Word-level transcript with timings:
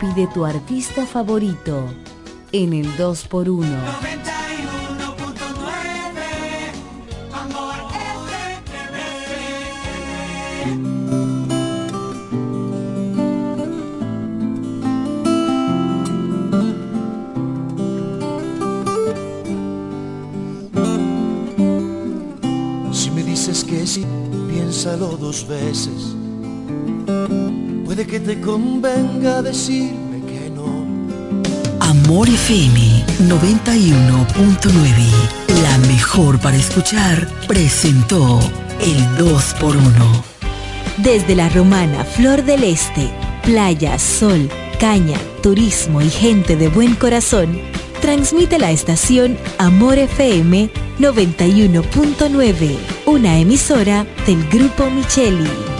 Pide 0.00 0.26
tu 0.28 0.46
artista 0.46 1.04
favorito 1.04 1.84
en 2.52 2.72
el 2.72 2.86
2x1. 2.96 3.66
Si 22.90 23.10
me 23.10 23.22
dices 23.22 23.62
que 23.62 23.86
sí, 23.86 24.06
piénsalo 24.48 25.18
dos 25.18 25.46
veces. 25.46 26.16
Puede 27.90 28.06
que 28.06 28.20
te 28.20 28.40
convenga 28.40 29.42
decirme 29.42 30.22
que 30.24 30.48
no. 30.48 30.86
Amor 31.80 32.28
FM 32.28 33.04
91.9, 33.26 35.60
la 35.60 35.76
mejor 35.88 36.38
para 36.38 36.56
escuchar, 36.56 37.26
presentó 37.48 38.38
el 38.80 38.96
2x1. 39.18 40.22
Desde 40.98 41.34
la 41.34 41.48
romana 41.48 42.04
Flor 42.04 42.44
del 42.44 42.62
Este, 42.62 43.10
playa, 43.42 43.98
sol, 43.98 44.48
caña, 44.78 45.18
turismo 45.42 46.00
y 46.00 46.10
gente 46.10 46.54
de 46.54 46.68
buen 46.68 46.94
corazón, 46.94 47.58
transmite 48.00 48.60
la 48.60 48.70
estación 48.70 49.36
Amor 49.58 49.98
FM 49.98 50.70
91.9, 51.00 52.78
una 53.06 53.36
emisora 53.36 54.06
del 54.28 54.48
Grupo 54.48 54.88
Micheli. 54.90 55.79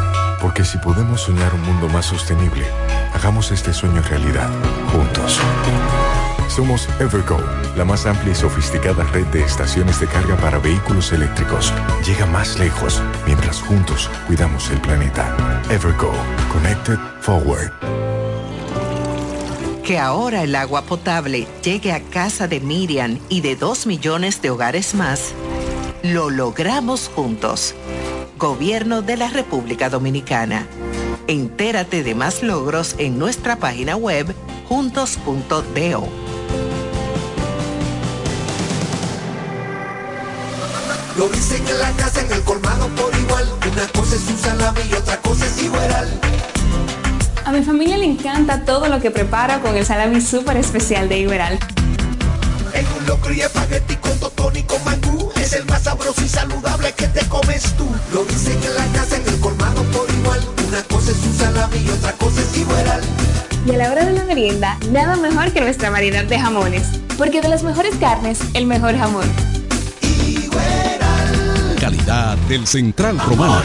Porque 0.41 0.65
si 0.65 0.77
podemos 0.79 1.21
soñar 1.21 1.53
un 1.53 1.61
mundo 1.61 1.87
más 1.87 2.07
sostenible, 2.07 2.65
hagamos 3.13 3.51
este 3.51 3.73
sueño 3.73 4.01
realidad, 4.01 4.49
juntos. 4.91 5.39
Somos 6.47 6.89
Evergo, 6.99 7.37
la 7.77 7.85
más 7.85 8.05
amplia 8.05 8.33
y 8.33 8.35
sofisticada 8.35 9.03
red 9.05 9.25
de 9.27 9.41
estaciones 9.41 9.99
de 10.01 10.07
carga 10.07 10.35
para 10.35 10.57
vehículos 10.57 11.13
eléctricos. 11.13 11.71
Llega 12.05 12.25
más 12.25 12.59
lejos 12.59 13.01
mientras 13.25 13.61
juntos 13.61 14.09
cuidamos 14.27 14.69
el 14.71 14.81
planeta. 14.81 15.33
Evergo, 15.69 16.11
Connected 16.51 16.97
Forward. 17.21 17.71
Que 19.83 19.97
ahora 19.97 20.43
el 20.43 20.55
agua 20.55 20.81
potable 20.81 21.47
llegue 21.63 21.93
a 21.93 22.01
casa 22.01 22.47
de 22.47 22.59
Miriam 22.59 23.19
y 23.29 23.41
de 23.41 23.55
dos 23.55 23.85
millones 23.85 24.41
de 24.41 24.49
hogares 24.49 24.93
más, 24.93 25.33
lo 26.03 26.29
logramos 26.29 27.09
juntos. 27.13 27.75
Gobierno 28.41 29.03
de 29.03 29.17
la 29.17 29.29
República 29.29 29.91
Dominicana. 29.91 30.65
Entérate 31.27 32.01
de 32.01 32.15
más 32.15 32.41
logros 32.41 32.95
en 32.97 33.19
nuestra 33.19 33.57
página 33.57 33.95
web 33.95 34.33
juntos.do. 34.67 36.07
Lo 41.15 41.29
dicen 41.29 41.67
en 41.67 41.79
la 41.79 41.91
casa, 41.91 42.21
en 42.21 42.31
el 42.31 42.41
colmado 42.41 42.87
por 42.95 43.15
igual. 43.15 43.47
Una 43.71 43.87
cosa 43.89 44.15
es 44.15 44.27
un 44.27 44.37
salami 44.39 44.81
y 44.89 44.93
otra 44.95 45.17
cosa 45.21 45.45
es 45.45 45.61
igual. 45.61 46.19
A 47.45 47.51
mi 47.51 47.61
familia 47.61 47.99
le 47.99 48.05
encanta 48.05 48.65
todo 48.65 48.87
lo 48.87 48.99
que 48.99 49.11
preparo 49.11 49.61
con 49.61 49.77
el 49.77 49.85
salami 49.85 50.19
súper 50.19 50.57
especial 50.57 51.07
de 51.09 51.19
Iberal. 51.19 51.59
En 52.73 52.87
un 52.97 53.05
locro 53.05 53.31
y 53.33 53.41
espagueti 53.41 53.97
con 53.97 54.19
totón 54.19 54.57
y 54.57 54.63
con 54.63 54.83
mangú. 54.83 55.30
Es 55.41 55.53
el 55.53 55.65
más 55.65 55.81
sabroso 55.81 56.23
y 56.23 56.29
saludable 56.29 56.93
que 56.93 57.07
te 57.07 57.27
comes 57.27 57.63
tú. 57.75 57.87
Lo 58.13 58.23
dicen 58.25 58.59
en 58.63 58.75
la 58.75 58.85
casa, 58.99 59.17
en 59.17 59.27
el 59.27 59.39
colmado 59.39 59.81
por 59.85 60.07
igual. 60.11 60.39
Una 60.67 60.83
cosa 60.83 61.09
es 61.09 61.17
un 61.17 61.33
salami 61.35 61.77
y 61.79 61.89
otra 61.89 62.11
cosa 62.13 62.41
es 62.41 62.57
igual. 62.59 63.01
Y 63.65 63.71
a 63.71 63.77
la 63.77 63.91
hora 63.91 64.05
de 64.05 64.13
la 64.13 64.23
merienda, 64.25 64.77
nada 64.91 65.15
mejor 65.15 65.51
que 65.51 65.61
nuestra 65.61 65.89
variedad 65.89 66.25
de 66.25 66.39
jamones. 66.39 66.83
Porque 67.17 67.41
de 67.41 67.49
las 67.49 67.63
mejores 67.63 67.95
carnes, 67.95 68.37
el 68.53 68.67
mejor 68.67 68.95
jamón. 68.95 69.25
Calidad 71.79 72.37
del 72.47 72.67
Central 72.67 73.19
Romana. 73.19 73.63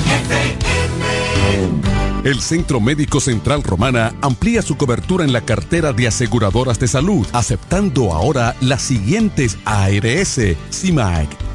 El 2.24 2.40
Centro 2.40 2.80
Médico 2.80 3.20
Central 3.20 3.62
Romana 3.62 4.14
amplía 4.22 4.62
su 4.62 4.78
cobertura 4.78 5.24
en 5.24 5.32
la 5.34 5.42
cartera 5.42 5.92
de 5.92 6.08
aseguradoras 6.08 6.80
de 6.80 6.88
salud, 6.88 7.26
aceptando 7.34 8.14
ahora 8.14 8.56
las 8.62 8.80
siguientes 8.82 9.58
ARS, 9.64 10.40
CIMAC, 10.72 11.28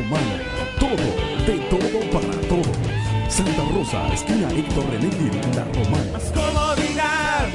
Hiperromana, 0.00 0.40
todo, 0.78 1.06
de 1.46 1.58
todo 1.68 2.00
para 2.10 2.40
todo. 2.48 2.72
Santa 3.28 3.62
Rosa, 3.74 4.08
esquina 4.14 4.48
Héctor 4.50 4.84
René 4.90 5.10
Gil, 5.10 5.30
La 5.54 5.64
Romana. 5.64 6.18
Comodidad. 6.34 7.48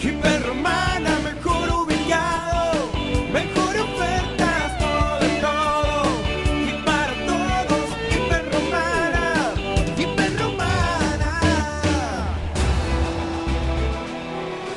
Hiperromana, 0.00 1.18
mejor 1.24 1.68
ubicado. 1.70 2.88
Mejor 3.32 3.76
ofertas, 3.80 4.78
todo 4.78 5.18
de 5.20 5.28
todo. 5.40 6.02
Y 6.68 6.84
para 6.84 7.14
todos, 7.26 7.86
Hiperromana. 8.14 9.54
Hiperromana. 9.98 11.30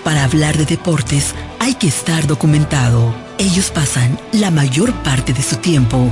Para 0.04 0.24
hablar 0.24 0.58
de 0.58 0.66
deportes 0.66 1.36
hay 1.60 1.76
que 1.76 1.88
estar 1.88 2.26
documentado. 2.26 3.14
Ellos 3.38 3.70
pasan 3.70 4.18
la 4.32 4.50
mayor 4.50 4.92
parte 5.04 5.34
de 5.34 5.44
su 5.44 5.58
tiempo 5.58 6.12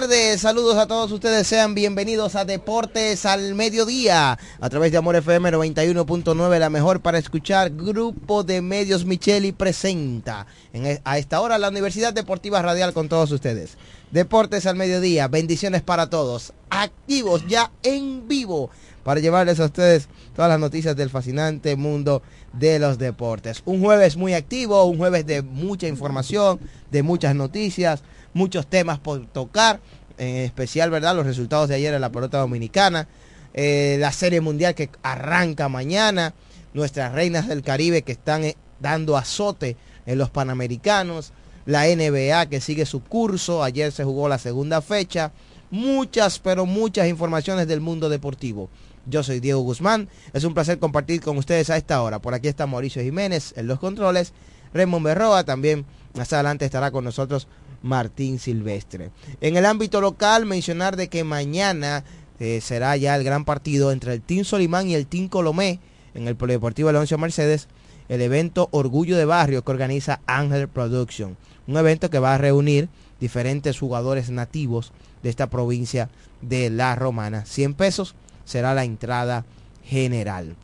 Tardes, 0.00 0.40
saludos 0.40 0.76
a 0.76 0.88
todos 0.88 1.12
ustedes, 1.12 1.46
sean 1.46 1.72
bienvenidos 1.72 2.34
a 2.34 2.44
Deportes 2.44 3.24
al 3.26 3.54
Mediodía, 3.54 4.36
a 4.60 4.68
través 4.68 4.90
de 4.90 4.98
Amor 4.98 5.14
FM 5.14 5.52
91.9, 5.52 6.58
la 6.58 6.68
mejor 6.68 7.00
para 7.00 7.16
escuchar, 7.18 7.70
Grupo 7.70 8.42
de 8.42 8.60
Medios 8.60 9.04
Micheli 9.04 9.52
presenta 9.52 10.48
en 10.72 10.86
e- 10.86 11.00
a 11.04 11.18
esta 11.18 11.40
hora 11.40 11.58
la 11.58 11.68
Universidad 11.68 12.12
Deportiva 12.12 12.60
Radial 12.60 12.92
con 12.92 13.08
todos 13.08 13.30
ustedes. 13.30 13.76
Deportes 14.10 14.66
al 14.66 14.74
Mediodía, 14.74 15.28
bendiciones 15.28 15.82
para 15.82 16.10
todos, 16.10 16.54
activos 16.70 17.46
ya 17.46 17.70
en 17.84 18.26
vivo 18.26 18.70
para 19.04 19.20
llevarles 19.20 19.60
a 19.60 19.66
ustedes 19.66 20.08
todas 20.34 20.48
las 20.48 20.58
noticias 20.58 20.96
del 20.96 21.10
fascinante 21.10 21.76
mundo 21.76 22.20
de 22.52 22.80
los 22.80 22.98
deportes. 22.98 23.62
Un 23.64 23.80
jueves 23.80 24.16
muy 24.16 24.34
activo, 24.34 24.82
un 24.86 24.98
jueves 24.98 25.24
de 25.24 25.42
mucha 25.42 25.86
información, 25.86 26.58
de 26.90 27.04
muchas 27.04 27.36
noticias, 27.36 28.02
muchos 28.34 28.66
temas 28.66 28.98
por 28.98 29.26
tocar, 29.26 29.80
en 30.18 30.36
especial, 30.36 30.90
¿verdad? 30.90 31.16
Los 31.16 31.26
resultados 31.26 31.68
de 31.68 31.76
ayer 31.76 31.94
en 31.94 32.00
la 32.00 32.12
pelota 32.12 32.38
dominicana, 32.38 33.08
eh, 33.54 33.96
la 33.98 34.12
serie 34.12 34.40
mundial 34.40 34.74
que 34.74 34.90
arranca 35.02 35.68
mañana, 35.68 36.34
nuestras 36.74 37.12
reinas 37.12 37.48
del 37.48 37.62
Caribe 37.62 38.02
que 38.02 38.12
están 38.12 38.44
eh, 38.44 38.56
dando 38.80 39.16
azote 39.16 39.76
en 40.06 40.18
los 40.18 40.30
Panamericanos, 40.30 41.32
la 41.64 41.84
NBA 41.86 42.46
que 42.46 42.60
sigue 42.60 42.84
su 42.84 43.02
curso, 43.02 43.62
ayer 43.62 43.90
se 43.92 44.04
jugó 44.04 44.28
la 44.28 44.38
segunda 44.38 44.82
fecha, 44.82 45.32
muchas, 45.70 46.38
pero 46.38 46.66
muchas 46.66 47.08
informaciones 47.08 47.66
del 47.68 47.80
mundo 47.80 48.08
deportivo. 48.08 48.68
Yo 49.06 49.22
soy 49.22 49.40
Diego 49.40 49.60
Guzmán, 49.60 50.08
es 50.32 50.44
un 50.44 50.54
placer 50.54 50.78
compartir 50.78 51.20
con 51.20 51.36
ustedes 51.36 51.70
a 51.70 51.76
esta 51.76 52.02
hora. 52.02 52.20
Por 52.20 52.34
aquí 52.34 52.48
está 52.48 52.66
Mauricio 52.66 53.02
Jiménez 53.02 53.52
en 53.56 53.66
los 53.66 53.78
controles, 53.78 54.32
Raymond 54.72 55.04
Berroa 55.04 55.44
también, 55.44 55.86
más 56.14 56.32
adelante 56.32 56.64
estará 56.64 56.90
con 56.90 57.04
nosotros 57.04 57.48
Martín 57.84 58.38
Silvestre. 58.38 59.10
En 59.40 59.56
el 59.56 59.66
ámbito 59.66 60.00
local, 60.00 60.46
mencionar 60.46 60.96
de 60.96 61.08
que 61.08 61.22
mañana 61.22 62.02
eh, 62.40 62.60
será 62.60 62.96
ya 62.96 63.14
el 63.14 63.22
gran 63.22 63.44
partido 63.44 63.92
entre 63.92 64.14
el 64.14 64.22
Team 64.22 64.44
Solimán 64.44 64.88
y 64.88 64.94
el 64.94 65.06
Team 65.06 65.28
Colomé 65.28 65.78
en 66.14 66.26
el 66.26 66.34
Polideportivo 66.34 66.88
Alonso 66.88 67.18
Mercedes, 67.18 67.68
el 68.08 68.22
evento 68.22 68.68
Orgullo 68.72 69.16
de 69.16 69.26
Barrio 69.26 69.62
que 69.62 69.70
organiza 69.70 70.20
Ángel 70.26 70.66
Production. 70.66 71.36
Un 71.66 71.76
evento 71.76 72.08
que 72.10 72.18
va 72.18 72.34
a 72.34 72.38
reunir 72.38 72.88
diferentes 73.20 73.78
jugadores 73.78 74.30
nativos 74.30 74.92
de 75.22 75.30
esta 75.30 75.48
provincia 75.48 76.08
de 76.40 76.70
La 76.70 76.96
Romana. 76.96 77.44
100 77.44 77.74
pesos 77.74 78.14
será 78.46 78.74
la 78.74 78.84
entrada 78.84 79.44
general. 79.84 80.56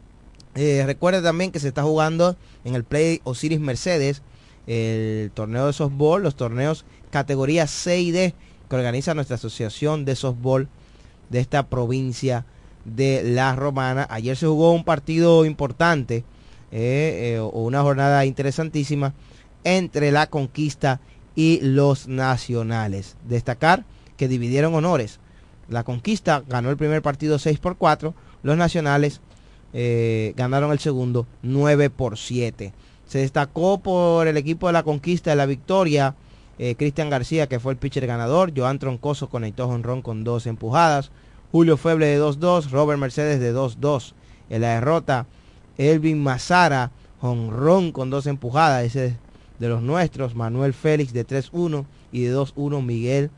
Eh, 0.54 0.82
recuerde 0.86 1.22
también 1.22 1.52
que 1.52 1.60
se 1.60 1.68
está 1.68 1.82
jugando 1.82 2.36
en 2.64 2.74
el 2.74 2.84
Play 2.84 3.20
Osiris 3.24 3.60
Mercedes 3.60 4.22
el 4.66 5.30
torneo 5.32 5.66
de 5.66 5.72
softball, 5.72 6.22
los 6.22 6.36
torneos 6.36 6.84
categoría 7.10 7.66
C 7.66 8.00
y 8.00 8.10
D 8.10 8.34
que 8.68 8.76
organiza 8.76 9.14
nuestra 9.14 9.36
asociación 9.36 10.04
de 10.04 10.16
softball 10.16 10.68
de 11.28 11.40
esta 11.40 11.66
provincia 11.66 12.46
de 12.84 13.22
La 13.24 13.54
Romana. 13.56 14.06
Ayer 14.10 14.36
se 14.36 14.46
jugó 14.46 14.72
un 14.72 14.84
partido 14.84 15.44
importante 15.44 16.24
eh, 16.72 17.34
eh, 17.34 17.38
o 17.40 17.64
una 17.64 17.82
jornada 17.82 18.24
interesantísima 18.24 19.14
entre 19.64 20.12
la 20.12 20.28
conquista 20.28 21.00
y 21.34 21.60
los 21.62 22.08
nacionales. 22.08 23.16
Destacar 23.28 23.84
que 24.16 24.28
dividieron 24.28 24.74
honores. 24.74 25.18
La 25.68 25.84
conquista 25.84 26.42
ganó 26.48 26.70
el 26.70 26.76
primer 26.76 27.02
partido 27.02 27.38
6 27.38 27.58
por 27.58 27.76
4, 27.76 28.14
los 28.42 28.56
nacionales 28.56 29.20
eh, 29.72 30.34
ganaron 30.36 30.72
el 30.72 30.80
segundo 30.80 31.26
9 31.42 31.90
por 31.90 32.18
7. 32.18 32.72
Se 33.06 33.18
destacó 33.18 33.78
por 33.78 34.26
el 34.26 34.36
equipo 34.36 34.66
de 34.66 34.72
la 34.72 34.82
conquista 34.82 35.30
de 35.30 35.36
la 35.36 35.46
victoria. 35.46 36.14
Eh, 36.62 36.74
Cristian 36.74 37.08
García, 37.08 37.46
que 37.46 37.58
fue 37.58 37.72
el 37.72 37.78
pitcher 37.78 38.06
ganador. 38.06 38.52
Joan 38.54 38.78
Troncoso 38.78 39.30
conectó 39.30 39.66
jonrón 39.66 40.02
con 40.02 40.24
dos 40.24 40.46
empujadas. 40.46 41.10
Julio 41.52 41.78
Feble 41.78 42.04
de 42.04 42.20
2-2. 42.20 42.68
Robert 42.68 43.00
Mercedes 43.00 43.40
de 43.40 43.54
2-2. 43.54 44.12
En 44.50 44.60
la 44.60 44.74
derrota, 44.74 45.26
Elvin 45.78 46.22
Mazara, 46.22 46.90
jonrón 47.22 47.92
con 47.92 48.10
dos 48.10 48.26
empujadas. 48.26 48.84
Ese 48.84 49.06
es 49.06 49.14
de 49.58 49.68
los 49.70 49.80
nuestros. 49.80 50.34
Manuel 50.34 50.74
Félix 50.74 51.14
de 51.14 51.26
3-1. 51.26 51.86
Y 52.12 52.24
de 52.24 52.36
2-1 52.36 52.84
Miguel, 52.84 53.30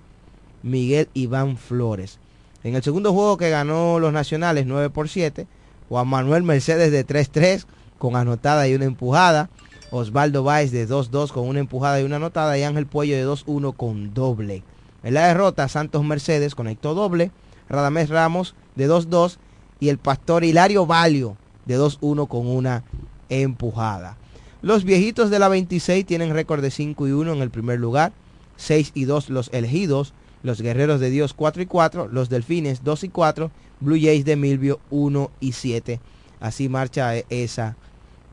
Miguel 0.64 1.08
Iván 1.14 1.58
Flores. 1.58 2.18
En 2.64 2.74
el 2.74 2.82
segundo 2.82 3.12
juego 3.12 3.36
que 3.36 3.50
ganó 3.50 4.00
los 4.00 4.12
nacionales 4.12 4.66
9 4.66 4.90
por 4.90 5.08
7. 5.08 5.46
Juan 5.88 6.08
Manuel 6.08 6.42
Mercedes 6.42 6.90
de 6.90 7.06
3-3 7.06 7.66
con 7.98 8.16
anotada 8.16 8.66
y 8.66 8.74
una 8.74 8.86
empujada. 8.86 9.48
Osvaldo 9.92 10.42
Báez 10.42 10.72
de 10.72 10.88
2-2 10.88 11.32
con 11.32 11.46
una 11.46 11.60
empujada 11.60 12.00
y 12.00 12.04
una 12.04 12.16
anotada. 12.16 12.58
Y 12.58 12.62
Ángel 12.62 12.86
Puello 12.86 13.14
de 13.14 13.26
2-1 13.26 13.76
con 13.76 14.14
doble. 14.14 14.64
En 15.04 15.14
la 15.14 15.28
derrota, 15.28 15.68
Santos 15.68 16.02
Mercedes 16.02 16.54
conectó 16.54 16.94
doble. 16.94 17.30
Radamés 17.68 18.08
Ramos 18.08 18.54
de 18.74 18.88
2-2. 18.88 19.36
Y 19.80 19.90
el 19.90 19.98
pastor 19.98 20.44
Hilario 20.44 20.86
Valio 20.86 21.36
de 21.66 21.78
2-1 21.78 22.26
con 22.26 22.46
una 22.46 22.84
empujada. 23.28 24.16
Los 24.62 24.84
viejitos 24.84 25.28
de 25.28 25.38
la 25.38 25.48
26 25.48 26.06
tienen 26.06 26.32
récord 26.32 26.62
de 26.62 26.70
5 26.70 27.08
y 27.08 27.12
1 27.12 27.34
en 27.34 27.42
el 27.42 27.50
primer 27.50 27.78
lugar. 27.78 28.12
6 28.56 28.92
y 28.94 29.04
2 29.04 29.28
los 29.28 29.50
elegidos. 29.52 30.14
Los 30.42 30.62
guerreros 30.62 31.00
de 31.00 31.10
Dios 31.10 31.34
4 31.34 31.62
y 31.62 31.66
4. 31.66 32.08
Los 32.08 32.30
delfines 32.30 32.82
2 32.82 33.04
y 33.04 33.08
4. 33.10 33.50
Blue 33.80 33.98
Jays 34.00 34.24
de 34.24 34.36
Milvio 34.36 34.80
1 34.90 35.30
y 35.40 35.52
7. 35.52 36.00
Así 36.40 36.68
marcha 36.68 37.14
esa 37.28 37.76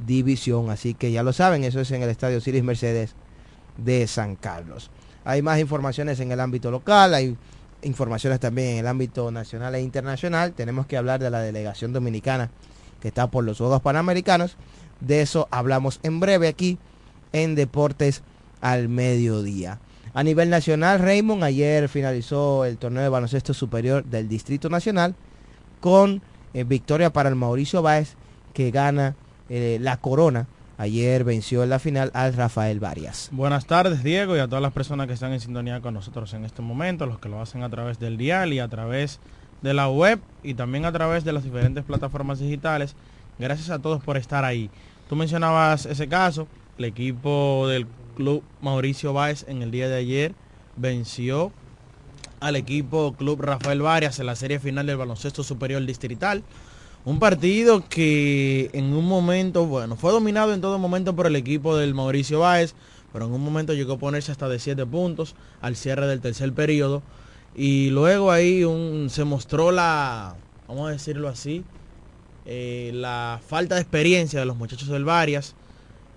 división. 0.05 0.69
Así 0.69 0.93
que 0.93 1.11
ya 1.11 1.23
lo 1.23 1.33
saben, 1.33 1.63
eso 1.63 1.79
es 1.79 1.91
en 1.91 2.01
el 2.01 2.09
Estadio 2.09 2.41
Ciris 2.41 2.63
Mercedes 2.63 3.15
de 3.77 4.07
San 4.07 4.35
Carlos. 4.35 4.91
Hay 5.25 5.41
más 5.41 5.59
informaciones 5.59 6.19
en 6.19 6.31
el 6.31 6.39
ámbito 6.39 6.71
local, 6.71 7.13
hay 7.13 7.37
informaciones 7.81 8.39
también 8.39 8.69
en 8.69 8.77
el 8.77 8.87
ámbito 8.87 9.31
nacional 9.31 9.75
e 9.75 9.81
internacional. 9.81 10.53
Tenemos 10.53 10.85
que 10.85 10.97
hablar 10.97 11.19
de 11.19 11.29
la 11.29 11.39
delegación 11.39 11.93
dominicana 11.93 12.49
que 13.01 13.09
está 13.09 13.29
por 13.29 13.43
los 13.43 13.57
Juegos 13.57 13.81
Panamericanos. 13.81 14.57
De 14.99 15.21
eso 15.21 15.47
hablamos 15.51 15.99
en 16.03 16.19
breve 16.19 16.47
aquí 16.47 16.77
en 17.31 17.55
Deportes 17.55 18.23
al 18.61 18.89
Mediodía. 18.89 19.79
A 20.13 20.23
nivel 20.23 20.49
nacional, 20.49 20.99
Raymond 20.99 21.43
ayer 21.43 21.87
finalizó 21.87 22.65
el 22.65 22.77
torneo 22.77 23.03
de 23.03 23.09
baloncesto 23.09 23.53
superior 23.53 24.03
del 24.03 24.27
Distrito 24.27 24.69
Nacional 24.69 25.15
con 25.79 26.21
eh, 26.53 26.63
victoria 26.63 27.13
para 27.13 27.29
el 27.29 27.35
Mauricio 27.35 27.81
Báez 27.81 28.15
que 28.53 28.71
gana 28.71 29.15
eh, 29.49 29.77
la 29.81 29.97
corona. 29.97 30.47
Ayer 30.77 31.25
venció 31.25 31.63
en 31.63 31.69
la 31.69 31.79
final 31.79 32.09
al 32.13 32.33
Rafael 32.33 32.79
Varias. 32.79 33.29
Buenas 33.33 33.65
tardes, 33.65 34.01
Diego, 34.01 34.37
y 34.37 34.39
a 34.39 34.47
todas 34.47 34.61
las 34.61 34.71
personas 34.71 35.07
que 35.07 35.13
están 35.13 35.33
en 35.33 35.41
sintonía 35.41 35.81
con 35.81 35.93
nosotros 35.93 36.33
en 36.33 36.45
este 36.45 36.61
momento, 36.61 37.05
los 37.05 37.19
que 37.19 37.27
lo 37.27 37.41
hacen 37.41 37.63
a 37.63 37.69
través 37.69 37.99
del 37.99 38.17
dial 38.17 38.53
y 38.53 38.59
a 38.59 38.69
través 38.69 39.19
de 39.61 39.73
la 39.73 39.89
web 39.89 40.21
y 40.41 40.53
también 40.53 40.85
a 40.85 40.91
través 40.93 41.25
de 41.25 41.33
las 41.33 41.43
diferentes 41.43 41.83
plataformas 41.83 42.39
digitales. 42.39 42.95
Gracias 43.37 43.69
a 43.69 43.79
todos 43.79 44.01
por 44.01 44.15
estar 44.15 44.45
ahí. 44.45 44.69
Tú 45.09 45.17
mencionabas 45.17 45.85
ese 45.85 46.07
caso, 46.07 46.47
el 46.77 46.85
equipo 46.85 47.67
del 47.67 47.85
club 48.15 48.43
Mauricio 48.61 49.11
Báez 49.11 49.45
en 49.47 49.61
el 49.61 49.71
día 49.71 49.89
de 49.89 49.97
ayer 49.97 50.33
venció 50.77 51.51
al 52.39 52.55
equipo 52.55 53.13
Club 53.13 53.41
Rafael 53.41 53.81
Varias 53.81 54.19
en 54.19 54.25
la 54.25 54.35
serie 54.35 54.59
final 54.59 54.85
del 54.85 54.97
baloncesto 54.97 55.43
superior 55.43 55.85
distrital. 55.85 56.43
Un 57.05 57.19
partido 57.19 57.87
que 57.87 58.69
en 58.73 58.93
un 58.93 59.05
momento, 59.05 59.65
bueno, 59.65 59.95
fue 59.95 60.11
dominado 60.11 60.53
en 60.53 60.61
todo 60.61 60.77
momento 60.77 61.15
por 61.15 61.27
el 61.27 61.35
equipo 61.35 61.77
del 61.77 61.93
Mauricio 61.93 62.39
Báez, 62.39 62.75
pero 63.13 63.25
en 63.25 63.31
un 63.31 63.43
momento 63.43 63.73
llegó 63.73 63.93
a 63.93 63.97
ponerse 63.97 64.31
hasta 64.31 64.49
de 64.49 64.59
7 64.59 64.85
puntos 64.85 65.35
al 65.61 65.75
cierre 65.75 66.07
del 66.07 66.19
tercer 66.19 66.53
periodo. 66.53 67.01
Y 67.55 67.89
luego 67.89 68.31
ahí 68.31 68.63
un, 68.63 69.09
se 69.09 69.23
mostró 69.23 69.71
la, 69.71 70.35
vamos 70.67 70.89
a 70.89 70.91
decirlo 70.91 71.29
así, 71.29 71.63
eh, 72.45 72.91
la 72.93 73.39
falta 73.47 73.75
de 73.75 73.81
experiencia 73.81 74.39
de 74.39 74.45
los 74.45 74.57
muchachos 74.57 74.89
del 74.89 75.05
Varias 75.05 75.55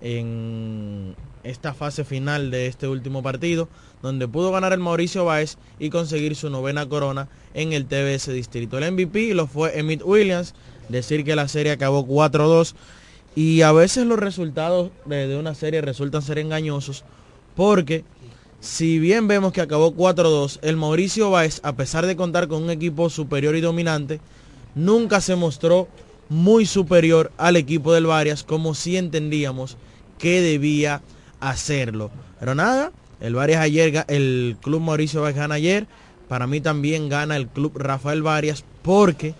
en 0.01 1.15
esta 1.43 1.73
fase 1.73 2.03
final 2.03 2.51
de 2.51 2.67
este 2.67 2.87
último 2.87 3.23
partido, 3.23 3.67
donde 4.01 4.27
pudo 4.27 4.51
ganar 4.51 4.73
el 4.73 4.79
Mauricio 4.79 5.25
Báez 5.25 5.57
y 5.79 5.89
conseguir 5.89 6.35
su 6.35 6.49
novena 6.49 6.87
corona 6.87 7.29
en 7.53 7.73
el 7.73 7.85
TBS 7.85 8.31
Distrito. 8.33 8.77
El 8.77 8.91
MVP 8.91 9.33
lo 9.33 9.47
fue 9.47 9.77
Emmett 9.77 10.01
Williams, 10.03 10.53
decir 10.93 11.25
que 11.25 11.35
la 11.35 11.47
serie 11.47 11.73
acabó 11.73 12.07
4-2 12.07 12.73
y 13.35 13.61
a 13.61 13.71
veces 13.71 14.05
los 14.05 14.19
resultados 14.19 14.91
de, 15.05 15.35
una 15.37 15.55
serie 15.55 15.81
resultan 15.81 16.21
ser 16.21 16.37
engañosos 16.37 17.03
porque 17.55 18.05
si 18.59 18.99
bien 18.99 19.27
vemos 19.27 19.51
que 19.51 19.59
acabó 19.59 19.93
4-2, 19.93 20.59
el 20.61 20.77
Mauricio 20.77 21.29
Báez, 21.29 21.59
a 21.63 21.73
pesar 21.73 22.05
de 22.05 22.15
contar 22.15 22.47
con 22.47 22.63
un 22.63 22.69
equipo 22.69 23.09
superior 23.09 23.57
y 23.57 23.61
dominante, 23.61 24.21
nunca 24.73 25.19
se 25.19 25.35
mostró 25.35 25.89
muy 26.29 26.65
superior 26.65 27.31
al 27.37 27.57
equipo 27.57 27.91
del 27.93 28.05
Varias 28.05 28.43
como 28.43 28.73
si 28.73 28.95
entendíamos 28.95 29.77
que 30.17 30.41
debía 30.41 31.01
hacerlo. 31.41 32.09
Pero 32.39 32.55
nada, 32.55 32.93
el 33.19 33.35
Varias 33.35 33.61
ayer, 33.61 34.05
el 34.07 34.55
club 34.61 34.79
Mauricio 34.81 35.21
Báez 35.21 35.35
gana 35.35 35.55
ayer, 35.55 35.85
para 36.29 36.47
mí 36.47 36.61
también 36.61 37.09
gana 37.09 37.35
el 37.35 37.47
club 37.47 37.77
Rafael 37.77 38.23
Varias 38.23 38.63
porque 38.81 39.35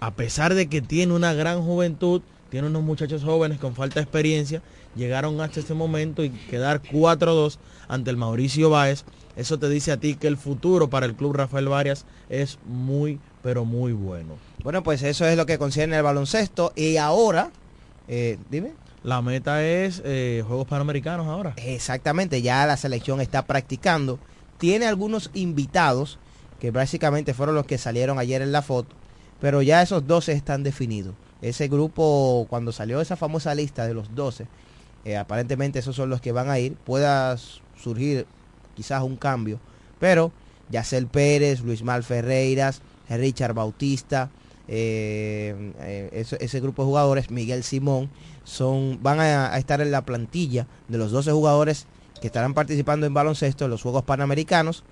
a 0.00 0.12
pesar 0.12 0.54
de 0.54 0.68
que 0.68 0.80
tiene 0.80 1.14
una 1.14 1.32
gran 1.32 1.62
juventud, 1.62 2.22
tiene 2.50 2.68
unos 2.68 2.82
muchachos 2.82 3.24
jóvenes 3.24 3.58
con 3.58 3.74
falta 3.74 3.96
de 3.96 4.04
experiencia, 4.04 4.62
llegaron 4.96 5.40
hasta 5.40 5.60
este 5.60 5.74
momento 5.74 6.24
y 6.24 6.30
quedar 6.30 6.82
4-2 6.82 7.58
ante 7.88 8.10
el 8.10 8.16
Mauricio 8.16 8.70
Báez 8.70 9.04
Eso 9.36 9.58
te 9.58 9.68
dice 9.68 9.92
a 9.92 9.98
ti 9.98 10.14
que 10.14 10.26
el 10.26 10.36
futuro 10.36 10.88
para 10.90 11.06
el 11.06 11.14
club 11.14 11.34
Rafael 11.34 11.68
Varias 11.68 12.06
es 12.28 12.58
muy, 12.66 13.20
pero 13.42 13.64
muy 13.64 13.92
bueno. 13.92 14.36
Bueno, 14.62 14.82
pues 14.82 15.02
eso 15.02 15.26
es 15.26 15.36
lo 15.36 15.46
que 15.46 15.58
concierne 15.58 15.96
el 15.96 16.02
baloncesto. 16.02 16.72
Y 16.74 16.96
ahora, 16.96 17.50
eh, 18.08 18.38
dime. 18.50 18.72
La 19.04 19.22
meta 19.22 19.64
es 19.64 20.02
eh, 20.04 20.42
Juegos 20.46 20.66
Panamericanos 20.66 21.28
ahora. 21.28 21.54
Exactamente, 21.56 22.42
ya 22.42 22.66
la 22.66 22.76
selección 22.76 23.20
está 23.20 23.46
practicando. 23.46 24.18
Tiene 24.58 24.86
algunos 24.86 25.30
invitados 25.34 26.18
que 26.58 26.72
básicamente 26.72 27.32
fueron 27.32 27.54
los 27.54 27.64
que 27.64 27.78
salieron 27.78 28.18
ayer 28.18 28.42
en 28.42 28.50
la 28.50 28.62
foto, 28.62 28.96
pero 29.40 29.62
ya 29.62 29.82
esos 29.82 30.06
12 30.06 30.32
están 30.32 30.62
definidos. 30.62 31.14
Ese 31.40 31.68
grupo, 31.68 32.46
cuando 32.50 32.72
salió 32.72 33.00
esa 33.00 33.16
famosa 33.16 33.54
lista 33.54 33.86
de 33.86 33.94
los 33.94 34.14
12, 34.14 34.46
eh, 35.04 35.16
aparentemente 35.16 35.78
esos 35.78 35.94
son 35.94 36.10
los 36.10 36.20
que 36.20 36.32
van 36.32 36.50
a 36.50 36.58
ir. 36.58 36.74
Pueda 36.74 37.36
surgir 37.76 38.26
quizás 38.74 39.02
un 39.02 39.16
cambio, 39.16 39.60
pero 40.00 40.32
Yacel 40.70 41.06
Pérez, 41.06 41.60
Luis 41.60 41.82
Mal 41.82 42.02
Ferreiras, 42.02 42.82
Richard 43.08 43.54
Bautista, 43.54 44.30
eh, 44.66 45.72
eh, 45.80 46.24
ese, 46.40 46.60
grupo 46.60 46.82
de 46.82 46.86
jugadores, 46.86 47.30
Miguel 47.30 47.62
Simón, 47.62 48.10
son, 48.44 48.98
van 49.02 49.20
a, 49.20 49.54
a 49.54 49.58
estar 49.58 49.80
en 49.80 49.90
la 49.90 50.02
plantilla 50.02 50.66
de 50.88 50.98
los 50.98 51.10
12 51.10 51.32
jugadores 51.32 51.86
que 52.20 52.26
estarán 52.26 52.52
participando 52.52 53.06
en 53.06 53.14
baloncesto 53.14 53.64
en 53.64 53.70
los 53.70 53.82
Juegos 53.82 54.02
Panamericanos 54.02 54.82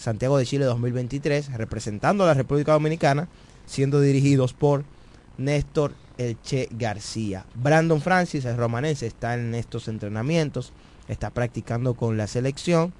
Santiago 0.00 0.38
de 0.38 0.46
Chile 0.46 0.64
2023, 0.64 1.52
representando 1.52 2.24
a 2.24 2.28
la 2.28 2.34
República 2.34 2.72
Dominicana, 2.72 3.28
siendo 3.70 4.00
dirigidos 4.00 4.52
por 4.52 4.84
Néstor 5.38 5.94
Elche 6.18 6.68
García. 6.72 7.46
Brandon 7.54 8.00
Francis, 8.00 8.44
el 8.44 8.56
romanense, 8.56 9.06
está 9.06 9.34
en 9.34 9.54
estos 9.54 9.86
entrenamientos, 9.86 10.72
está 11.06 11.30
practicando 11.30 11.94
con 11.94 12.16
la 12.16 12.26
selección. 12.26 12.92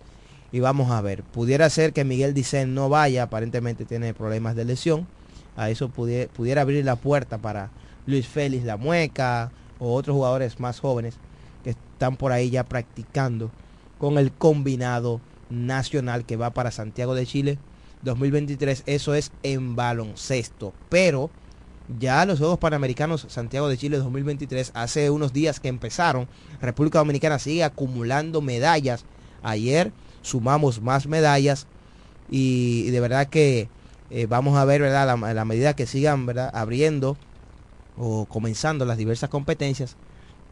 Y 0.53 0.61
vamos 0.61 0.93
a 0.93 1.00
ver, 1.00 1.25
pudiera 1.25 1.69
ser 1.71 1.93
que 1.93 2.05
Miguel 2.05 2.35
Dicen 2.35 2.73
no 2.73 2.89
vaya, 2.89 3.25
aparentemente 3.25 3.85
tiene 3.85 4.15
problemas 4.15 4.55
de 4.55 4.65
lesión. 4.65 5.09
A 5.57 5.71
eso 5.71 5.89
pudiera, 5.89 6.33
pudiera 6.33 6.62
abrir 6.62 6.85
la 6.85 6.95
puerta 6.95 7.39
para 7.39 7.71
Luis 8.07 8.29
Félix 8.29 8.65
La 8.65 8.77
Mueca 8.77 9.50
o 9.81 9.93
otros 9.93 10.15
jugadores 10.15 10.61
más 10.61 10.79
jóvenes 10.79 11.17
que 11.65 11.71
están 11.71 12.17
por 12.17 12.31
ahí 12.31 12.49
ya 12.49 12.62
practicando 12.62 13.50
con 13.99 14.19
el 14.19 14.31
combinado 14.31 15.21
nacional 15.50 16.25
que 16.25 16.37
va 16.37 16.50
para 16.50 16.71
Santiago 16.71 17.17
de 17.17 17.27
Chile 17.27 17.59
2023. 18.02 18.85
Eso 18.87 19.14
es 19.14 19.33
en 19.42 19.76
baloncesto. 19.76 20.73
Pero 20.88 21.30
ya 21.99 22.25
los 22.25 22.38
Juegos 22.38 22.59
Panamericanos 22.59 23.26
Santiago 23.28 23.69
de 23.69 23.76
Chile 23.76 23.99
2023, 23.99 24.73
hace 24.75 25.11
unos 25.11 25.33
días 25.33 25.61
que 25.61 25.69
empezaron, 25.69 26.28
República 26.61 26.99
Dominicana 26.99 27.38
sigue 27.38 27.64
acumulando 27.64 28.40
medallas. 28.40 29.04
Ayer 29.42 29.92
sumamos 30.23 30.80
más 30.80 31.07
medallas 31.07 31.66
y, 32.30 32.90
de 32.90 33.00
verdad 33.00 33.28
que 33.28 33.69
eh, 34.11 34.26
vamos 34.26 34.57
a 34.57 34.64
ver, 34.64 34.83
¿verdad? 34.83 35.07
La, 35.07 35.35
la 35.35 35.45
medida 35.45 35.75
que 35.75 35.87
sigan, 35.87 36.26
¿verdad? 36.26 36.50
Abriendo 36.54 37.16
o 37.97 38.26
comenzando 38.26 38.85
las 38.85 38.99
diversas 38.99 39.30
competencias, 39.30 39.97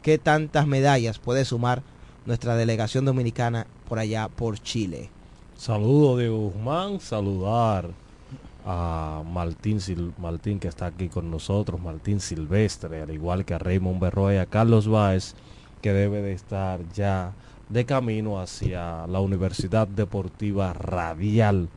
qué 0.01 0.17
tantas 0.17 0.67
medallas 0.67 1.19
puede 1.19 1.45
sumar 1.45 1.83
nuestra 2.25 2.55
delegación 2.55 3.05
dominicana 3.05 3.65
por 3.87 3.99
allá 3.99 4.27
por 4.27 4.59
Chile. 4.59 5.09
Saludo 5.59 6.15
de 6.15 6.29
Guzmán, 6.29 7.01
saludar 7.01 7.89
a 8.65 9.23
Martín, 9.29 9.81
Sil 9.83 10.15
Martín 10.17 10.57
que 10.57 10.69
está 10.69 10.85
aquí 10.85 11.09
con 11.09 11.29
nosotros, 11.29 11.81
Martín 11.81 12.21
Silvestre, 12.21 13.01
al 13.01 13.11
igual 13.11 13.43
que 13.43 13.55
a 13.55 13.57
Raymond 13.57 13.99
Berroa 13.99 14.35
y 14.35 14.37
a 14.37 14.45
Carlos 14.45 14.87
Báez, 14.87 15.35
que 15.81 15.91
debe 15.91 16.21
de 16.21 16.31
estar 16.31 16.79
ya 16.93 17.33
de 17.67 17.85
camino 17.85 18.39
hacia 18.39 19.05
la 19.07 19.19
Universidad 19.19 19.85
Deportiva 19.85 20.71
Radial. 20.71 21.67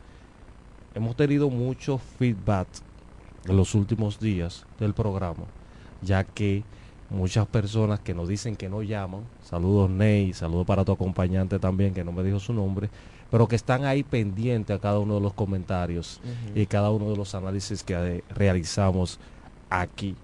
Hemos 0.95 1.17
tenido 1.17 1.49
mucho 1.49 1.97
feedback 1.97 2.69
en 3.43 3.57
los 3.57 3.75
últimos 3.75 4.17
días 4.17 4.65
del 4.79 4.93
programa, 4.93 5.43
ya 6.01 6.23
que 6.23 6.63
muchas 7.09 7.47
personas 7.47 7.99
que 7.99 8.13
nos 8.13 8.29
dicen 8.29 8.55
que 8.55 8.69
no 8.69 8.81
llaman, 8.81 9.23
saludos 9.43 9.89
Ney, 9.89 10.31
saludos 10.31 10.65
para 10.65 10.85
tu 10.85 10.93
acompañante 10.93 11.59
también 11.59 11.93
que 11.93 12.05
no 12.05 12.13
me 12.13 12.23
dijo 12.23 12.39
su 12.39 12.53
nombre, 12.53 12.89
pero 13.33 13.47
que 13.47 13.55
están 13.55 13.83
ahí 13.83 14.03
pendientes 14.03 14.75
a 14.75 14.79
cada 14.79 14.99
uno 14.99 15.15
de 15.15 15.21
los 15.21 15.33
comentarios 15.33 16.21
uh 16.23 16.27
-huh. 16.27 16.61
y 16.61 16.67
cada 16.67 16.91
uno 16.91 17.09
de 17.09 17.17
los 17.17 17.33
análisis 17.33 17.81
que 17.83 18.23
realizamos 18.29 19.19
aquí. 19.71 20.15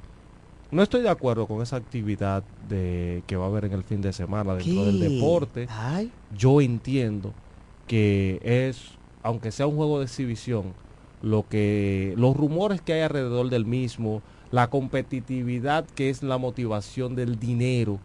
No 0.70 0.84
estoy 0.84 1.02
de 1.02 1.10
acuerdo 1.10 1.48
con 1.48 1.64
esa 1.64 1.78
actividad 1.78 2.44
de 2.68 3.24
que 3.26 3.36
va 3.36 3.46
a 3.46 3.48
haber 3.48 3.66
en 3.66 3.74
el 3.74 3.82
fin 3.82 4.00
de 4.00 4.14
semana 4.14 4.54
dentro 4.54 4.84
¿Qué? 4.84 4.86
del 4.86 5.00
deporte. 5.00 5.68
Ay. 5.72 6.12
Yo 6.38 6.62
entiendo 6.62 7.34
que 7.88 8.40
es, 8.44 8.92
aunque 9.24 9.52
sea 9.52 9.66
un 9.66 9.76
juego 9.76 9.98
de 9.98 10.06
exhibición, 10.06 10.76
lo 11.24 11.48
que 11.50 12.14
los 12.16 12.38
rumores 12.38 12.80
que 12.80 12.94
hay 12.94 13.02
alrededor 13.02 13.50
del 13.50 13.66
mismo, 13.66 14.22
la 14.52 14.70
competitividad 14.70 15.84
que 15.96 16.12
es 16.12 16.22
la 16.22 16.38
motivación 16.38 17.16
del 17.16 17.40
dinero, 17.40 17.98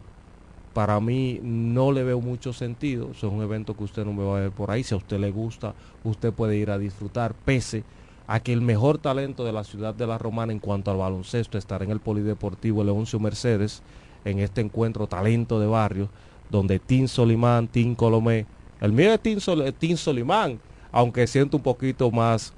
para 0.75 0.99
mí 0.99 1.39
no 1.41 1.93
le 1.93 2.03
veo 2.03 2.19
mucho 2.19 2.51
sentido. 2.51 3.11
Eso 3.11 3.27
es 3.27 3.33
un 3.33 3.41
evento 3.41 3.77
que 3.77 3.85
usted 3.85 4.03
no 4.03 4.11
me 4.11 4.25
va 4.25 4.35
a 4.37 4.41
ver 4.41 4.51
por 4.51 4.71
ahí. 4.71 4.83
Si 4.83 4.93
a 4.93 4.97
usted 4.97 5.17
le 5.17 5.31
gusta, 5.31 5.73
usted 6.03 6.33
puede 6.33 6.57
ir 6.57 6.69
a 6.69 6.77
disfrutar, 6.77 7.33
pese 7.33 7.85
a 8.27 8.41
que 8.41 8.51
el 8.51 8.59
mejor 8.59 8.97
talento 8.97 9.45
de 9.45 9.53
la 9.53 9.63
ciudad 9.63 9.95
de 9.95 10.05
la 10.05 10.17
Romana 10.17 10.51
en 10.51 10.59
cuanto 10.59 10.91
al 10.91 10.97
baloncesto 10.97 11.57
estará 11.57 11.85
en 11.85 11.91
el 11.91 12.01
Polideportivo 12.01 12.83
Leoncio 12.83 13.21
Mercedes, 13.21 13.83
en 14.25 14.39
este 14.39 14.59
encuentro 14.59 15.07
talento 15.07 15.61
de 15.61 15.67
barrio, 15.67 16.09
donde 16.49 16.79
Tim 16.79 17.07
Solimán, 17.07 17.69
Tim 17.69 17.95
Colomé, 17.95 18.45
el 18.81 18.91
mío 18.91 19.13
es 19.13 19.21
Tim, 19.21 19.39
Sol, 19.39 19.73
Tim 19.79 19.95
Solimán, 19.95 20.59
aunque 20.91 21.25
siento 21.25 21.55
un 21.55 21.63
poquito 21.63 22.11
más 22.11 22.51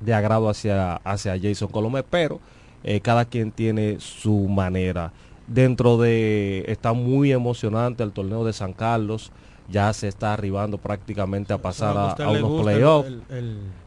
de 0.00 0.12
agrado 0.14 0.48
hacia, 0.48 0.96
hacia 0.96 1.38
Jason 1.40 1.68
Colomé, 1.68 2.02
pero 2.02 2.40
eh, 2.82 3.00
cada 3.00 3.24
quien 3.24 3.52
tiene 3.52 4.00
su 4.00 4.48
manera. 4.48 5.12
Dentro 5.46 5.96
de, 5.96 6.64
está 6.66 6.92
muy 6.92 7.32
emocionante 7.32 8.02
el 8.02 8.12
torneo 8.12 8.44
de 8.44 8.52
San 8.52 8.72
Carlos, 8.72 9.30
ya 9.68 9.92
se 9.92 10.08
está 10.08 10.32
arribando 10.32 10.78
prácticamente 10.78 11.52
a 11.52 11.58
pasar 11.58 11.96
a, 11.96 12.12
a, 12.12 12.30
unos 12.30 12.62
playoffs. 12.62 13.10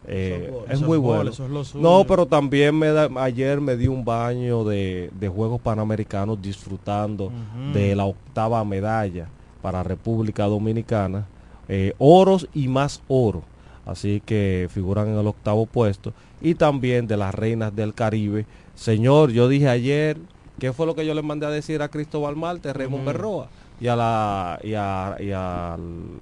Eh, 0.07 0.51
es 0.69 0.81
muy 0.81 0.97
bueno. 0.97 1.31
no, 1.75 2.05
pero 2.07 2.25
también 2.25 2.77
me 2.77 2.87
da, 2.87 3.09
ayer 3.21 3.61
me 3.61 3.77
di 3.77 3.87
un 3.87 4.03
baño 4.03 4.63
de, 4.63 5.09
de 5.19 5.29
Juegos 5.29 5.61
Panamericanos 5.61 6.41
disfrutando 6.41 7.25
uh 7.25 7.31
-huh. 7.31 7.73
de 7.73 7.95
la 7.95 8.05
octava 8.05 8.63
medalla 8.65 9.27
para 9.61 9.83
República 9.83 10.45
Dominicana. 10.45 11.25
Eh, 11.67 11.93
oros 11.99 12.47
y 12.53 12.67
más 12.67 13.01
oro. 13.07 13.43
Así 13.85 14.21
que 14.25 14.67
figuran 14.69 15.07
en 15.09 15.17
el 15.17 15.27
octavo 15.27 15.65
puesto. 15.65 16.13
Y 16.41 16.55
también 16.55 17.07
de 17.07 17.17
las 17.17 17.33
reinas 17.33 17.75
del 17.75 17.93
Caribe. 17.93 18.45
Señor, 18.75 19.31
yo 19.31 19.47
dije 19.47 19.69
ayer, 19.69 20.17
¿qué 20.59 20.73
fue 20.73 20.85
lo 20.85 20.95
que 20.95 21.05
yo 21.05 21.13
le 21.13 21.21
mandé 21.21 21.45
a 21.45 21.49
decir 21.49 21.81
a 21.81 21.89
Cristóbal 21.89 22.35
Marte, 22.35 22.73
Raymond 22.73 23.01
uh 23.01 23.03
-huh. 23.03 23.13
Berroa? 23.13 23.49
y 23.79 23.87
a 23.87 23.95
la 23.95 24.59
y 24.61 24.73
a, 24.73 25.15
y 25.19 25.31
a 25.31 25.77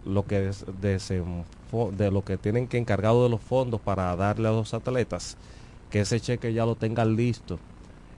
lo 0.06 0.26
que 0.26 0.40
des, 0.80 1.10
de 1.10 2.12
lo 2.12 2.24
que 2.24 2.38
tienen 2.38 2.68
que 2.68 2.78
encargado 2.78 3.24
de 3.24 3.30
los 3.30 3.42
fondos 3.42 3.82
para 3.82 4.16
darle 4.16 4.48
a 4.48 4.52
los 4.52 4.74
atletas 4.74 5.38
que 5.90 6.02
ese 6.02 6.20
cheque 6.20 6.54
ya 6.54 6.66
lo 6.66 6.76
tengan 6.76 7.16
listo 7.16 7.60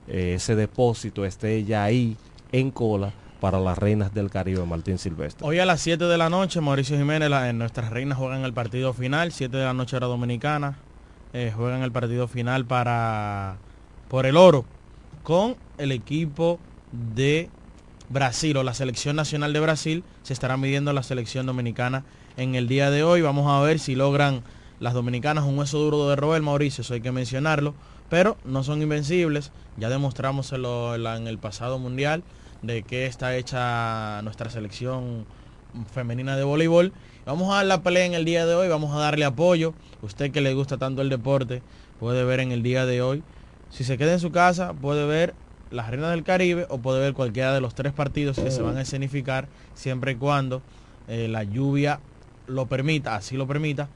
eh, 0.08 0.34
ese 0.36 0.56
depósito 0.56 1.24
esté 1.24 1.64
ya 1.64 1.84
ahí 1.84 2.18
en 2.52 2.72
cola 2.72 3.14
para 3.40 3.60
las 3.60 3.78
reinas 3.78 4.14
del 4.14 4.30
Caribe 4.30 4.66
Martín 4.66 4.98
Silvestre. 4.98 5.48
Hoy 5.48 5.60
a 5.60 5.66
las 5.66 5.80
7 5.80 6.04
de 6.04 6.18
la 6.18 6.30
noche 6.30 6.60
Mauricio 6.60 6.98
Jiménez, 6.98 7.30
la, 7.30 7.54
nuestras 7.54 7.90
reinas 7.90 8.18
juegan 8.18 8.44
el 8.44 8.52
partido 8.52 8.92
final, 8.92 9.32
7 9.32 9.56
de 9.56 9.64
la 9.64 9.74
noche 9.74 9.96
era 9.96 10.08
dominicana, 10.08 10.78
eh, 11.32 11.54
juegan 11.56 11.82
el 11.84 11.92
partido 11.94 12.28
final 12.28 12.66
para 12.66 13.56
por 14.10 14.26
el 14.26 14.36
oro 14.36 14.66
con 15.24 15.56
el 15.78 15.92
equipo 15.92 16.60
de 16.92 17.50
Brasil 18.10 18.58
o 18.58 18.64
la 18.64 18.74
selección 18.74 19.16
nacional 19.16 19.54
de 19.54 19.60
Brasil 19.60 20.04
se 20.24 20.34
estará 20.34 20.58
midiendo 20.58 20.94
la 20.94 21.04
selección 21.04 21.46
dominicana 21.46 22.04
en 22.38 22.56
el 22.56 22.68
día 22.68 22.90
de 22.90 23.04
hoy. 23.04 23.22
Vamos 23.22 23.48
a 23.48 23.62
ver 23.62 23.80
si 23.80 23.96
logran 23.96 24.44
las 24.80 24.94
dominicanas 24.94 25.44
un 25.44 25.58
hueso 25.58 25.78
duro 25.80 26.10
de 26.10 26.16
roer, 26.16 26.42
Mauricio, 26.42 26.82
eso 26.82 26.94
hay 26.94 27.02
que 27.02 27.12
mencionarlo, 27.12 27.76
pero 28.10 28.38
no 28.46 28.64
son 28.64 28.82
invencibles. 28.82 29.52
Ya 29.78 29.90
demostramos 29.90 30.52
en, 30.54 30.66
en 30.66 31.28
el 31.28 31.38
pasado 31.38 31.80
mundial 31.80 32.24
de 32.62 32.84
que 32.84 33.06
está 33.06 33.36
hecha 33.36 34.22
nuestra 34.24 34.50
selección 34.50 35.26
femenina 35.94 36.36
de 36.36 36.44
voleibol. 36.44 36.94
Vamos 37.26 37.52
a 37.52 37.58
dar 37.58 37.66
la 37.66 37.84
pelea 37.84 38.06
en 38.06 38.14
el 38.14 38.26
día 38.26 38.46
de 38.46 38.56
hoy, 38.56 38.68
vamos 38.70 38.96
a 38.96 39.00
darle 39.00 39.26
apoyo. 39.26 39.74
Usted 40.02 40.32
que 40.32 40.42
le 40.42 40.54
gusta 40.54 40.78
tanto 40.78 41.02
el 41.02 41.10
deporte 41.10 41.62
puede 42.00 42.24
ver 42.24 42.40
en 42.40 42.52
el 42.52 42.64
día 42.64 42.86
de 42.86 43.02
hoy. 43.02 43.24
Si 43.72 43.84
se 43.84 43.98
queda 43.98 44.14
en 44.14 44.20
su 44.20 44.32
casa, 44.32 44.74
puede 44.74 45.06
ver 45.06 45.34
las 45.72 45.90
Reinas 45.90 46.12
del 46.12 46.24
Caribe 46.24 46.66
o 46.70 46.80
puede 46.80 47.00
ver 47.00 47.14
cualquiera 47.14 47.54
de 47.54 47.62
los 47.62 47.76
tres 47.76 47.94
partidos 47.94 48.38
que 48.40 48.52
se 48.52 48.62
van 48.62 48.78
a 48.78 48.82
escenificar 48.82 49.48
siempre 49.76 50.14
y 50.14 50.16
cuando 50.16 50.62
eh, 51.08 51.28
la 51.28 51.44
lluvia 51.44 52.00
lo 52.48 52.66
permita, 52.66 53.16
así 53.16 53.38
lo 53.38 53.48
permita, 53.48 53.88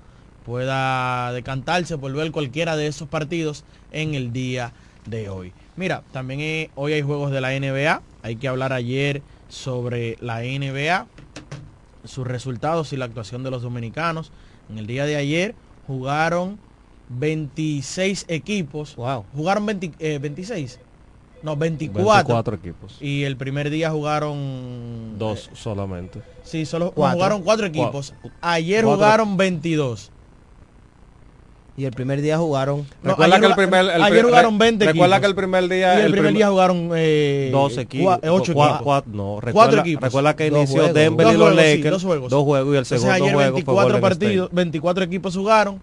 pueda 0.45 1.31
decantarse 1.33 1.97
por 1.97 2.13
ver 2.13 2.31
cualquiera 2.31 2.75
de 2.75 2.87
esos 2.87 3.07
partidos 3.07 3.63
en 3.91 4.13
el 4.13 4.31
día 4.31 4.73
de 5.05 5.29
hoy. 5.29 5.51
Mira, 5.75 6.03
también 6.11 6.39
eh, 6.41 6.69
hoy 6.75 6.93
hay 6.93 7.01
juegos 7.01 7.31
de 7.31 7.41
la 7.41 7.49
NBA, 7.51 8.01
hay 8.21 8.35
que 8.35 8.47
hablar 8.47 8.73
ayer 8.73 9.21
sobre 9.49 10.17
la 10.21 10.41
NBA, 10.41 11.07
sus 12.03 12.27
resultados 12.27 12.93
y 12.93 12.97
la 12.97 13.05
actuación 13.05 13.43
de 13.43 13.51
los 13.51 13.63
dominicanos. 13.63 14.31
En 14.69 14.77
el 14.77 14.87
día 14.87 15.05
de 15.05 15.15
ayer 15.15 15.55
jugaron 15.87 16.59
26 17.17 18.25
equipos. 18.27 18.95
Jugaron 19.35 19.65
20, 19.65 19.91
eh, 19.99 20.19
26. 20.21 20.79
No, 21.41 21.57
24. 21.57 22.05
24 22.15 22.55
equipos. 22.55 22.97
Y 23.01 23.23
el 23.23 23.35
primer 23.35 23.69
día 23.69 23.91
jugaron... 23.91 25.17
Dos 25.19 25.49
solamente. 25.53 26.21
Sí, 26.43 26.65
solo 26.65 26.91
Cuatro. 26.91 27.17
jugaron 27.17 27.41
cuatro 27.43 27.65
Cua- 27.67 27.69
equipos. 27.69 28.13
Ayer 28.39 28.83
cuatro. 28.85 28.97
jugaron 29.03 29.35
22. 29.37 30.09
Y 31.75 31.85
el 31.85 31.91
primer 31.91 32.21
día 32.21 32.37
jugaron. 32.37 32.85
No, 33.01 33.09
Recuerda 33.09 33.35
ayer 33.35 33.41
que 33.41 33.47
el 33.47 33.55
primer, 33.55 33.79
el 33.95 34.03
ayer 34.03 34.23
jugaron 34.23 34.53
re- 34.53 34.65
20 34.67 34.85
Recuerda 34.85 35.15
equipos. 35.17 35.19
que 35.21 35.25
el 35.27 35.35
primer 35.35 35.67
día... 35.69 35.99
Y 35.99 36.03
el, 36.03 36.11
primer 36.11 36.27
prim- 36.29 36.37
día 36.37 36.49
jugaron 36.49 36.89
eh, 36.95 37.49
dos 37.51 37.77
equipos. 37.77 38.15
cua- 38.15 38.19
eh, 38.23 38.29
ocho 38.29 38.53
cua- 38.53 38.75
equipos. 38.75 38.87
cua- 38.87 39.03
no, 39.07 39.41
recuerda, 39.41 39.51
Cuatro 39.53 39.79
equipos. 39.81 40.03
Recuerda 40.03 40.35
que 40.37 40.47
inició 40.47 40.75
juegos. 40.77 40.93
Denver 40.93 41.25
Dos 41.25 41.33
y 41.33 41.37
los 41.37 41.47
juegos, 41.49 41.63
sí, 41.65 41.71
Lakers. 41.75 41.91
dos 41.91 42.03
juegos. 42.03 42.29
Dos 42.31 42.43
juegos 42.43 42.67
y 42.67 42.77
el 42.77 42.83
Entonces, 42.83 43.01
segundo 43.01 43.13
ayer 43.25 43.33
juego 43.33 43.49
fue 43.49 43.53
24 43.55 43.83
Golden 43.83 44.01
partidos, 44.01 44.45
State. 44.45 44.55
24 44.55 45.03
equipos 45.03 45.35
jugaron. 45.35 45.81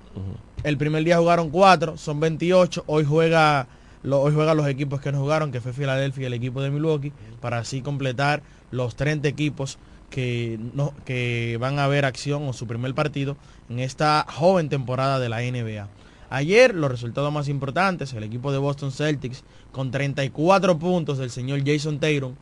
El 0.62 0.76
primer 0.76 1.04
día 1.04 1.18
jugaron 1.18 1.50
4, 1.50 1.96
son 1.96 2.20
28. 2.20 2.84
Hoy 2.86 3.04
juega 3.04 3.66
juegan 4.02 4.56
los 4.56 4.66
equipos 4.68 5.00
que 5.00 5.12
no 5.12 5.20
jugaron, 5.20 5.52
que 5.52 5.60
fue 5.60 5.72
Filadelfia 5.72 6.24
y 6.24 6.26
el 6.26 6.34
equipo 6.34 6.62
de 6.62 6.70
Milwaukee, 6.70 7.12
para 7.40 7.58
así 7.58 7.82
completar 7.82 8.42
los 8.70 8.96
30 8.96 9.28
equipos 9.28 9.78
que, 10.10 10.58
que 11.04 11.56
van 11.60 11.78
a 11.78 11.86
ver 11.86 12.04
acción 12.04 12.46
o 12.48 12.52
su 12.52 12.66
primer 12.66 12.94
partido 12.94 13.36
en 13.68 13.80
esta 13.80 14.26
joven 14.28 14.68
temporada 14.68 15.18
de 15.18 15.28
la 15.28 15.40
NBA. 15.40 15.88
Ayer 16.28 16.74
los 16.74 16.90
resultados 16.90 17.32
más 17.32 17.48
importantes, 17.48 18.12
el 18.12 18.22
equipo 18.22 18.52
de 18.52 18.58
Boston 18.58 18.92
Celtics 18.92 19.44
con 19.72 19.90
34 19.90 20.78
puntos 20.78 21.18
del 21.18 21.30
señor 21.30 21.62
Jason 21.64 21.98
Tatum, 21.98 22.34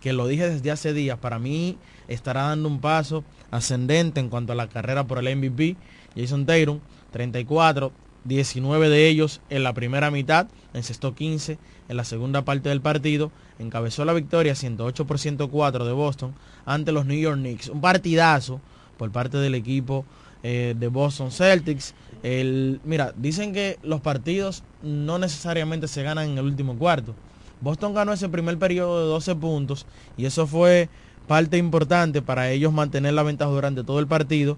que 0.00 0.12
lo 0.12 0.26
dije 0.26 0.48
desde 0.48 0.70
hace 0.70 0.92
días, 0.92 1.18
para 1.18 1.38
mí 1.38 1.78
estará 2.08 2.42
dando 2.42 2.68
un 2.68 2.80
paso 2.80 3.24
ascendente 3.50 4.20
en 4.20 4.28
cuanto 4.28 4.52
a 4.52 4.56
la 4.56 4.68
carrera 4.68 5.06
por 5.06 5.18
el 5.18 5.36
MVP. 5.36 5.76
Jason 6.16 6.46
Tatum, 6.46 6.80
34, 7.12 7.92
19 8.24 8.88
de 8.88 9.08
ellos 9.08 9.40
en 9.50 9.62
la 9.62 9.72
primera 9.72 10.10
mitad, 10.10 10.48
encestó 10.74 11.14
15 11.14 11.58
en 11.88 11.96
la 11.96 12.04
segunda 12.04 12.44
parte 12.44 12.68
del 12.68 12.80
partido, 12.80 13.32
encabezó 13.58 14.04
la 14.04 14.12
victoria 14.12 14.54
108 14.54 15.06
por 15.06 15.18
104 15.18 15.84
de 15.84 15.92
Boston 15.92 16.34
ante 16.66 16.92
los 16.92 17.06
New 17.06 17.18
York 17.18 17.38
Knicks. 17.38 17.68
Un 17.68 17.80
partidazo 17.80 18.60
por 18.96 19.10
parte 19.10 19.38
del 19.38 19.54
equipo 19.54 20.04
eh, 20.42 20.74
de 20.78 20.88
Boston 20.88 21.30
Celtics. 21.32 21.94
El, 22.22 22.80
mira, 22.84 23.12
dicen 23.16 23.52
que 23.52 23.78
los 23.82 24.00
partidos 24.00 24.62
no 24.82 25.18
necesariamente 25.18 25.88
se 25.88 26.02
ganan 26.02 26.30
en 26.30 26.38
el 26.38 26.44
último 26.44 26.76
cuarto. 26.76 27.14
Boston 27.60 27.94
ganó 27.94 28.12
ese 28.12 28.28
primer 28.28 28.58
periodo 28.58 29.00
de 29.00 29.06
12 29.06 29.34
puntos 29.36 29.86
y 30.16 30.26
eso 30.26 30.46
fue 30.46 30.88
parte 31.26 31.58
importante 31.58 32.22
para 32.22 32.50
ellos 32.50 32.72
mantener 32.72 33.14
la 33.14 33.22
ventaja 33.22 33.50
durante 33.50 33.84
todo 33.84 33.98
el 33.98 34.06
partido 34.06 34.56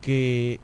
que 0.00 0.60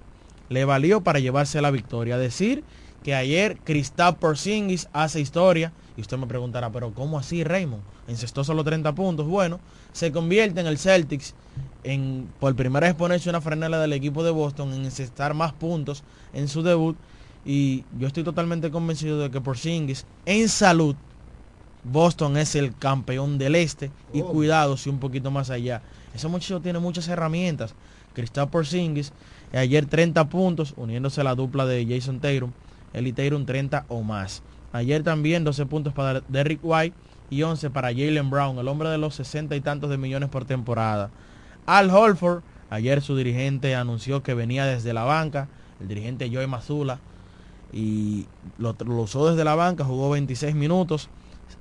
le 0.48 0.64
valió 0.64 1.02
para 1.02 1.18
llevarse 1.18 1.60
la 1.60 1.70
victoria. 1.70 2.18
Decir 2.18 2.64
que 3.02 3.14
ayer 3.14 3.58
Kristaps 3.64 4.18
Porzingis 4.18 4.88
hace 4.92 5.20
historia 5.20 5.72
y 5.96 6.00
usted 6.00 6.16
me 6.16 6.26
preguntará, 6.26 6.70
pero 6.70 6.92
¿cómo 6.92 7.18
así 7.18 7.42
Raymond? 7.42 7.82
Encestó 8.06 8.44
solo 8.44 8.64
30 8.64 8.94
puntos. 8.94 9.26
Bueno, 9.26 9.60
se 9.92 10.12
convierte 10.12 10.60
en 10.60 10.66
el 10.66 10.78
Celtics 10.78 11.34
en 11.84 12.28
por 12.38 12.54
primera 12.54 12.86
vez 12.86 12.94
ponerse 12.94 13.30
una 13.30 13.40
franela 13.40 13.80
del 13.80 13.92
equipo 13.92 14.22
de 14.22 14.30
Boston 14.30 14.72
en 14.72 14.84
encestar 14.84 15.34
más 15.34 15.52
puntos 15.52 16.02
en 16.32 16.48
su 16.48 16.62
debut 16.62 16.96
y 17.44 17.84
yo 17.98 18.06
estoy 18.06 18.24
totalmente 18.24 18.70
convencido 18.70 19.18
de 19.20 19.30
que 19.30 19.40
Porzingis 19.40 20.04
en 20.26 20.48
salud 20.48 20.96
Boston 21.84 22.36
es 22.36 22.54
el 22.54 22.76
campeón 22.76 23.38
del 23.38 23.54
este 23.54 23.90
y 24.12 24.22
cuidado 24.22 24.76
si 24.76 24.90
un 24.90 24.98
poquito 24.98 25.30
más 25.30 25.50
allá. 25.50 25.82
Ese 26.14 26.28
muchacho 26.28 26.60
tiene 26.60 26.78
muchas 26.78 27.08
herramientas. 27.08 27.74
Kristaps 28.14 28.50
Porzingis 28.50 29.12
ayer 29.52 29.86
30 29.86 30.28
puntos 30.28 30.74
uniéndose 30.76 31.20
a 31.20 31.24
la 31.24 31.34
dupla 31.34 31.66
de 31.66 31.86
Jason 31.88 32.20
Tatum, 32.20 32.52
y 32.94 33.12
Tatum 33.12 33.46
30 33.46 33.86
o 33.88 34.02
más. 34.02 34.42
Ayer 34.72 35.02
también 35.02 35.44
12 35.44 35.66
puntos 35.66 35.92
para 35.92 36.20
Derrick 36.28 36.60
White 36.62 36.96
y 37.30 37.42
11 37.42 37.70
para 37.70 37.88
Jalen 37.88 38.30
Brown, 38.30 38.58
el 38.58 38.68
hombre 38.68 38.88
de 38.88 38.98
los 38.98 39.14
60 39.14 39.56
y 39.56 39.60
tantos 39.60 39.90
de 39.90 39.98
millones 39.98 40.28
por 40.28 40.44
temporada. 40.44 41.10
Al 41.66 41.90
Holford, 41.90 42.42
ayer 42.70 43.00
su 43.02 43.16
dirigente 43.16 43.74
anunció 43.74 44.22
que 44.22 44.34
venía 44.34 44.66
desde 44.66 44.92
la 44.92 45.04
banca, 45.04 45.48
el 45.80 45.88
dirigente 45.88 46.30
Joey 46.32 46.46
Mazula, 46.46 47.00
y 47.72 48.26
lo, 48.56 48.74
lo 48.84 49.02
usó 49.02 49.30
desde 49.30 49.44
la 49.44 49.54
banca, 49.54 49.84
jugó 49.84 50.10
26 50.10 50.54
minutos, 50.54 51.08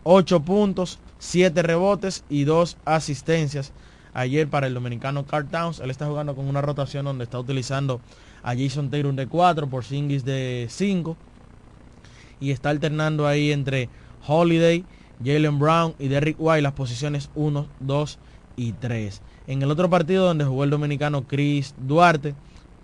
8 0.10 0.40
puntos, 0.40 1.00
7 1.20 1.62
rebotes 1.64 2.24
y 2.30 2.46
2 2.46 2.78
asistencias. 2.86 3.74
Ayer 4.14 4.48
para 4.48 4.68
el 4.68 4.74
dominicano 4.74 5.26
Carl 5.26 5.50
Towns, 5.50 5.82
él 5.82 5.92
está 5.92 6.08
jugando 6.08 6.34
con 6.34 6.48
una 6.48 6.62
rotación 6.62 7.04
donde 7.04 7.26
está 7.26 7.38
utilizando 7.38 8.00
a 8.42 8.56
Jason 8.56 8.90
Tatum 8.90 9.18
de 9.18 9.28
4, 9.28 9.68
por 9.68 9.84
Singis 9.84 10.24
de 10.24 10.68
5 10.70 11.18
y 12.40 12.52
está 12.52 12.70
alternando 12.70 13.28
ahí 13.28 13.52
entre 13.52 13.90
Holiday, 14.26 14.86
Jalen 15.22 15.60
Brown 15.60 15.94
y 16.00 16.08
Derrick 16.08 16.38
White 16.40 16.62
las 16.62 16.72
posiciones 16.72 17.30
1, 17.36 17.68
2 17.82 18.20
y 18.56 18.72
3. 18.72 19.22
En 19.48 19.62
el 19.62 19.70
otro 19.70 19.90
partido 19.90 20.26
donde 20.26 20.46
jugó 20.46 20.64
el 20.64 20.70
dominicano 20.70 21.28
Chris 21.28 21.76
Duarte, 21.78 22.34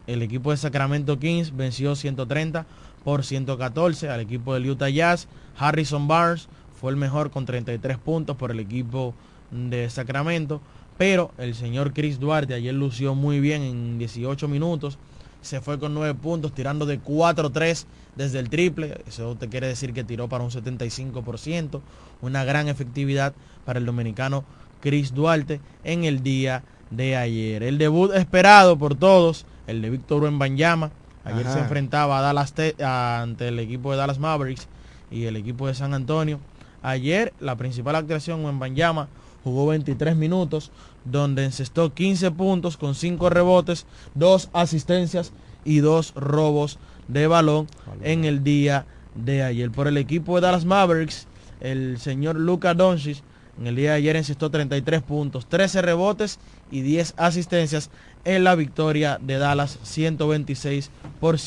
el 0.07 0.23
equipo 0.23 0.51
de 0.51 0.57
Sacramento 0.57 1.17
Kings 1.19 1.55
venció 1.55 1.95
130 1.95 2.65
por 3.05 3.23
114 3.23 4.09
al 4.09 4.19
equipo 4.19 4.53
del 4.53 4.69
Utah 4.69 4.89
Jazz. 4.89 5.29
Harrison 5.57 6.07
Barnes 6.07 6.49
fue 6.83 6.91
el 6.91 6.97
mejor 6.97 7.31
con 7.31 7.45
33 7.45 7.97
puntos 7.97 8.35
por 8.35 8.51
el 8.51 8.59
equipo 8.59 9.13
de 9.51 9.89
Sacramento. 9.89 10.59
Pero 10.97 11.31
el 11.37 11.55
señor 11.55 11.93
Chris 11.93 12.19
Duarte 12.19 12.55
ayer 12.55 12.73
lució 12.73 13.15
muy 13.15 13.39
bien 13.39 13.61
en 13.61 13.97
18 13.97 14.49
minutos. 14.49 14.97
Se 15.41 15.61
fue 15.61 15.79
con 15.79 15.93
9 15.93 16.13
puntos, 16.15 16.51
tirando 16.51 16.85
de 16.85 17.01
4-3 17.01 17.85
desde 18.17 18.39
el 18.39 18.49
triple. 18.49 19.01
Eso 19.07 19.37
te 19.37 19.47
quiere 19.47 19.67
decir 19.67 19.93
que 19.93 20.03
tiró 20.03 20.27
para 20.27 20.43
un 20.43 20.49
75%. 20.49 21.79
Una 22.21 22.43
gran 22.43 22.67
efectividad 22.67 23.33
para 23.63 23.79
el 23.79 23.85
dominicano 23.85 24.43
Chris 24.81 25.13
Duarte 25.13 25.61
en 25.85 26.03
el 26.03 26.21
día 26.21 26.65
de 26.89 27.15
ayer. 27.15 27.63
El 27.63 27.77
debut 27.77 28.11
esperado 28.13 28.77
por 28.77 28.95
todos, 28.95 29.45
el 29.67 29.81
de 29.81 29.89
Víctor 29.89 30.23
Wembanyama. 30.23 30.91
Ayer 31.23 31.47
Ajá. 31.47 31.53
se 31.53 31.59
enfrentaba 31.61 32.19
a 32.19 32.21
Dallas 32.21 32.53
ante 32.85 33.47
el 33.47 33.59
equipo 33.59 33.91
de 33.91 33.97
Dallas 33.99 34.19
Mavericks 34.19 34.67
y 35.09 35.25
el 35.25 35.37
equipo 35.37 35.67
de 35.67 35.75
San 35.75 35.93
Antonio. 35.93 36.41
Ayer 36.83 37.33
la 37.39 37.55
principal 37.55 37.95
actuación 37.95 38.43
Wembanyama 38.43 39.07
jugó 39.43 39.67
23 39.67 40.15
minutos, 40.15 40.71
donde 41.05 41.45
encestó 41.45 41.93
15 41.93 42.31
puntos 42.31 42.77
con 42.77 42.93
5 42.93 43.29
rebotes, 43.29 43.85
2 44.15 44.49
asistencias 44.53 45.31
y 45.65 45.79
2 45.79 46.13
robos 46.15 46.77
de 47.07 47.27
balón 47.27 47.67
en 48.01 48.25
el 48.25 48.43
día 48.43 48.85
de 49.15 49.43
ayer. 49.43 49.71
Por 49.71 49.87
el 49.87 49.97
equipo 49.97 50.35
de 50.35 50.41
Dallas 50.41 50.65
Mavericks, 50.65 51.27
el 51.61 51.97
señor 51.99 52.35
Luka 52.35 52.73
Doncic 52.73 53.23
en 53.59 53.67
el 53.67 53.75
día 53.75 53.91
de 53.91 53.97
ayer 53.97 54.15
encestó 54.15 54.49
33 54.49 55.03
puntos, 55.03 55.45
13 55.45 55.81
rebotes 55.83 56.39
y 56.71 56.81
10 56.81 57.13
asistencias 57.17 57.91
en 58.25 58.43
la 58.43 58.55
victoria 58.55 59.19
de 59.21 59.37
Dallas 59.37 59.77
126 59.83 60.89
por 61.19 61.37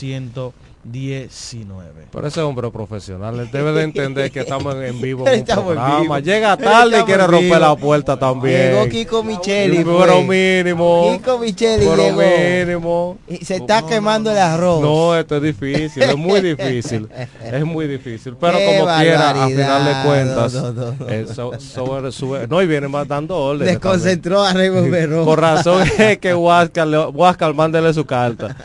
119. 0.92 2.06
Pero 2.12 2.26
ese 2.28 2.40
hombre 2.40 2.70
profesional, 2.70 3.38
él 3.40 3.48
debe 3.52 3.72
de 3.72 3.82
entender 3.82 4.30
que 4.30 4.40
estamos 4.40 4.74
en- 4.76 5.00
vivo 5.00 5.24
en 5.26 5.32
un 5.34 5.38
Estamos 5.40 5.64
en 5.68 5.74
programa. 5.74 6.00
vivo. 6.00 6.18
Llega 6.18 6.56
tarde 6.56 7.00
y 7.00 7.02
quiere 7.04 7.26
romper 7.26 7.42
vivo. 7.44 7.58
la 7.58 7.76
puerta 7.76 8.18
también. 8.18 8.72
Llegó 8.72 8.88
Kiko 8.88 9.22
Micheli. 9.22 9.84
Pero 9.84 10.22
mínimo. 10.22 11.12
Kiko 11.18 11.38
Micheli 11.38 11.86
Pero 11.86 11.96
llegó. 11.96 12.20
mínimo. 12.66 13.18
Y 13.28 13.44
se 13.44 13.56
está 13.56 13.86
quemando 13.86 14.30
el 14.30 14.38
arroz. 14.38 14.80
No, 14.80 15.16
esto 15.16 15.36
es 15.36 15.42
difícil, 15.42 16.02
es 16.02 16.16
muy 16.16 16.40
difícil. 16.40 17.08
Es 17.42 17.64
muy 17.64 17.86
difícil. 17.86 18.36
Pero 18.40 18.58
Qué 18.58 18.66
como 18.78 18.96
quiera, 18.98 19.30
a 19.30 19.46
final 19.48 19.84
de 19.84 20.08
cuentas. 20.08 20.54
No, 20.54 20.72
no, 20.72 20.92
no. 20.98 21.08
eh, 21.08 21.26
so- 21.32 21.52
sube- 21.58 22.46
no, 22.48 22.62
y 22.62 22.66
viene 22.66 22.88
más 22.88 23.06
dando 23.08 23.36
órdenes. 23.36 23.74
Desconcentró 23.74 24.42
a 24.42 24.52
Raymond 24.52 24.90
Verón. 24.90 25.24
Por 25.24 25.40
razón 25.40 25.82
es 25.98 26.18
que 26.18 26.34
Huáscar, 26.34 26.88
Huáscar, 27.12 27.54
mándele 27.54 27.92
su 27.92 28.04
carta. 28.04 28.56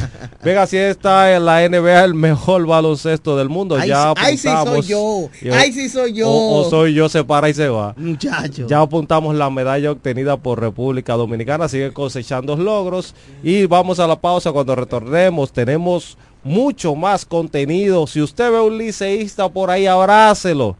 Venga, 0.43 0.65
si 0.67 0.77
está 0.77 1.35
en 1.35 1.45
la 1.45 1.61
NBA 1.67 2.10
el 2.11 2.15
mejor 2.15 2.65
baloncesto 2.67 3.35
del 3.37 3.49
mundo. 3.49 3.75
Ay, 3.75 3.89
ya 3.89 4.13
ay, 4.17 4.37
sí 4.37 4.43
soy 4.43 4.51
apuntamos. 4.51 4.87
yo. 4.87 5.29
Ay, 5.51 5.73
sí 5.73 5.89
soy 5.89 6.13
yo. 6.13 6.29
O, 6.29 6.61
o 6.61 6.69
soy 6.69 6.93
yo, 6.93 7.09
se 7.09 7.23
para 7.23 7.49
y 7.49 7.53
se 7.53 7.69
va. 7.69 7.93
Muchacho. 7.97 8.67
Ya 8.67 8.81
apuntamos 8.81 9.35
la 9.35 9.49
medalla 9.49 9.91
obtenida 9.91 10.37
por 10.37 10.59
República 10.59 11.13
Dominicana, 11.13 11.67
sigue 11.67 11.91
cosechando 11.91 12.55
logros 12.55 13.15
y 13.43 13.65
vamos 13.65 13.99
a 13.99 14.07
la 14.07 14.19
pausa 14.19 14.51
cuando 14.51 14.75
retornemos. 14.75 15.51
Tenemos 15.51 16.17
mucho 16.43 16.95
más 16.95 17.25
contenido. 17.25 18.05
Si 18.07 18.21
usted 18.21 18.51
ve 18.51 18.59
un 18.59 18.77
liceísta 18.77 19.49
por 19.49 19.69
ahí, 19.69 19.87
abrácelo. 19.87 20.75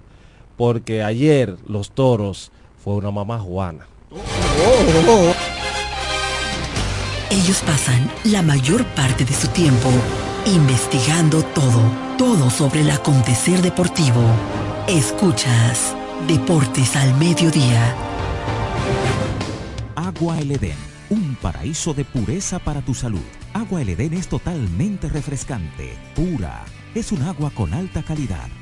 Porque 0.57 1.01
ayer 1.01 1.55
los 1.67 1.91
toros 1.91 2.51
fue 2.83 2.95
una 2.95 3.09
mamá 3.11 3.39
juana. 3.39 3.87
Ellos 7.31 7.63
pasan 7.65 8.11
la 8.25 8.41
mayor 8.41 8.83
parte 8.87 9.23
de 9.23 9.33
su 9.33 9.47
tiempo 9.47 9.89
investigando 10.45 11.43
todo, 11.43 11.81
todo 12.17 12.49
sobre 12.49 12.81
el 12.81 12.91
acontecer 12.91 13.61
deportivo. 13.61 14.21
Escuchas 14.87 15.95
Deportes 16.27 16.95
al 16.95 17.13
Mediodía. 17.17 17.95
Agua 19.95 20.39
El 20.39 20.51
Edén, 20.51 20.77
un 21.09 21.35
paraíso 21.35 21.93
de 21.93 22.05
pureza 22.05 22.59
para 22.59 22.81
tu 22.81 22.93
salud. 22.93 23.21
Agua 23.53 23.81
El 23.81 23.89
Edén 23.89 24.13
es 24.13 24.27
totalmente 24.27 25.09
refrescante, 25.09 25.97
pura. 26.15 26.63
Es 26.95 27.11
un 27.11 27.21
agua 27.23 27.51
con 27.51 27.73
alta 27.73 28.03
calidad, 28.03 28.47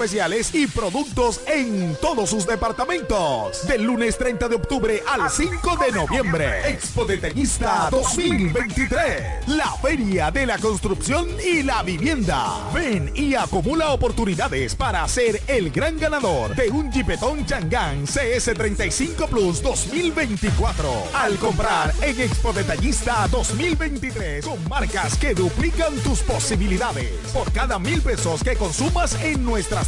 y 0.00 0.66
productos 0.68 1.40
en 1.48 1.96
todos 2.00 2.30
sus 2.30 2.46
departamentos. 2.46 3.66
Del 3.66 3.82
lunes 3.82 4.16
30 4.16 4.48
de 4.48 4.54
octubre 4.54 5.02
al 5.08 5.28
5 5.28 5.76
de 5.76 5.90
noviembre. 5.90 6.70
Expo 6.70 7.04
Detallista 7.04 7.88
2023. 7.90 9.48
La 9.48 9.72
Feria 9.82 10.30
de 10.30 10.46
la 10.46 10.56
Construcción 10.58 11.26
y 11.44 11.64
la 11.64 11.82
Vivienda. 11.82 12.70
Ven 12.72 13.10
y 13.12 13.34
acumula 13.34 13.90
oportunidades 13.90 14.76
para 14.76 15.06
ser 15.08 15.42
el 15.48 15.72
gran 15.72 15.98
ganador 15.98 16.54
de 16.54 16.70
un 16.70 16.92
Jeepetón 16.92 17.44
Changán 17.44 18.06
CS35 18.06 19.28
Plus 19.28 19.60
2024. 19.60 20.88
Al 21.12 21.36
comprar 21.38 21.92
en 22.02 22.20
Expo 22.20 22.52
Detallista 22.52 23.26
2023 23.32 24.44
con 24.44 24.68
marcas 24.68 25.18
que 25.18 25.34
duplican 25.34 25.92
tus 26.04 26.20
posibilidades. 26.20 27.10
Por 27.32 27.50
cada 27.50 27.80
mil 27.80 28.00
pesos 28.00 28.44
que 28.44 28.54
consumas 28.54 29.20
en 29.24 29.44
nuestras 29.44 29.87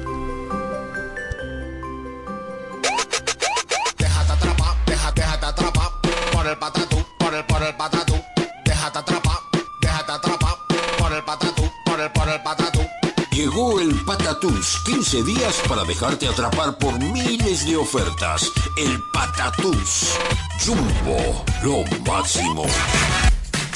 Patatús, 14.41 14.81
15 14.85 15.23
días 15.23 15.61
para 15.69 15.83
dejarte 15.83 16.27
atrapar 16.27 16.75
por 16.79 16.97
miles 16.97 17.63
de 17.63 17.77
ofertas. 17.77 18.51
El 18.75 18.99
Patatús. 19.13 20.15
Jumbo, 20.65 21.45
lo 21.61 21.83
máximo. 22.11 22.65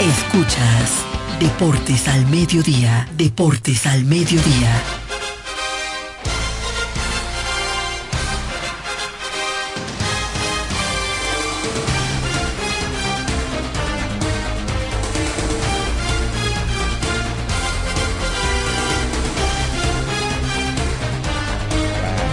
Escuchas 0.00 1.04
Deportes 1.38 2.08
al 2.08 2.24
Mediodía, 2.24 3.06
Deportes 3.18 3.84
al 3.84 4.02
Mediodía. 4.06 4.82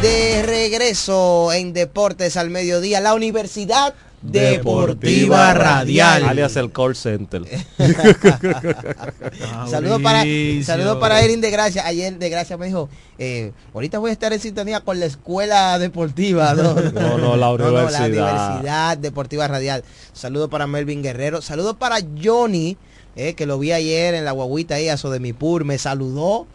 De 0.01 0.41
regreso 0.43 1.51
en 1.51 1.73
Deportes 1.73 2.38
al 2.38 2.49
Mediodía, 2.49 3.01
la 3.01 3.13
Universidad 3.13 3.93
Deportiva 4.21 5.53
Radial. 5.53 6.23
Alias 6.23 6.56
el 6.56 6.71
call 6.71 6.95
center. 6.95 7.43
Saludos 9.69 10.01
para, 10.01 10.23
saludo 10.63 10.99
para 10.99 11.21
Erin 11.21 11.39
de 11.39 11.51
Gracia. 11.51 11.86
Ayer 11.86 12.17
de 12.17 12.30
Gracia 12.30 12.58
me 12.58 12.65
dijo, 12.65 12.89
eh, 13.19 13.51
ahorita 13.73 13.99
voy 13.99 14.10
a 14.10 14.13
estar 14.13 14.34
en 14.34 14.39
sintonía 14.39 14.82
con 14.82 14.99
la 14.99 15.06
escuela 15.06 15.77
deportiva. 15.77 16.56
No, 16.56 16.73
no, 16.73 17.17
no, 17.17 17.38
la 17.38 17.49
universidad. 17.51 17.91
la 17.91 18.06
Universidad 18.08 18.97
Deportiva 18.97 19.47
Radial. 19.47 19.84
Saludos 20.13 20.49
para 20.49 20.65
Melvin 20.65 21.03
Guerrero. 21.03 21.41
Saludos 21.41 21.75
para 21.77 21.97
Johnny, 22.21 22.75
eh, 23.15 23.36
que 23.36 23.45
lo 23.45 23.60
vi 23.60 23.71
ayer 23.71 24.15
en 24.15 24.25
la 24.25 24.32
guaguita 24.32 24.75
ahí, 24.75 24.89
a 24.89 24.97
Sodemipur. 24.97 25.63
Me 25.63 25.77
saludó. 25.77 26.47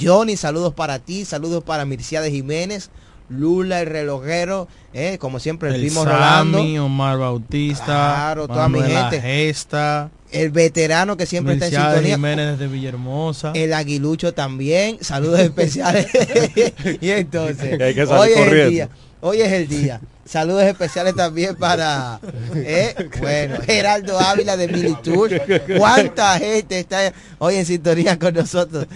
Johnny, 0.00 0.36
saludos 0.36 0.72
para 0.72 1.00
ti. 1.00 1.24
Saludos 1.24 1.64
para 1.64 1.84
Mircea 1.84 2.20
de 2.20 2.30
Jiménez. 2.30 2.90
Lula 3.28 3.80
el 3.80 3.86
relojero, 3.88 4.68
eh, 4.94 5.18
como 5.18 5.38
siempre 5.38 5.68
el, 5.68 5.76
El 5.76 5.80
primo 5.82 6.04
Sammy, 6.04 6.14
Rolando. 6.14 6.84
Omar 6.86 7.18
Bautista, 7.18 7.84
Claro, 7.84 8.48
toda 8.48 8.68
mi 8.68 8.80
gente. 8.80 9.20
Gesta, 9.20 10.10
El 10.30 10.50
veterano 10.50 11.16
que 11.16 11.26
siempre 11.26 11.54
está 11.54 11.66
en 11.66 11.72
sintonía. 11.72 12.16
Jiménez 12.16 12.58
de 12.58 12.66
Villahermosa. 12.68 13.52
El 13.54 13.72
aguilucho 13.74 14.32
también. 14.34 14.98
Saludos 15.02 15.40
especiales. 15.50 16.06
y 17.00 17.10
entonces, 17.10 17.80
Hay 17.80 17.94
que 17.94 18.06
salir 18.06 18.20
hoy 18.22 18.30
es 18.30 18.36
el 18.38 18.44
corriendo. 18.44 18.70
día. 18.70 18.88
Hoy 19.20 19.40
es 19.40 19.52
el 19.52 19.68
día. 19.68 20.00
Saludos 20.24 20.62
especiales 20.64 21.14
también 21.16 21.56
para, 21.56 22.20
eh, 22.54 22.94
bueno, 23.18 23.56
Geraldo 23.64 24.18
Ávila 24.18 24.56
de 24.56 24.68
Militur. 24.68 25.30
¿Cuánta 25.78 26.38
gente 26.38 26.78
está 26.78 27.12
hoy 27.38 27.56
en 27.56 27.66
sintonía 27.66 28.18
con 28.18 28.34
nosotros 28.34 28.86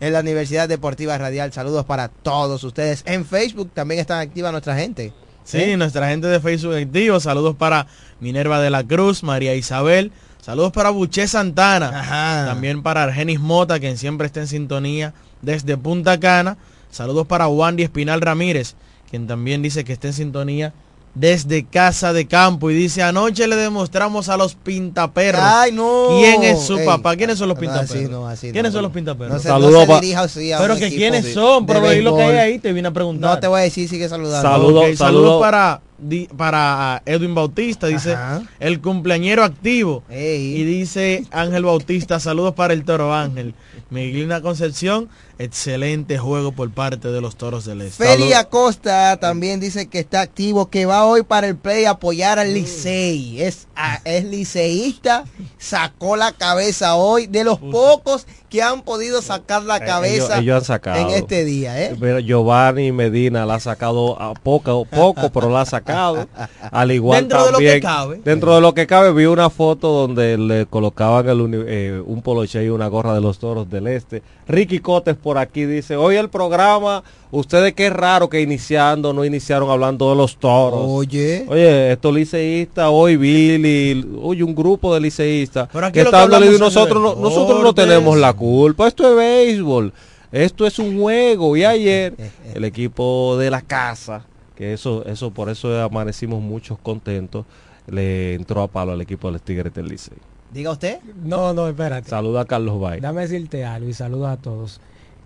en 0.00 0.12
la 0.12 0.20
Universidad 0.20 0.68
Deportiva 0.68 1.16
Radial? 1.18 1.52
Saludos 1.52 1.86
para 1.86 2.08
todos 2.08 2.62
ustedes. 2.62 3.02
En 3.06 3.24
Facebook 3.24 3.70
también 3.72 4.00
están 4.00 4.20
activa 4.20 4.52
nuestra 4.52 4.76
gente. 4.76 5.12
Sí, 5.44 5.58
¿Eh? 5.58 5.76
nuestra 5.76 6.08
gente 6.08 6.26
de 6.28 6.40
Facebook 6.40 6.74
activo. 6.74 7.18
Saludos 7.18 7.56
para 7.56 7.86
Minerva 8.20 8.60
de 8.60 8.70
la 8.70 8.84
Cruz, 8.84 9.22
María 9.22 9.54
Isabel. 9.54 10.12
Saludos 10.40 10.72
para 10.72 10.90
Buché 10.90 11.26
Santana. 11.26 12.44
También 12.46 12.82
para 12.82 13.04
Argenis 13.04 13.40
Mota, 13.40 13.80
quien 13.80 13.96
siempre 13.96 14.26
está 14.26 14.40
en 14.40 14.48
sintonía 14.48 15.14
desde 15.40 15.76
Punta 15.76 16.20
Cana. 16.20 16.58
Saludos 16.90 17.26
para 17.26 17.48
Wandy 17.48 17.84
Espinal 17.84 18.20
Ramírez, 18.20 18.74
quien 19.12 19.28
también 19.28 19.62
dice 19.62 19.84
que 19.84 19.92
está 19.92 20.08
en 20.08 20.14
sintonía 20.14 20.72
desde 21.14 21.64
Casa 21.66 22.14
de 22.14 22.26
Campo. 22.26 22.70
Y 22.70 22.74
dice, 22.74 23.02
anoche 23.02 23.46
le 23.46 23.54
demostramos 23.56 24.30
a 24.30 24.38
los 24.38 24.54
pintaperros. 24.54 25.42
Ay, 25.44 25.70
no. 25.70 26.06
¿Quién 26.18 26.42
es 26.42 26.62
su 26.62 26.78
Ey. 26.78 26.86
papá? 26.86 27.14
¿Quiénes 27.16 27.36
son 27.38 27.48
los 27.50 27.56
No, 27.56 27.60
pintaperros? 27.60 27.90
así 27.94 28.04
no, 28.10 28.26
así 28.26 28.46
no. 28.46 28.52
¿Quiénes 28.54 28.72
son 28.72 28.82
los 28.82 28.92
pintaperros? 28.92 29.34
No 29.34 29.38
se, 29.38 29.48
Saludos 29.48 29.72
no 29.72 29.80
se 29.82 29.86
pa- 29.86 30.00
dirija 30.00 30.22
así 30.22 30.50
a 30.52 30.58
Pero 30.58 30.76
que 30.76 30.88
quiénes 30.88 31.24
de- 31.24 31.34
son, 31.34 31.66
pero 31.66 31.86
ahí 31.86 32.00
lo 32.00 32.16
que 32.16 32.22
hay 32.22 32.36
ahí 32.38 32.58
te 32.58 32.72
vine 32.72 32.88
a 32.88 32.92
preguntar. 32.92 33.34
No 33.34 33.38
te 33.40 33.46
voy 33.46 33.60
a 33.60 33.64
decir, 33.64 33.86
sigue 33.90 34.08
saludando. 34.08 34.48
Saludos, 34.48 34.84
Ok, 34.88 34.94
saludos 34.96 35.40
para, 35.42 35.82
di- 35.98 36.28
para 36.34 37.02
Edwin 37.04 37.34
Bautista, 37.34 37.88
dice 37.88 38.14
Ajá. 38.14 38.42
el 38.58 38.80
cumpleañero 38.80 39.44
activo. 39.44 40.02
Ey. 40.08 40.56
Y 40.56 40.64
dice 40.64 41.26
Ángel 41.30 41.64
Bautista, 41.66 42.20
saludos 42.20 42.54
para 42.54 42.72
el 42.72 42.84
Toro 42.86 43.12
Ángel. 43.14 43.54
Miguelina 43.90 44.40
Concepción, 44.40 45.10
excelente 45.44 46.18
juego 46.18 46.52
por 46.52 46.70
parte 46.70 47.08
de 47.10 47.20
los 47.20 47.36
Toros 47.36 47.64
del 47.64 47.82
Este. 47.82 48.04
Feli 48.04 48.32
Acosta 48.32 49.16
también 49.18 49.60
dice 49.60 49.86
que 49.88 49.98
está 49.98 50.20
activo, 50.20 50.68
que 50.70 50.86
va 50.86 51.04
hoy 51.04 51.22
para 51.22 51.46
el 51.48 51.56
play 51.56 51.84
a 51.84 51.90
apoyar 51.90 52.38
al 52.38 52.54
Licey. 52.54 53.40
Es, 53.42 53.66
a- 53.76 54.00
es 54.04 54.24
liceísta, 54.24 55.24
sacó 55.58 56.16
la 56.16 56.32
cabeza 56.32 56.94
hoy, 56.96 57.26
de 57.26 57.44
los 57.44 57.58
pocos 57.58 58.26
que 58.48 58.62
han 58.62 58.82
podido 58.82 59.22
sacar 59.22 59.62
la 59.62 59.78
Eh, 59.78 59.84
cabeza 59.86 60.26
ellos, 60.34 60.38
ellos 60.42 60.56
han 60.58 60.64
sacado. 60.64 60.98
en 61.00 61.08
este 61.16 61.42
día. 61.44 61.82
¿eh? 61.82 61.96
Pero 61.98 62.18
Giovanni 62.20 62.92
Medina 62.92 63.46
la 63.46 63.54
ha 63.54 63.60
sacado 63.60 64.20
a 64.20 64.34
poco, 64.34 64.84
poco, 64.84 65.30
pero 65.32 65.48
la 65.50 65.62
ha 65.62 65.66
sacado. 65.66 66.28
Al 66.70 66.92
igual 66.92 67.20
Dentro 67.20 67.46
de 67.46 67.52
lo 67.52 67.58
que 67.58 67.64
también, 67.64 67.80
cabe. 67.80 68.20
Dentro 68.22 68.54
de 68.54 68.60
lo 68.60 68.74
que 68.74 68.86
cabe, 68.86 69.12
vi 69.14 69.24
una 69.24 69.48
foto 69.48 69.88
donde 69.88 70.36
le 70.36 70.66
colocaban 70.66 71.28
el 71.30 71.64
eh, 71.66 72.02
un 72.04 72.20
poloche 72.20 72.62
y 72.62 72.68
una 72.68 72.88
gorra 72.88 73.14
de 73.14 73.22
los 73.22 73.38
toros 73.38 73.70
del 73.70 73.86
este. 73.86 74.22
Ricky 74.46 74.80
Cotes 74.80 75.16
por 75.16 75.31
aquí 75.38 75.64
dice, 75.64 75.96
hoy 75.96 76.16
el 76.16 76.28
programa, 76.28 77.02
ustedes 77.30 77.72
qué 77.74 77.90
raro 77.90 78.28
que 78.28 78.40
iniciando, 78.40 79.12
no 79.12 79.24
iniciaron 79.24 79.70
hablando 79.70 80.10
de 80.10 80.16
los 80.16 80.36
toros. 80.36 80.84
Oye. 80.86 81.44
Oye, 81.48 81.92
estos 81.92 82.14
liceístas, 82.14 82.88
hoy 82.90 83.16
Billy, 83.16 84.06
oye, 84.20 84.42
un 84.42 84.54
grupo 84.54 84.94
de 84.94 85.00
liceístas 85.00 85.68
Pero 85.72 85.86
aquí 85.86 85.94
que 85.94 86.04
lo 86.04 86.10
que 86.10 86.16
está 86.16 86.22
hablando 86.22 86.50
de 86.50 86.58
nosotros, 86.58 87.02
no, 87.02 87.14
nosotros 87.14 87.62
no 87.62 87.74
tenemos 87.74 88.16
la 88.16 88.32
culpa, 88.32 88.86
esto 88.88 89.08
es 89.08 89.16
béisbol, 89.16 89.92
esto 90.30 90.66
es 90.66 90.78
un 90.78 91.00
juego 91.00 91.56
y 91.56 91.64
ayer 91.64 92.14
el 92.54 92.64
equipo 92.64 93.36
de 93.38 93.50
la 93.50 93.60
casa, 93.60 94.24
que 94.56 94.72
eso, 94.72 95.04
eso 95.06 95.30
por 95.30 95.48
eso 95.48 95.82
amanecimos 95.82 96.40
muchos 96.40 96.78
contentos, 96.78 97.44
le 97.86 98.34
entró 98.34 98.62
a 98.62 98.68
palo 98.68 98.92
al 98.92 99.00
equipo 99.00 99.28
de 99.28 99.32
los 99.32 99.42
Tigres 99.42 99.74
del 99.74 99.88
Licey. 99.88 100.18
Diga 100.52 100.70
usted. 100.70 100.98
No, 101.24 101.54
no, 101.54 101.68
espérate. 101.68 102.10
Saluda 102.10 102.42
a 102.42 102.44
Carlos 102.44 102.78
Bay. 102.78 103.00
Dame 103.00 103.22
decirte 103.22 103.64
algo 103.64 103.88
y 103.88 103.94
saludos 103.94 104.28
a 104.28 104.36
todos. 104.36 104.80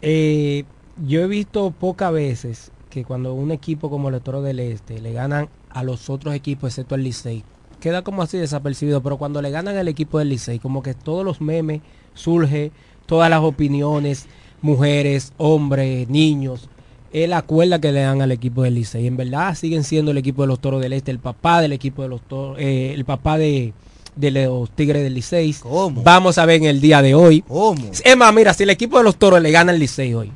Eh, 0.08 0.62
yo 1.04 1.20
he 1.20 1.26
visto 1.26 1.72
pocas 1.72 2.12
veces 2.12 2.70
que 2.90 3.04
cuando 3.04 3.34
un 3.34 3.50
equipo 3.50 3.90
como 3.90 4.08
el 4.08 4.20
Toro 4.20 4.40
del 4.40 4.60
Este 4.60 5.00
le 5.00 5.12
ganan 5.12 5.48
a 5.68 5.82
los 5.82 6.08
otros 6.10 6.32
equipos, 6.32 6.70
excepto 6.70 6.94
al 6.94 7.02
Licey, 7.02 7.42
queda 7.80 8.02
como 8.02 8.22
así 8.22 8.38
desapercibido, 8.38 9.02
pero 9.02 9.16
cuando 9.16 9.42
le 9.42 9.50
ganan 9.50 9.76
al 9.76 9.88
equipo 9.88 10.20
del 10.20 10.28
Licey, 10.28 10.60
como 10.60 10.80
que 10.80 10.94
todos 10.94 11.24
los 11.24 11.40
memes 11.40 11.80
surge, 12.14 12.70
todas 13.06 13.28
las 13.28 13.40
opiniones, 13.40 14.28
mujeres, 14.62 15.32
hombres, 15.38 16.08
niños, 16.08 16.68
es 17.12 17.28
la 17.28 17.42
cuerda 17.42 17.80
que 17.80 17.90
le 17.90 18.02
dan 18.02 18.22
al 18.22 18.30
equipo 18.30 18.62
del 18.62 18.76
Licey. 18.76 19.08
En 19.08 19.16
verdad 19.16 19.56
siguen 19.56 19.82
siendo 19.82 20.12
el 20.12 20.18
equipo 20.18 20.42
de 20.42 20.48
los 20.48 20.60
Toros 20.60 20.80
del 20.80 20.92
Este, 20.92 21.10
el 21.10 21.18
papá 21.18 21.60
del 21.60 21.72
equipo 21.72 22.02
de 22.02 22.08
los 22.10 22.22
Toros, 22.22 22.58
eh, 22.60 22.92
el 22.94 23.04
papá 23.04 23.38
de, 23.38 23.74
de 24.16 24.30
los 24.30 24.70
Tigres 24.70 25.02
del 25.02 25.14
Licey. 25.14 25.54
Vamos 26.02 26.38
a 26.38 26.46
ver 26.46 26.56
en 26.56 26.64
el 26.64 26.80
día 26.80 27.02
de 27.02 27.14
hoy. 27.14 27.44
Es 28.02 28.16
más, 28.16 28.34
mira, 28.34 28.52
si 28.54 28.64
el 28.64 28.70
equipo 28.70 28.98
de 28.98 29.04
los 29.04 29.16
Toros 29.16 29.40
le 29.40 29.50
gana 29.50 29.72
al 29.72 29.78
Licey 29.78 30.14
hoy, 30.14 30.32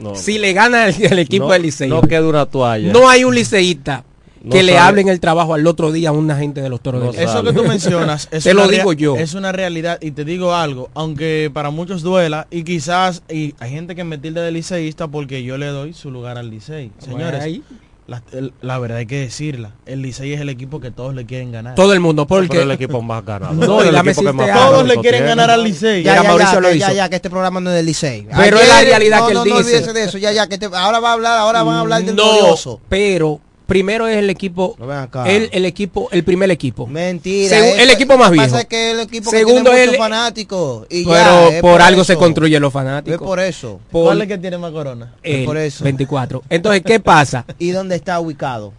No, 0.00 0.14
si 0.14 0.38
le 0.38 0.52
gana 0.52 0.88
el, 0.88 1.02
el 1.02 1.18
equipo 1.18 1.46
no, 1.46 1.52
del 1.52 1.62
Licey, 1.62 1.88
no 1.88 2.00
hoy, 2.00 2.08
queda 2.08 2.26
una 2.26 2.46
toalla. 2.46 2.92
no 2.92 3.08
hay 3.08 3.24
un 3.24 3.34
liceísta 3.34 4.04
No 4.42 4.50
que 4.50 4.62
le 4.62 4.78
hablen 4.78 5.08
el 5.08 5.20
trabajo 5.20 5.52
al 5.54 5.66
otro 5.66 5.92
día 5.92 6.08
a 6.08 6.12
una 6.12 6.36
gente 6.36 6.60
de 6.62 6.68
los 6.68 6.80
Toros 6.80 7.14
del. 7.14 7.22
Eso 7.22 7.42
que 7.44 7.52
tú 7.52 7.62
mencionas, 7.64 8.28
es 8.32 8.44
te 8.44 8.54
lo 8.54 8.66
digo 8.66 8.92
yo. 8.94 9.16
Es 9.16 9.34
una 9.34 9.52
realidad 9.52 9.98
y 10.00 10.10
te 10.12 10.24
digo 10.24 10.54
algo, 10.54 10.90
aunque 10.94 11.50
para 11.52 11.70
muchos 11.70 12.02
duela 12.02 12.46
y 12.50 12.64
quizás 12.64 13.22
y 13.28 13.54
hay 13.60 13.70
gente 13.70 13.94
que 13.94 14.04
me 14.04 14.18
tilde 14.18 14.40
de 14.40 14.50
liceísta 14.50 15.06
porque 15.08 15.42
yo 15.42 15.58
le 15.58 15.66
doy 15.66 15.92
su 15.92 16.10
lugar 16.10 16.38
al 16.38 16.50
Licey. 16.50 16.90
Señores. 16.98 17.60
La, 18.10 18.20
el- 18.32 18.52
la 18.60 18.76
verdad 18.80 18.98
hay 18.98 19.06
que 19.06 19.20
decirla. 19.20 19.70
El 19.86 20.02
Licey 20.02 20.32
es 20.32 20.40
el 20.40 20.48
equipo 20.48 20.80
que 20.80 20.90
todos 20.90 21.14
le 21.14 21.26
quieren 21.26 21.52
ganar. 21.52 21.76
Todo 21.76 21.92
el 21.92 22.00
mundo, 22.00 22.26
porque 22.26 22.48
Pero 22.48 22.62
el 22.62 22.70
equipo 22.72 23.00
más 23.02 23.24
ganador. 23.24 23.54
No, 23.54 23.80
el 23.82 23.94
equipo 23.94 24.22
que 24.22 24.32
más. 24.32 24.52
Todos 24.52 24.84
le 24.84 24.94
quieren 24.94 25.20
tiene. 25.20 25.26
ganar 25.28 25.48
al 25.48 25.62
Licey. 25.62 26.02
Ya, 26.02 26.16
ya, 26.16 26.22
Mauricio 26.24 26.54
ya, 26.54 26.60
lo 26.60 26.68
que, 26.70 26.78
ya, 26.80 26.86
hizo. 26.88 26.96
ya, 26.96 27.08
que 27.08 27.14
este 27.14 27.30
programa 27.30 27.60
no 27.60 27.70
es 27.70 27.76
del 27.76 27.86
Licey. 27.86 28.26
Pero 28.36 28.58
es 28.58 28.66
la 28.68 28.80
realidad 28.82 29.18
no, 29.20 29.26
que 29.26 29.32
él 29.32 29.38
no, 29.38 29.44
dice. 29.44 29.54
No 29.54 29.60
olvídese 29.60 29.92
de 29.92 30.04
eso, 30.04 30.18
ya, 30.18 30.32
ya, 30.32 30.48
que 30.48 30.54
este- 30.54 30.66
ahora 30.74 30.98
va 30.98 31.10
a 31.10 31.12
hablar, 31.12 31.38
ahora 31.38 31.62
van 31.62 31.76
a 31.76 31.80
hablar 31.82 32.02
del 32.04 32.16
no, 32.16 32.24
glorioso. 32.32 32.80
pero 32.88 33.38
primero 33.70 34.06
es 34.08 34.16
el 34.18 34.28
equipo, 34.28 34.76
No, 34.78 34.86
ven 34.86 34.98
acá. 34.98 35.24
el, 35.30 35.48
el 35.52 35.64
equipo, 35.64 36.08
el 36.12 36.24
primer 36.24 36.50
equipo. 36.50 36.86
Mentira. 36.86 37.56
Segu- 37.56 37.64
eso- 37.74 37.82
el 37.82 37.90
equipo 37.90 38.18
más 38.18 38.26
lo 38.28 38.32
que 38.32 38.38
viejo. 38.40 38.50
pasa 38.50 38.60
es 38.62 38.66
que 38.66 38.90
el 38.90 39.00
equipo 39.00 39.30
Segundo 39.30 39.70
que 39.70 39.76
tiene 39.76 39.80
es 39.82 39.86
muchos 39.86 39.94
el- 39.94 39.98
fanáticos. 39.98 40.86
Y 40.90 41.04
pero 41.04 41.14
ya, 41.16 41.48
es 41.48 41.62
por, 41.62 41.80
algo 41.80 42.04
se 42.04 42.12
eso. 42.14 42.20
construyen 42.20 42.60
los 42.60 42.70
Es 42.70 42.74
fanáticos. 42.74 43.26
por 43.26 43.40
eso. 43.40 43.80
Por 43.90 44.04
¿Cuál 44.04 44.22
es 44.22 44.28
que 44.28 44.38
tiene 44.38 44.58
más 44.58 44.72
corona? 44.72 45.14
el 45.22 45.44
por 45.44 45.56
eso. 45.56 45.84
24. 45.84 46.42
Entonces, 46.50 46.82
¿qué 46.84 47.00
pasa? 47.00 47.44
¿Y 47.58 47.70
dónde 47.70 47.96
está 47.96 48.20
ubicado? 48.20 48.72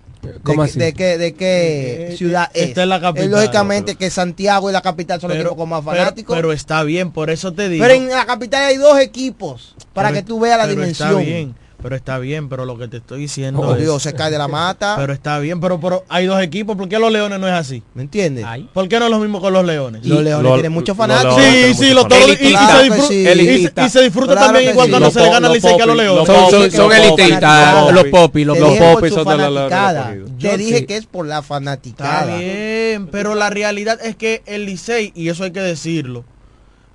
¿Cómo 0.43 0.62
¿De, 0.63 0.69
así? 0.69 0.77
¿De 0.77 0.93
qué, 0.93 1.17
de 1.17 1.34
qué 1.34 2.10
Eh, 2.12 2.15
ciudad 2.17 2.51
es? 2.54 2.67
está 2.69 2.84
en 2.84 2.89
la 2.89 3.01
capital. 3.01 3.25
Es 3.25 3.32
lógicamente 3.32 3.95
que 3.95 4.12
Santiago 4.12 4.69
y 4.69 4.73
la 4.73 4.82
capital 4.82 5.19
son 5.19 5.30
los 5.30 5.38
Pero, 5.38 5.49
equipos 5.49 5.62
con 5.63 5.69
más 5.69 5.82
pero- 5.84 5.97
fanáticos. 5.97 6.36
pero 6.36 6.51
está 6.54 6.84
bien, 6.84 7.10
por 7.12 7.32
eso 7.32 7.54
te 7.54 7.69
digo. 7.69 7.84
Pero 7.84 7.95
en 7.95 8.08
la 8.08 8.25
capital 8.27 8.65
hay 8.65 8.77
dos 8.77 8.99
equipos 8.99 9.73
para 9.93 10.10
Pero- 10.10 10.21
que 10.21 10.27
tú 10.27 10.39
veas 10.39 10.60
la 10.60 10.65
pero 10.65 10.75
dimensión. 10.80 11.10
Está 11.10 11.21
bien, 11.21 11.56
pero 11.82 11.96
está 11.96 12.17
bien, 12.20 12.48
pero 12.50 12.65
lo 12.65 12.78
que 12.78 12.88
te 12.88 12.98
estoy 12.98 13.22
diciendo 13.22 13.60
Oh, 13.62 13.76
es- 13.76 13.82
Dios, 13.82 14.02
se 14.04 14.13
cae 14.13 14.30
de 14.32 14.38
la 14.38 14.48
mata. 14.48 14.96
Pero 14.98 15.13
está 15.13 15.39
bien, 15.39 15.60
pero, 15.60 15.80
pero 15.80 16.04
hay 16.10 16.26
dos 16.26 16.41
equipos, 16.41 16.76
¿por 16.78 16.88
qué 16.88 17.00
los 17.00 17.12
leones 17.12 17.39
no 17.39 17.48
es 17.48 17.54
así? 17.54 17.82
¿Me 17.94 18.04
entiendes? 18.04 18.46
Ay. 18.48 18.70
¿Por 18.74 18.88
qué 18.88 19.00
no 19.00 19.06
es 19.06 19.12
lo 19.12 19.20
mismo 19.20 19.41
con 19.41 19.54
los 19.54 19.65
leones? 19.65 20.06
Los 20.06 20.24
leones 20.24 20.44
Lo- 20.44 20.54
tienen 20.54 20.72
muchos 20.72 20.96
fanáticos. 20.96 21.36
Sí, 21.41 21.74
sí, 21.74 21.94
los 21.94 22.08
toros 22.08 22.30
y, 22.30 22.36
se 22.36 22.44
disfruta, 22.48 23.08
sí. 23.08 23.13
y, 23.15 23.28
Elitista. 23.28 23.86
y 23.86 23.89
se 23.89 24.02
disfruta 24.04 24.32
Claro 24.34 24.48
también 24.48 24.70
igual 24.72 24.86
sí. 24.88 24.91
cuando 24.91 25.06
Los 25.08 25.13
se 25.13 25.20
le 25.20 25.26
gana 25.26 25.38
al 25.38 25.44
los 25.44 25.54
Licey 25.56 25.78
que 25.78 25.84
a 25.84 25.86
los 25.86 25.98
leones. 25.98 26.28
Son, 26.28 26.72
son, 26.72 26.91
elitistas, 26.94 27.74
popis. 27.76 27.96
los 27.96 28.06
popis, 28.08 28.46
los 28.48 28.58
popis. 28.58 29.13
son 29.13 29.28
de 29.28 29.38
la- 29.38 29.44
fanaticada. 29.70 30.12
Te 30.13 30.26
Yo 30.38 30.58
dije 30.58 30.86
que 30.86 30.98
es 30.98 31.06
por 31.06 31.26
la 31.28 31.36
Está 31.39 31.48
fanaticada. 31.48 32.38
bien, 32.38 33.08
pero 33.12 33.36
la 33.36 33.50
realidad 33.50 34.00
es 34.04 34.15
que 34.15 34.41
el 34.46 34.65
Licey, 34.65 35.12
y 35.15 35.30
eso 35.30 35.44
hay 35.44 35.52
que 35.52 35.62
decirlo, 35.62 36.24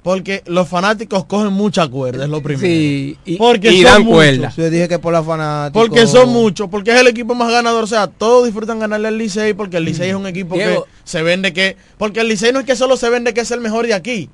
porque 0.06 0.44
los 0.46 0.68
fanáticos 0.68 1.24
cogen 1.24 1.52
mucha 1.52 1.88
cuerda, 1.88 2.22
es 2.22 2.30
lo 2.30 2.40
primero. 2.40 2.64
Sí, 2.64 3.18
y, 3.24 3.34
Porque 3.38 3.72
y 3.72 3.82
son 3.82 3.84
dan 3.90 4.02
muchos. 4.04 4.14
cuerda. 4.14 4.52
Yo 4.56 4.70
dije 4.70 4.86
que 4.88 5.00
por 5.00 5.12
la 5.12 5.24
fanática. 5.24 5.72
Porque 5.72 6.06
son 6.06 6.28
muchos, 6.28 6.68
porque 6.70 6.92
es 6.92 7.00
el 7.00 7.08
equipo 7.08 7.34
más 7.34 7.50
ganador, 7.50 7.82
o 7.82 7.86
sea, 7.88 8.06
todos 8.06 8.44
disfrutan 8.44 8.78
ganarle 8.78 9.08
al 9.08 9.18
Licey 9.18 9.52
porque 9.54 9.78
el 9.78 9.84
Licey 9.84 10.10
es 10.10 10.14
un 10.14 10.28
equipo 10.28 10.54
Diego. 10.54 10.84
que 10.84 10.90
se 11.02 11.24
vende 11.24 11.52
que, 11.52 11.76
porque 11.98 12.20
el 12.20 12.28
Licey 12.28 12.52
no 12.52 12.60
es 12.60 12.66
que 12.66 12.76
solo 12.76 12.96
se 12.96 13.10
vende 13.10 13.34
que 13.34 13.40
es 13.40 13.50
el 13.50 13.60
mejor 13.60 13.84
de 13.88 13.94
aquí. 13.94 14.30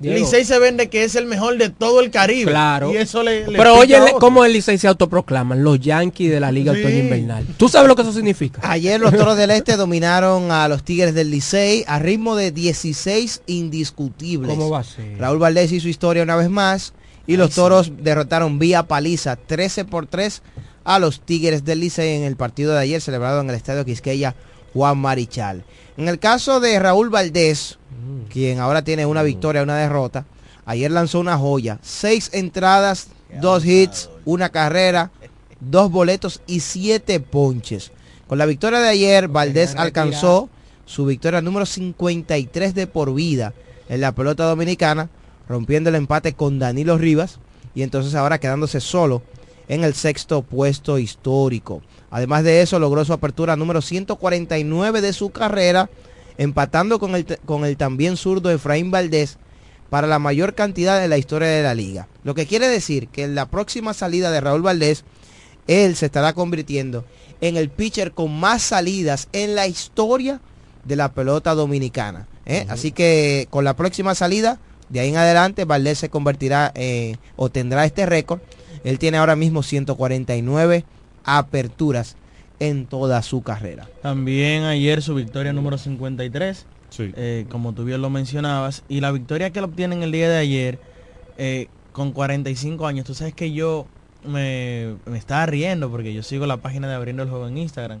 Licey 0.00 0.44
se 0.44 0.58
vende 0.58 0.88
que 0.88 1.04
es 1.04 1.16
el 1.16 1.26
mejor 1.26 1.58
de 1.58 1.70
todo 1.70 2.00
el 2.00 2.10
Caribe. 2.10 2.50
Claro. 2.50 2.92
Y 2.92 2.96
eso 2.96 3.22
le, 3.22 3.48
le 3.48 3.58
Pero 3.58 3.74
oye, 3.76 3.98
cómo 4.20 4.44
el 4.44 4.52
Licey 4.52 4.78
se 4.78 4.86
autoproclaman, 4.86 5.64
los 5.64 5.80
Yankees 5.80 6.30
de 6.30 6.40
la 6.40 6.52
Liga 6.52 6.72
Sí. 6.72 6.80
Otoño 6.80 6.98
Invernal. 6.98 7.44
¿Tú 7.56 7.68
sabes 7.68 7.88
lo 7.88 7.96
que 7.96 8.02
eso 8.02 8.12
significa? 8.12 8.60
Ayer 8.62 9.00
los 9.00 9.12
Toros 9.16 9.36
del 9.36 9.50
Este 9.50 9.76
dominaron 9.76 10.52
a 10.52 10.68
los 10.68 10.84
Tigres 10.84 11.14
del 11.14 11.30
Licey 11.30 11.84
a 11.88 11.98
ritmo 11.98 12.36
de 12.36 12.52
16 12.52 13.42
indiscutibles. 13.46 14.50
¿Cómo 14.50 14.70
va 14.70 14.80
a 14.80 14.84
ser? 14.84 15.18
Raúl 15.18 15.38
Valdés 15.38 15.72
hizo 15.72 15.88
historia 15.88 16.22
una 16.22 16.36
vez 16.36 16.50
más 16.50 16.92
y 17.26 17.36
los 17.36 17.54
Toros 17.54 17.92
derrotaron 17.98 18.58
vía 18.58 18.84
paliza 18.84 19.36
13 19.36 19.84
por 19.84 20.06
3 20.06 20.42
a 20.84 20.98
los 20.98 21.20
Tigres 21.20 21.64
del 21.64 21.80
Licey 21.80 22.16
en 22.16 22.22
el 22.22 22.36
partido 22.36 22.72
de 22.72 22.80
ayer 22.80 23.00
celebrado 23.00 23.40
en 23.40 23.50
el 23.50 23.56
Estadio 23.56 23.84
Quisqueya 23.84 24.34
Juan 24.72 24.98
Marichal. 24.98 25.64
En 25.96 26.08
el 26.08 26.18
caso 26.18 26.60
de 26.60 26.78
Raúl 26.78 27.10
Valdés, 27.10 27.77
quien 28.30 28.60
ahora 28.60 28.82
tiene 28.82 29.06
una 29.06 29.22
victoria, 29.22 29.62
una 29.62 29.76
derrota, 29.76 30.24
ayer 30.66 30.90
lanzó 30.90 31.20
una 31.20 31.38
joya, 31.38 31.78
seis 31.82 32.30
entradas, 32.32 33.08
dos 33.40 33.64
hits, 33.64 34.10
una 34.24 34.50
carrera, 34.50 35.10
dos 35.60 35.90
boletos 35.90 36.42
y 36.46 36.60
siete 36.60 37.20
ponches. 37.20 37.92
Con 38.26 38.38
la 38.38 38.46
victoria 38.46 38.80
de 38.80 38.88
ayer, 38.88 39.28
Valdés 39.28 39.74
alcanzó 39.76 40.48
su 40.84 41.06
victoria 41.06 41.40
número 41.40 41.66
53 41.66 42.74
de 42.74 42.86
por 42.86 43.14
vida 43.14 43.54
en 43.88 44.00
la 44.00 44.12
pelota 44.12 44.44
dominicana, 44.44 45.08
rompiendo 45.48 45.90
el 45.90 45.96
empate 45.96 46.34
con 46.34 46.58
Danilo 46.58 46.98
Rivas 46.98 47.38
y 47.74 47.82
entonces 47.82 48.14
ahora 48.14 48.38
quedándose 48.38 48.80
solo 48.80 49.22
en 49.68 49.84
el 49.84 49.94
sexto 49.94 50.42
puesto 50.42 50.98
histórico. 50.98 51.82
Además 52.10 52.42
de 52.44 52.62
eso, 52.62 52.78
logró 52.78 53.04
su 53.04 53.12
apertura 53.12 53.56
número 53.56 53.82
149 53.82 55.00
de 55.00 55.12
su 55.12 55.30
carrera, 55.30 55.90
empatando 56.38 56.98
con 56.98 57.14
el, 57.14 57.26
con 57.44 57.64
el 57.64 57.76
también 57.76 58.16
zurdo 58.16 58.50
Efraín 58.50 58.90
Valdés 58.90 59.36
para 59.90 60.06
la 60.06 60.18
mayor 60.18 60.54
cantidad 60.54 61.00
de 61.00 61.08
la 61.08 61.18
historia 61.18 61.48
de 61.48 61.62
la 61.62 61.74
liga. 61.74 62.08
Lo 62.24 62.34
que 62.34 62.46
quiere 62.46 62.68
decir 62.68 63.08
que 63.08 63.24
en 63.24 63.34
la 63.34 63.46
próxima 63.46 63.92
salida 63.92 64.30
de 64.30 64.40
Raúl 64.40 64.62
Valdés, 64.62 65.04
él 65.66 65.96
se 65.96 66.06
estará 66.06 66.32
convirtiendo 66.32 67.04
en 67.40 67.56
el 67.56 67.68
pitcher 67.68 68.12
con 68.12 68.38
más 68.38 68.62
salidas 68.62 69.28
en 69.32 69.54
la 69.54 69.66
historia 69.66 70.40
de 70.84 70.96
la 70.96 71.12
pelota 71.12 71.54
dominicana. 71.54 72.26
¿eh? 72.46 72.66
Así 72.68 72.92
que 72.92 73.46
con 73.50 73.64
la 73.64 73.76
próxima 73.76 74.14
salida, 74.14 74.60
de 74.88 75.00
ahí 75.00 75.10
en 75.10 75.16
adelante, 75.16 75.64
Valdés 75.64 75.98
se 75.98 76.08
convertirá 76.08 76.72
eh, 76.74 77.16
o 77.36 77.50
tendrá 77.50 77.84
este 77.84 78.06
récord. 78.06 78.40
Él 78.84 78.98
tiene 78.98 79.18
ahora 79.18 79.36
mismo 79.36 79.62
149 79.62 80.84
aperturas 81.24 82.16
en 82.60 82.86
toda 82.86 83.22
su 83.22 83.42
carrera. 83.42 83.88
También 84.02 84.64
ayer 84.64 85.02
su 85.02 85.14
victoria 85.14 85.52
número 85.52 85.78
53, 85.78 86.66
Sí. 86.90 87.12
eh, 87.16 87.46
como 87.50 87.72
tú 87.74 87.84
bien 87.84 88.00
lo 88.02 88.10
mencionabas, 88.10 88.82
y 88.88 89.00
la 89.00 89.12
victoria 89.12 89.50
que 89.50 89.60
lo 89.60 89.66
obtiene 89.66 89.94
en 89.94 90.02
el 90.02 90.12
día 90.12 90.28
de 90.28 90.38
ayer, 90.38 90.78
eh, 91.36 91.68
con 91.92 92.12
45 92.12 92.86
años, 92.86 93.04
tú 93.06 93.14
sabes 93.14 93.34
que 93.34 93.52
yo 93.52 93.86
me, 94.24 94.94
me 95.06 95.18
estaba 95.18 95.46
riendo 95.46 95.90
porque 95.90 96.12
yo 96.14 96.22
sigo 96.22 96.46
la 96.46 96.56
página 96.56 96.88
de 96.88 96.94
Abriendo 96.94 97.22
el 97.22 97.28
Juego 97.28 97.46
en 97.46 97.58
Instagram, 97.58 98.00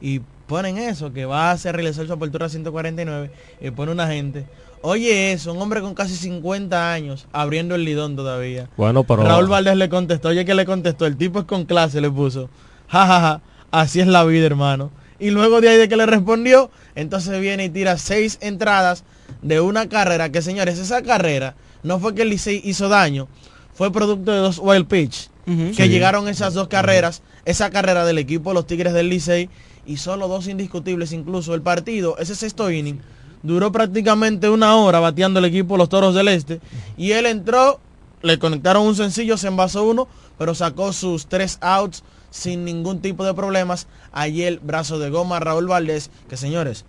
y 0.00 0.20
ponen 0.48 0.78
eso, 0.78 1.12
que 1.12 1.24
va 1.24 1.50
a 1.50 1.52
hacer 1.52 1.76
realizar 1.76 2.06
su 2.06 2.12
apertura 2.12 2.48
149, 2.48 3.30
y 3.60 3.70
pone 3.70 3.92
una 3.92 4.08
gente, 4.08 4.46
oye 4.80 5.32
eso, 5.32 5.52
un 5.52 5.60
hombre 5.62 5.80
con 5.80 5.94
casi 5.94 6.16
50 6.16 6.92
años, 6.92 7.26
abriendo 7.32 7.74
el 7.76 7.84
lidón 7.84 8.16
todavía. 8.16 8.68
Bueno, 8.76 9.04
pero 9.04 9.22
Raúl 9.22 9.46
Valdés 9.46 9.76
le 9.76 9.88
contestó, 9.88 10.28
oye 10.30 10.44
que 10.44 10.54
le 10.54 10.64
contestó, 10.66 11.06
el 11.06 11.16
tipo 11.16 11.38
es 11.38 11.44
con 11.44 11.64
clase, 11.66 12.00
le 12.00 12.10
puso, 12.10 12.50
jajaja, 12.88 13.40
así 13.72 13.98
es 14.00 14.06
la 14.06 14.22
vida, 14.24 14.46
hermano. 14.46 14.90
Y 15.18 15.30
luego 15.30 15.60
de 15.60 15.68
ahí 15.68 15.76
de 15.76 15.88
que 15.88 15.96
le 15.96 16.06
respondió, 16.06 16.70
entonces 16.94 17.40
viene 17.40 17.64
y 17.64 17.68
tira 17.70 17.96
seis 17.98 18.38
entradas 18.40 19.04
de 19.42 19.60
una 19.60 19.88
carrera, 19.88 20.30
que 20.30 20.42
señores, 20.42 20.78
esa 20.78 21.02
carrera 21.02 21.54
no 21.82 21.98
fue 21.98 22.14
que 22.14 22.22
el 22.22 22.28
Licey 22.30 22.60
hizo 22.64 22.88
daño, 22.88 23.28
fue 23.74 23.92
producto 23.92 24.30
de 24.32 24.38
dos 24.38 24.58
wild 24.62 24.86
pitch, 24.86 25.28
que 25.46 25.72
Sí. 25.74 25.88
llegaron 25.88 26.28
esas 26.28 26.54
dos 26.54 26.68
carreras, 26.68 27.22
esa 27.44 27.70
carrera 27.70 28.04
del 28.04 28.18
equipo 28.18 28.50
de 28.50 28.54
los 28.54 28.66
Tigres 28.66 28.92
del 28.92 29.08
Licey, 29.08 29.48
y 29.86 29.96
solo 29.96 30.28
dos 30.28 30.46
indiscutibles 30.46 31.12
incluso. 31.12 31.54
El 31.54 31.62
partido, 31.62 32.16
ese 32.18 32.34
sexto 32.36 32.70
inning, 32.70 33.00
duró 33.42 33.72
prácticamente 33.72 34.48
una 34.48 34.76
hora 34.76 35.00
bateando 35.00 35.40
el 35.40 35.46
equipo 35.46 35.76
los 35.76 35.88
Toros 35.88 36.14
del 36.14 36.28
Este, 36.28 36.60
y 36.96 37.12
él 37.12 37.26
entró, 37.26 37.80
le 38.22 38.38
conectaron 38.38 38.86
un 38.86 38.94
sencillo, 38.94 39.36
se 39.36 39.48
envasó 39.48 39.82
uno, 39.84 40.06
pero 40.38 40.54
sacó 40.54 40.92
sus 40.92 41.26
tres 41.26 41.58
outs 41.60 42.04
sin 42.32 42.64
ningún 42.64 43.00
tipo 43.00 43.24
de 43.24 43.34
problemas. 43.34 43.86
Ayer 44.10 44.58
brazo 44.60 44.98
de 44.98 45.10
goma 45.10 45.38
Raúl 45.38 45.68
Valdés, 45.68 46.10
que 46.28 46.36
señores, 46.36 46.84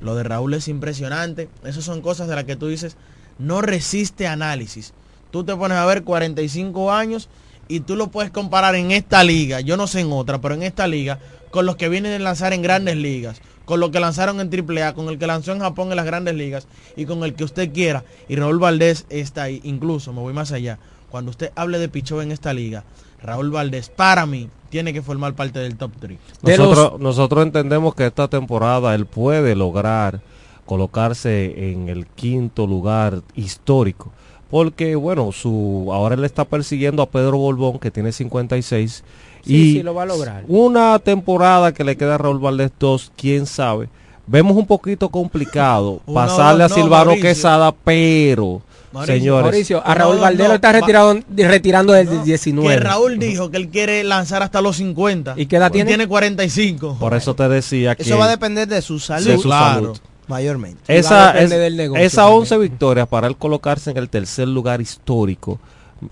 lo 0.00 0.16
de 0.16 0.24
Raúl 0.24 0.54
es 0.54 0.66
impresionante. 0.66 1.48
Esas 1.62 1.84
son 1.84 2.00
cosas 2.00 2.26
de 2.26 2.34
las 2.34 2.44
que 2.44 2.56
tú 2.56 2.66
dices, 2.66 2.96
no 3.38 3.60
resiste 3.60 4.26
análisis. 4.26 4.92
Tú 5.30 5.44
te 5.44 5.54
pones 5.54 5.78
a 5.78 5.86
ver 5.86 6.02
45 6.02 6.92
años 6.92 7.28
y 7.68 7.80
tú 7.80 7.94
lo 7.94 8.08
puedes 8.08 8.30
comparar 8.30 8.74
en 8.74 8.90
esta 8.90 9.22
liga, 9.22 9.60
yo 9.60 9.76
no 9.76 9.86
sé 9.86 10.00
en 10.00 10.12
otra, 10.12 10.40
pero 10.40 10.54
en 10.54 10.62
esta 10.62 10.86
liga, 10.86 11.18
con 11.50 11.66
los 11.66 11.76
que 11.76 11.88
vienen 11.88 12.12
a 12.20 12.24
lanzar 12.24 12.52
en 12.52 12.62
grandes 12.62 12.96
ligas, 12.96 13.40
con 13.64 13.80
lo 13.80 13.90
que 13.90 14.00
lanzaron 14.00 14.40
en 14.40 14.48
AAA, 14.48 14.94
con 14.94 15.08
el 15.08 15.18
que 15.18 15.26
lanzó 15.26 15.52
en 15.52 15.58
Japón 15.58 15.90
en 15.90 15.96
las 15.96 16.06
grandes 16.06 16.36
ligas 16.36 16.68
y 16.96 17.04
con 17.04 17.22
el 17.24 17.34
que 17.34 17.44
usted 17.44 17.72
quiera. 17.72 18.04
Y 18.28 18.36
Raúl 18.36 18.58
Valdés 18.58 19.04
está 19.10 19.42
ahí. 19.42 19.60
Incluso, 19.64 20.12
me 20.12 20.20
voy 20.20 20.32
más 20.32 20.52
allá. 20.52 20.78
Cuando 21.10 21.30
usted 21.30 21.50
hable 21.56 21.78
de 21.78 21.88
pichó 21.88 22.22
en 22.22 22.30
esta 22.30 22.52
liga, 22.54 22.84
Raúl 23.26 23.50
Valdés, 23.50 23.88
para 23.88 24.24
mí, 24.24 24.48
tiene 24.68 24.92
que 24.92 25.02
formar 25.02 25.34
parte 25.34 25.58
del 25.58 25.76
top 25.76 25.92
3. 25.98 26.18
De 26.42 26.56
nosotros, 26.56 27.00
nosotros 27.00 27.42
entendemos 27.44 27.94
que 27.94 28.06
esta 28.06 28.28
temporada 28.28 28.94
él 28.94 29.06
puede 29.06 29.54
lograr 29.54 30.20
colocarse 30.66 31.70
en 31.70 31.88
el 31.88 32.06
quinto 32.06 32.66
lugar 32.66 33.22
histórico. 33.34 34.12
Porque, 34.50 34.94
bueno, 34.94 35.32
su 35.32 35.88
ahora 35.92 36.14
él 36.14 36.24
está 36.24 36.44
persiguiendo 36.44 37.02
a 37.02 37.10
Pedro 37.10 37.38
Borbón, 37.38 37.78
que 37.78 37.90
tiene 37.90 38.12
56. 38.12 39.04
Sí, 39.44 39.54
y 39.54 39.72
sí, 39.74 39.82
lo 39.82 39.94
va 39.94 40.02
a 40.02 40.06
lograr. 40.06 40.44
una 40.48 40.98
temporada 40.98 41.72
que 41.72 41.84
le 41.84 41.96
queda 41.96 42.16
a 42.16 42.18
Raúl 42.18 42.38
Valdés 42.38 42.70
2, 42.78 43.12
quién 43.16 43.46
sabe. 43.46 43.88
Vemos 44.26 44.56
un 44.56 44.66
poquito 44.66 45.08
complicado 45.08 46.00
pasarle 46.12 46.64
a 46.64 46.68
no, 46.68 46.74
Silvano 46.74 47.06
Mauricio. 47.06 47.28
Quesada, 47.28 47.72
pero, 47.72 48.62
Mauricio, 48.96 49.14
señores, 49.20 49.42
Mauricio, 49.42 49.82
a 49.86 49.94
Raúl 49.94 50.16
no, 50.16 50.22
Valdés 50.22 50.42
no, 50.42 50.48
lo 50.48 50.54
está 50.54 50.68
va- 50.72 50.80
retirado, 50.80 51.18
retirando 51.36 51.92
desde 51.92 52.14
No, 52.16 52.24
19. 52.24 52.74
Que 52.74 52.80
Raúl 52.80 53.18
dijo 53.18 53.50
que 53.50 53.56
él 53.58 53.68
quiere 53.68 54.02
lanzar 54.04 54.42
hasta 54.42 54.60
los 54.60 54.76
50. 54.76 55.34
¿Y 55.36 55.46
qué 55.46 55.56
edad 55.56 55.70
tiene? 55.70 55.88
Tiene 55.88 56.06
45. 56.08 56.96
por 56.98 57.14
eso 57.14 57.34
te 57.34 57.48
decía 57.48 57.94
que 57.94 58.02
Eso 58.02 58.18
va 58.18 58.24
a 58.26 58.30
depender 58.30 58.66
de 58.68 58.82
su 58.82 58.98
salud, 58.98 59.26
de 59.26 59.36
su 59.36 59.42
claro. 59.42 59.74
salud. 59.94 59.98
mayormente. 60.28 60.80
Esa, 60.88 61.38
es- 61.38 61.50
del 61.50 61.76
negocio 61.76 62.04
esa 62.04 62.22
también. 62.22 62.40
11 62.40 62.58
victorias 62.58 63.06
para 63.08 63.26
él 63.28 63.36
colocarse 63.36 63.90
en 63.92 63.96
el 63.98 64.08
tercer 64.08 64.48
lugar 64.48 64.80
histórico. 64.80 65.60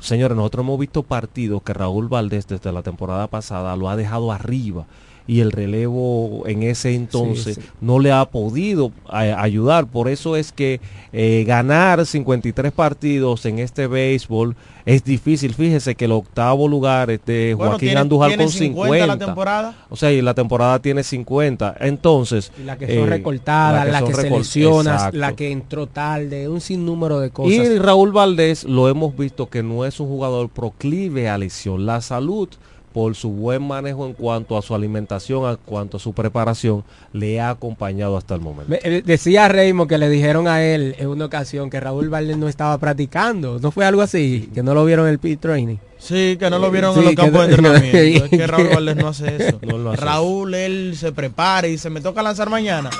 Señores, 0.00 0.36
nosotros 0.36 0.62
hemos 0.64 0.78
visto 0.78 1.02
partidos 1.02 1.62
que 1.62 1.74
Raúl 1.74 2.08
Valdés 2.08 2.46
desde 2.46 2.72
la 2.72 2.82
temporada 2.82 3.26
pasada 3.26 3.76
lo 3.76 3.88
ha 3.90 3.96
dejado 3.96 4.32
arriba 4.32 4.86
y 5.26 5.40
el 5.40 5.52
relevo 5.52 6.42
en 6.46 6.62
ese 6.62 6.94
entonces 6.94 7.54
Sí, 7.56 7.62
sí. 7.62 7.68
no 7.80 7.98
le 7.98 8.12
ha 8.12 8.24
podido 8.26 8.92
ayudar. 9.08 9.86
Por 9.86 10.08
eso 10.08 10.36
es 10.36 10.52
que 10.52 10.80
eh, 11.12 11.44
ganar 11.46 12.04
53 12.04 12.72
partidos 12.72 13.46
en 13.46 13.58
este 13.58 13.86
béisbol 13.86 14.54
es 14.84 15.02
difícil. 15.02 15.54
Fíjese 15.54 15.94
que 15.94 16.04
el 16.04 16.12
octavo 16.12 16.68
lugar 16.68 17.10
es 17.10 17.20
de 17.24 17.54
Bueno, 17.54 17.72
Joaquín 17.72 17.88
tiene- 17.88 18.00
Andújar 18.02 18.28
tiene 18.28 18.44
con 18.44 18.52
50 18.52 18.90
la 19.06 19.12
50. 19.14 19.26
temporada. 19.26 19.74
O 19.88 19.96
sea, 19.96 20.12
y 20.12 20.20
la 20.20 20.34
temporada 20.34 20.78
tiene 20.80 21.02
50. 21.02 21.74
Entonces... 21.80 22.52
Y 22.60 22.64
la 22.64 22.76
que 22.76 22.86
son 22.86 23.04
eh, 23.04 23.06
recortadas, 23.06 23.88
la 23.90 24.02
que, 24.04 24.30
lesiona, 24.30 24.92
Exacto. 24.94 25.16
la 25.18 25.34
que 25.34 25.50
entró 25.52 25.86
tarde, 25.86 26.48
un 26.50 26.60
sinnúmero 26.60 27.18
de 27.20 27.30
cosas. 27.30 27.52
Y 27.54 27.78
Raúl 27.78 28.12
Valdés 28.12 28.64
lo 28.64 28.88
hemos 28.90 29.16
visto 29.16 29.48
que 29.48 29.62
no 29.62 29.86
es 29.86 30.00
un 30.00 30.08
jugador 30.08 30.50
proclive 30.50 31.28
a 31.30 31.38
lesión. 31.38 31.86
La 31.86 32.00
salud, 32.02 32.48
por 32.94 33.14
su 33.16 33.28
buen 33.30 33.60
manejo 33.66 34.06
en 34.06 34.12
cuanto 34.14 34.56
a 34.56 34.62
su 34.62 34.74
alimentación, 34.74 35.50
en 35.50 35.56
cuanto 35.66 35.96
a 35.96 36.00
su 36.00 36.12
preparación, 36.14 36.84
le 37.12 37.40
ha 37.40 37.50
acompañado 37.50 38.16
hasta 38.16 38.34
el 38.36 38.40
momento. 38.40 38.70
Me- 38.70 38.78
eh, 38.84 39.02
Decía 39.04 39.48
Raymond 39.48 39.88
que 39.90 39.98
le 39.98 40.08
dijeron 40.08 40.46
a 40.48 40.62
él 40.62 40.94
en 40.98 41.08
una 41.08 41.24
ocasión 41.26 41.68
que 41.70 41.80
Raúl 41.80 42.08
Valdés 42.08 42.38
no 42.38 42.48
estaba 42.48 42.78
practicando. 42.78 43.58
¿No 43.58 43.70
fue 43.72 43.84
algo 43.84 44.00
así? 44.00 44.48
Que 44.54 44.62
no 44.62 44.72
lo 44.74 44.84
vieron 44.84 45.06
en 45.06 45.12
el 45.12 45.18
pit 45.18 45.40
training. 45.40 45.76
Sí, 45.98 46.36
que 46.38 46.48
no 46.50 46.58
lo 46.58 46.70
vieron 46.70 46.94
Sí, 46.94 47.00
en 47.00 47.04
los 47.06 47.14
campos 47.14 47.48
de 47.48 47.56
no- 47.56 47.74
entrenamiento. 47.74 48.24
es 48.26 48.30
que 48.30 48.46
Raúl 48.46 48.68
Valdés 48.74 48.96
no 48.96 49.08
hace 49.08 49.36
eso. 49.48 49.58
No 49.62 49.76
lo 49.76 49.90
hace. 49.90 50.00
Raúl, 50.00 50.54
él 50.54 50.94
se 50.96 51.10
prepara 51.10 51.66
y 51.66 51.72
dice, 51.72 51.90
me 51.90 52.00
toca 52.00 52.22
lanzar 52.22 52.48
mañana. 52.48 52.90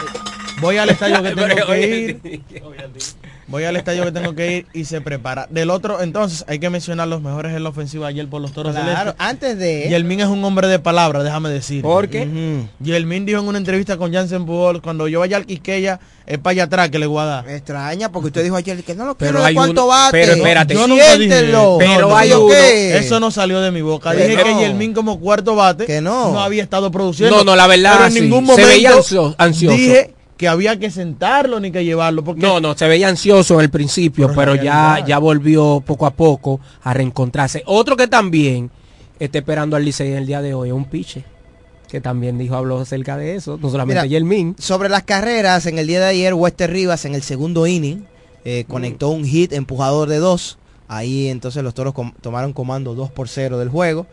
Voy 0.61 0.77
al 0.77 0.91
estadio 0.91 1.23
que 1.23 1.31
tengo 1.37 1.67
que 1.67 1.97
ir. 2.25 2.43
Voy 3.55 3.63
al 3.63 3.77
estadio 3.77 4.05
que 4.05 4.11
tengo 4.11 4.35
que 4.35 4.57
ir 4.57 4.67
y 4.73 4.85
se 4.85 5.01
prepara. 5.01 5.47
Del 5.49 5.71
otro, 5.71 6.03
entonces, 6.03 6.45
hay 6.49 6.59
que 6.59 6.71
mencionar 6.71 7.07
los 7.07 7.23
mejores 7.23 7.55
en 7.55 7.63
la 7.63 7.69
ofensiva 7.69 8.09
ayer 8.09 8.27
por 8.29 8.43
los 8.43 8.51
toros 8.53 8.75
Claro, 8.75 9.11
Este. 9.11 9.23
antes 9.23 9.57
de... 9.61 9.87
Yelmin 9.91 10.23
es 10.23 10.27
un 10.27 10.45
hombre 10.45 10.67
de 10.67 10.81
palabra, 10.81 11.23
déjame 11.23 11.51
decir. 11.51 11.81
¿Por 11.83 12.09
qué? 12.09 12.23
Ujú. 12.23 12.69
Yelmin 12.85 13.25
dijo 13.27 13.39
en 13.39 13.47
una 13.47 13.59
entrevista 13.59 13.97
con 13.97 14.13
Jansen 14.13 14.45
Pujol, 14.45 14.83
cuando 14.83 15.07
yo 15.07 15.21
vaya 15.21 15.37
al 15.37 15.47
Quisqueya, 15.47 16.01
es 16.27 16.39
para 16.39 16.51
allá 16.51 16.63
atrás 16.65 16.89
que 16.89 16.99
le 16.99 17.07
voy 17.07 17.23
a 17.23 17.27
dar. 17.27 17.47
Me 17.47 17.55
extraña 17.55 18.11
porque 18.11 18.27
usted 18.27 18.43
dijo 18.43 18.57
ayer 18.57 18.83
que 18.83 18.97
no 18.97 19.05
lo 19.05 19.15
Pero 19.17 19.35
quiero 19.35 19.45
hay 19.47 19.55
cuánto 19.55 19.85
uno- 19.85 19.87
bate. 19.95 20.11
pero 20.21 20.33
espérate. 20.33 20.75
Yo 20.75 20.89
nunca 20.89 21.17
dije- 21.17 21.31
Siéntelo. 21.37 21.77
Pero 21.79 22.09
No, 22.09 22.17
hay 22.17 22.31
¿yo 22.31 22.45
uno- 22.47 22.53
qué? 22.53 22.99
Eso 22.99 23.21
no 23.21 23.31
salió 23.31 23.61
de 23.61 23.71
mi 23.71 23.83
boca. 23.83 24.17
Que 24.17 24.27
Dije 24.27 24.43
que 24.43 24.51
no. 24.51 24.61
Yelmin 24.63 24.93
como 24.95 25.21
cuarto 25.21 25.55
bate 25.55 25.87
Que 25.87 26.01
no. 26.01 26.41
había 26.43 26.65
estado 26.65 26.91
produciendo. 26.91 27.37
No, 27.37 27.45
no, 27.45 27.55
la 27.55 27.69
verdad, 27.69 27.93
Pero 27.99 28.07
en 28.07 28.13
sí. 28.15 28.21
ningún 28.23 28.47
Se 28.47 28.51
momento 28.51 28.67
veía 28.69 28.91
ansio- 28.97 29.35
ansioso. 29.39 29.77
dije 29.77 30.13
que 30.37 30.49
había 30.49 30.79
que 30.79 30.91
sentarlo 30.91 31.61
ni 31.61 31.71
que 31.71 31.85
llevarlo. 31.85 32.25
Porque 32.25 32.43
No, 32.43 32.61
no, 32.61 32.77
se 32.77 32.89
veía 32.89 33.09
ansioso 33.09 33.55
en 33.55 33.61
el 33.61 33.71
principio, 33.71 34.31
Pero 34.35 34.55
ya, 34.55 35.05
ya 35.07 35.19
volvió 35.19 35.83
poco 35.85 36.07
a 36.07 36.11
poco 36.11 36.61
a 36.83 36.93
reencontrarse. 36.95 37.63
Otro 37.67 37.97
que 37.97 38.09
también 38.09 38.71
está 39.19 39.39
esperando 39.39 39.77
al 39.77 39.85
Licey 39.85 40.09
en 40.11 40.17
el 40.19 40.27
día 40.27 40.43
de 40.43 40.55
hoy 40.55 40.69
es 40.71 40.75
un 40.75 40.87
piche, 40.87 41.25
que 41.89 42.01
también 42.01 42.37
dijo, 42.37 42.57
habló 42.57 42.81
acerca 42.81 43.17
de 43.17 43.37
eso, 43.37 43.59
no 43.63 43.71
solamente 43.71 44.03
Mira, 44.03 44.07
Yelmin. 44.07 44.57
Sobre 44.59 44.89
las 44.89 45.05
carreras, 45.05 45.67
en 45.67 45.79
el 45.79 45.87
día 45.87 46.01
de 46.01 46.07
ayer, 46.07 46.35
Wester 46.35 46.71
Rivas 46.71 47.05
en 47.05 47.15
el 47.15 47.23
segundo 47.23 47.67
inning 47.69 48.05
eh, 48.45 48.65
conectó 48.69 49.11
un 49.11 49.25
hit 49.25 49.53
empujador 49.53 50.09
de 50.09 50.19
dos. 50.19 50.59
Ahí 50.89 51.29
entonces 51.29 51.63
los 51.63 51.73
toros 51.75 51.95
com- 51.95 52.13
tomaron 52.21 52.53
comando 52.53 52.95
2 52.95 53.11
por 53.11 53.29
0 53.29 53.59
del 53.59 53.69
juego. 53.71 54.07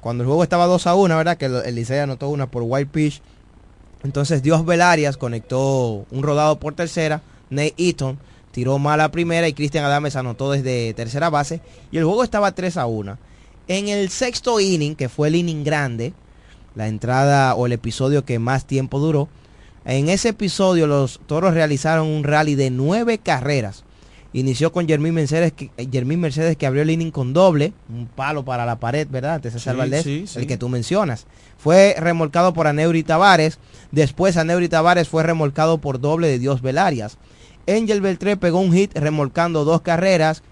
Cuando 0.00 0.22
el 0.24 0.26
juego 0.28 0.42
estaba 0.42 0.66
2 0.66 0.86
a 0.86 0.94
1, 0.94 1.16
¿verdad? 1.16 1.36
Que 1.36 1.44
el 1.46 1.56
el 1.64 1.74
Licey 1.74 1.98
anotó 2.00 2.28
una 2.30 2.46
por 2.50 2.62
white 2.66 2.90
pitch. 2.92 3.20
Entonces 4.04 4.42
Dios 4.42 4.64
Velarias 4.64 5.16
conectó 5.16 6.06
un 6.10 6.22
rodado 6.22 6.58
por 6.58 6.74
tercera. 6.74 7.22
Nate 7.50 7.74
Eaton 7.78 8.18
tiró 8.52 8.78
mal 8.78 9.00
a 9.00 9.10
primera 9.10 9.48
y 9.48 9.52
Cristian 9.52 9.84
Adames 9.84 10.16
anotó 10.16 10.52
desde 10.52 10.94
tercera 10.94 11.30
base. 11.30 11.60
Y 11.90 11.98
el 11.98 12.04
juego 12.04 12.24
estaba 12.24 12.52
3 12.52 12.76
a 12.76 12.86
1. 12.86 13.18
En 13.68 13.88
el 13.88 14.08
sexto 14.10 14.60
inning, 14.60 14.94
que 14.94 15.08
fue 15.08 15.28
el 15.28 15.36
inning 15.36 15.64
grande, 15.64 16.14
la 16.74 16.88
entrada 16.88 17.54
o 17.54 17.66
el 17.66 17.72
episodio 17.72 18.24
que 18.24 18.38
más 18.38 18.64
tiempo 18.64 18.98
duró. 18.98 19.28
En 19.84 20.08
ese 20.08 20.30
episodio 20.30 20.86
los 20.86 21.20
toros 21.26 21.54
realizaron 21.54 22.06
un 22.06 22.24
rally 22.24 22.54
de 22.54 22.70
nueve 22.70 23.18
carreras. 23.18 23.84
Inició 24.32 24.72
con 24.72 24.86
Jermín 24.86 25.14
Mercedes, 25.14 25.52
que, 25.52 25.70
eh, 25.78 25.88
Jermín 25.90 26.20
Mercedes 26.20 26.56
que 26.56 26.66
abrió 26.66 26.82
el 26.82 26.90
inning 26.90 27.10
con 27.10 27.32
doble, 27.32 27.72
un 27.88 28.06
palo 28.06 28.44
para 28.44 28.66
la 28.66 28.78
pared, 28.78 29.08
¿verdad? 29.10 29.40
De 29.40 29.50
César 29.50 29.74
Sí, 29.74 29.78
Valdés, 29.78 30.02
sí, 30.04 30.24
sí. 30.26 30.38
el 30.38 30.46
que 30.46 30.58
tú 30.58 30.68
mencionas. 30.68 31.26
Fue 31.56 31.94
remolcado 31.98 32.52
por 32.52 32.66
Aneuri 32.66 33.02
Tavares. 33.02 33.58
Después 33.90 34.36
Aneuri 34.36 34.68
Tavares 34.68 35.08
fue 35.08 35.22
remolcado 35.22 35.78
por 35.78 35.98
doble 35.98 36.28
de 36.28 36.38
Dios 36.38 36.60
Velarias. 36.60 37.16
Angel 37.66 38.00
Beltré 38.02 38.36
pegó 38.36 38.60
un 38.60 38.72
hit 38.72 38.96
remolcando 38.96 39.64
dos 39.64 39.80
carreras. 39.80 40.42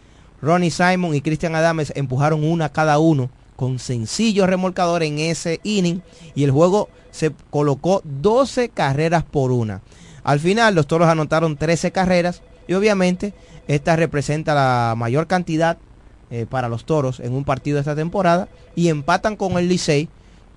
Ronnie 0.41 0.70
Simon 0.70 1.14
y 1.14 1.20
Cristian 1.20 1.55
Adames 1.55 1.93
empujaron 1.97 2.45
una 2.45 2.70
cada 2.70 2.99
uno 2.99 3.31
con 3.57 3.79
sencillo 3.79 4.47
remolcador 4.47 5.03
en 5.03 5.18
ese 5.18 5.61
inning 5.64 6.01
y 6.35 6.45
el 6.45 6.51
juego 6.51 6.91
se 7.11 7.33
colocó 7.51 8.03
12 8.05 8.68
carreras 8.68 9.24
por 9.24 9.51
una. 9.53 9.81
Al 10.24 10.41
final 10.41 10.74
los 10.74 10.87
toros 10.87 11.09
anotaron 11.09 11.57
13 11.57 11.91
carreras 11.91 12.43
y 12.68 12.74
obviamente 12.74 13.33
esta 13.69 13.97
representa 13.97 14.55
la 14.55 14.95
mayor 14.97 15.27
cantidad 15.27 15.79
eh, 16.31 16.47
para 16.49 16.69
los 16.69 16.85
toros 16.85 17.21
en 17.21 17.33
un 17.33 17.45
partido 17.45 17.77
de 17.77 17.81
esta 17.81 17.95
temporada 17.97 18.49
y 18.75 18.89
empatan 18.89 19.37
con 19.37 19.59
el 19.59 19.69
Licey 19.69 20.09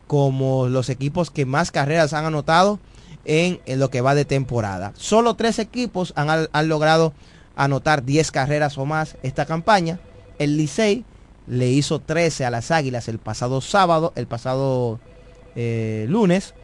como 0.08 0.68
los 0.68 0.90
equipos 0.90 1.30
que 1.30 1.46
más 1.46 1.72
carreras 1.72 2.14
han 2.14 2.26
anotado 2.26 2.80
en, 3.26 3.60
lo 3.78 3.92
que 3.92 4.02
va 4.02 4.16
de 4.16 4.26
temporada. 4.26 4.92
Solo 4.96 5.36
tres 5.36 5.60
equipos 5.60 6.14
han 6.16 6.70
logrado 6.70 7.14
anotar 7.56 8.04
10 8.04 8.32
carreras 8.32 8.78
o 8.78 8.86
más 8.86 9.18
esta 9.22 9.46
campaña. 9.46 10.00
El 10.40 10.58
Licey 10.58 11.06
le 11.46 11.70
hizo 11.70 12.00
13 12.00 12.46
a 12.46 12.50
las 12.50 12.72
Águilas 12.72 13.08
el 13.08 13.20
pasado 13.20 13.62
sábado, 13.62 14.14
el 14.16 14.26
pasado 14.28 15.00
eh, 15.56 16.06
lunes. 16.10 16.56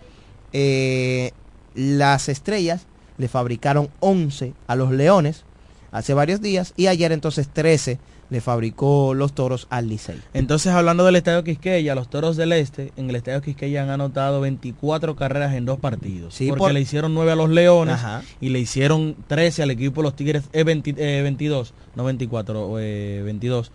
Eh, 0.53 1.31
las 1.75 2.29
Estrellas 2.29 2.87
le 3.17 3.27
fabricaron 3.27 3.89
11 3.99 4.53
a 4.67 4.75
los 4.75 4.91
Leones 4.91 5.44
hace 5.97 6.13
varios 6.13 6.41
días 6.41 6.73
y 6.77 6.87
ayer 6.87 7.11
entonces 7.11 7.47
13 7.47 7.99
le 8.29 8.41
fabricó 8.41 9.13
los 9.13 9.33
Toros 9.33 9.67
al 9.69 9.87
Licey. 9.87 10.19
Entonces, 10.33 10.73
hablando 10.73 11.05
del 11.05 11.15
Estadio 11.15 11.43
Quisqueya, 11.43 11.93
los 11.93 12.09
Toros 12.09 12.35
del 12.37 12.53
Este, 12.53 12.91
en 12.97 13.07
el 13.09 13.15
Estadio 13.15 13.39
Quisqueya 13.41 13.83
han 13.83 13.91
anotado 13.91 14.41
24 14.41 15.15
carreras 15.15 15.53
en 15.53 15.65
dos 15.65 15.79
partidos. 15.79 16.33
Sí, 16.33 16.47
porque 16.47 16.59
por- 16.59 16.73
le 16.73 16.81
hicieron 16.81 17.13
9 17.13 17.33
a 17.33 17.35
los 17.35 17.49
Leones 17.51 17.93
Ajá. 17.95 18.23
y 18.41 18.49
le 18.49 18.59
hicieron 18.59 19.15
13 19.27 19.61
al 19.61 19.69
equipo 19.69 20.01
de 20.01 20.05
los 20.05 20.15
Tigres, 20.15 20.43
eh, 20.53 20.63
20 20.63 20.95
eh, 20.97 21.21
22, 21.21 21.75
no 21.95 22.03
24, 22.03 22.79
eh, 22.79 23.21
22. 23.23 23.71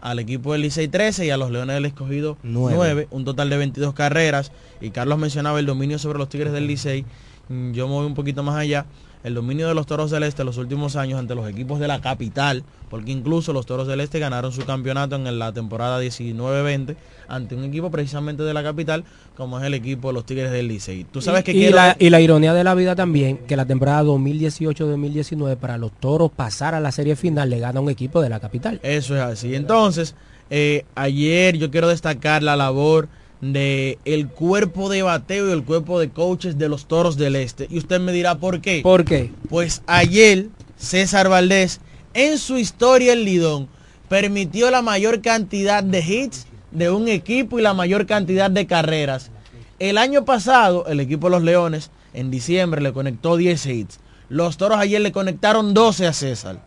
Al 0.00 0.18
equipo 0.18 0.52
del 0.52 0.62
Licey 0.62 0.88
13 0.88 1.24
y 1.26 1.30
a 1.30 1.36
los 1.36 1.50
Leones 1.52 1.74
del 1.74 1.86
Escogido 1.86 2.36
Nueve. 2.42 2.74
9, 2.76 3.08
un 3.12 3.24
total 3.24 3.48
de 3.48 3.56
22 3.58 3.94
carreras. 3.94 4.50
Y 4.80 4.90
Carlos 4.90 5.18
mencionaba 5.18 5.60
el 5.60 5.66
dominio 5.66 6.00
sobre 6.00 6.18
los 6.18 6.28
Tigres 6.28 6.52
del 6.52 6.66
Licey. 6.66 7.04
Mm, 7.48 7.72
Yo 7.72 7.86
me 7.86 7.94
voy 7.94 8.06
un 8.06 8.14
poquito 8.14 8.42
más 8.42 8.56
allá. 8.56 8.86
El 9.24 9.34
dominio 9.34 9.66
de 9.66 9.74
los 9.74 9.86
Toros 9.86 10.10
del 10.10 10.22
Este 10.22 10.42
en 10.42 10.46
los 10.46 10.58
últimos 10.58 10.96
años 10.96 11.18
ante 11.18 11.34
los 11.34 11.48
equipos 11.48 11.80
de 11.80 11.88
la 11.88 12.00
capital, 12.02 12.62
porque 12.90 13.10
incluso 13.10 13.52
los 13.54 13.64
Toros 13.66 13.88
del 13.88 14.00
Este 14.00 14.18
ganaron 14.18 14.52
su 14.52 14.64
campeonato 14.66 15.16
en 15.16 15.38
la 15.38 15.50
temporada 15.52 16.00
19-20 16.02 16.94
ante 17.26 17.54
un 17.54 17.64
equipo 17.64 17.90
precisamente 17.90 18.42
de 18.42 18.52
la 18.54 18.62
capital, 18.62 19.02
como 19.36 19.58
es 19.58 19.64
el 19.64 19.72
equipo 19.74 20.08
de 20.08 20.14
los 20.14 20.26
Tigres 20.26 20.52
del 20.52 20.68
Licey. 20.68 21.04
Tú 21.04 21.22
sabes 21.22 21.42
que 21.42 21.52
y, 21.52 21.56
y 21.56 21.58
quiero- 21.62 21.76
la, 21.76 21.96
y 21.98 22.10
la 22.10 22.20
ironía 22.20 22.52
de 22.52 22.62
la 22.64 22.74
vida 22.74 22.94
también, 22.94 23.38
que 23.48 23.56
la 23.56 23.64
temporada 23.64 24.02
2018-2019 24.04 25.56
para 25.56 25.78
los 25.78 25.92
toros 25.92 26.30
pasar 26.30 26.74
a 26.74 26.80
la 26.80 26.92
serie 26.92 27.16
final 27.16 27.50
le 27.50 27.58
gana 27.58 27.80
un 27.80 27.90
equipo 27.90 28.20
de 28.20 28.28
la 28.28 28.40
capital. 28.40 28.80
Eso 28.82 29.16
es 29.16 29.22
así. 29.22 29.54
Entonces, 29.54 30.14
eh, 30.50 30.84
ayer 30.94 31.56
yo 31.56 31.70
quiero 31.70 31.88
destacar 31.88 32.42
la 32.42 32.56
labor 32.56 33.08
de 33.40 33.98
el 34.04 34.28
cuerpo 34.28 34.88
de 34.88 35.02
bateo 35.02 35.48
y 35.48 35.52
el 35.52 35.64
cuerpo 35.64 36.00
de 36.00 36.10
coaches 36.10 36.58
de 36.58 36.68
los 36.68 36.86
Toros 36.86 37.16
del 37.16 37.36
Este. 37.36 37.66
Y 37.70 37.78
usted 37.78 38.00
me 38.00 38.12
dirá 38.12 38.36
por 38.36 38.60
qué. 38.60 38.80
¿Por 38.82 39.04
qué? 39.04 39.32
Pues 39.48 39.82
ayer 39.86 40.48
César 40.76 41.28
Valdés, 41.28 41.80
en 42.14 42.38
su 42.38 42.58
historia 42.58 43.12
en 43.12 43.24
Lidón, 43.24 43.68
permitió 44.08 44.70
la 44.70 44.82
mayor 44.82 45.20
cantidad 45.20 45.82
de 45.82 46.00
hits 46.00 46.46
de 46.70 46.90
un 46.90 47.08
equipo 47.08 47.58
y 47.58 47.62
la 47.62 47.74
mayor 47.74 48.06
cantidad 48.06 48.50
de 48.50 48.66
carreras. 48.66 49.30
El 49.78 49.98
año 49.98 50.24
pasado, 50.24 50.86
el 50.86 51.00
equipo 51.00 51.26
de 51.26 51.32
los 51.32 51.42
Leones, 51.42 51.90
en 52.12 52.30
diciembre, 52.30 52.80
le 52.80 52.92
conectó 52.92 53.36
10 53.36 53.66
hits. 53.66 54.00
Los 54.28 54.56
Toros 54.56 54.78
ayer 54.78 55.00
le 55.00 55.12
conectaron 55.12 55.74
12 55.74 56.06
a 56.06 56.12
César. 56.12 56.60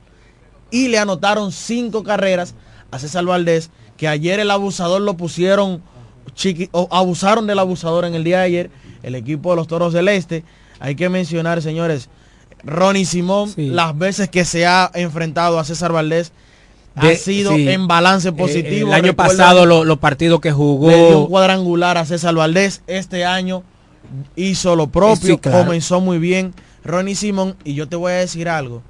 Y 0.71 0.89
le 0.89 0.99
anotaron 0.99 1.51
5 1.51 2.03
carreras 2.03 2.53
a 2.91 2.99
César 2.99 3.25
Valdés, 3.25 3.69
que 3.95 4.07
ayer 4.07 4.39
el 4.39 4.51
abusador 4.51 5.01
lo 5.01 5.15
pusieron, 5.15 5.81
chiqui- 6.35 6.69
o 6.71 6.87
abusaron 6.91 7.47
del 7.47 7.59
abusador 7.59 8.05
en 8.05 8.15
el 8.15 8.23
día 8.23 8.39
de 8.39 8.43
ayer, 8.45 8.69
el 9.03 9.15
equipo 9.15 9.51
de 9.51 9.55
los 9.57 9.67
Toros 9.67 9.93
del 9.93 10.07
Este. 10.07 10.43
Hay 10.79 10.95
que 10.95 11.09
mencionar, 11.09 11.61
señores, 11.61 12.09
Ronnie 12.63 13.05
Simón, 13.05 13.51
las 13.55 13.97
veces 13.97 14.29
que 14.29 14.45
se 14.45 14.65
ha 14.65 14.89
enfrentado 14.93 15.59
a 15.59 15.63
César 15.63 15.91
Valdés, 15.91 16.31
ha 16.95 17.13
sido 17.15 17.55
sí. 17.55 17.69
en 17.69 17.87
balance 17.87 18.29
Eh, 18.29 18.33
positivo. 18.33 18.89
el 18.89 18.93
año 18.95 19.13
pasado 19.13 19.65
lo- 19.65 19.83
los 19.83 19.99
partidos 19.99 20.39
que 20.41 20.51
jugó... 20.51 20.89
le 20.89 21.07
dio 21.07 21.19
un 21.19 21.27
cuadrangular 21.27 21.97
a 21.97 22.05
César 22.05 22.33
Valdés. 22.33 22.81
Este 22.87 23.23
año 23.25 23.63
hizo 24.35 24.75
lo 24.75 24.87
propio, 24.87 25.35
Sí, 25.35 25.37
claro. 25.37 25.59
comenzó 25.65 26.01
muy 26.01 26.17
bien 26.17 26.53
Ronnie 26.83 27.13
Simón. 27.15 27.55
Y 27.63 27.75
yo 27.75 27.87
te 27.87 27.95
voy 27.95 28.13
a 28.13 28.15
decir 28.15 28.49
algo. 28.49 28.81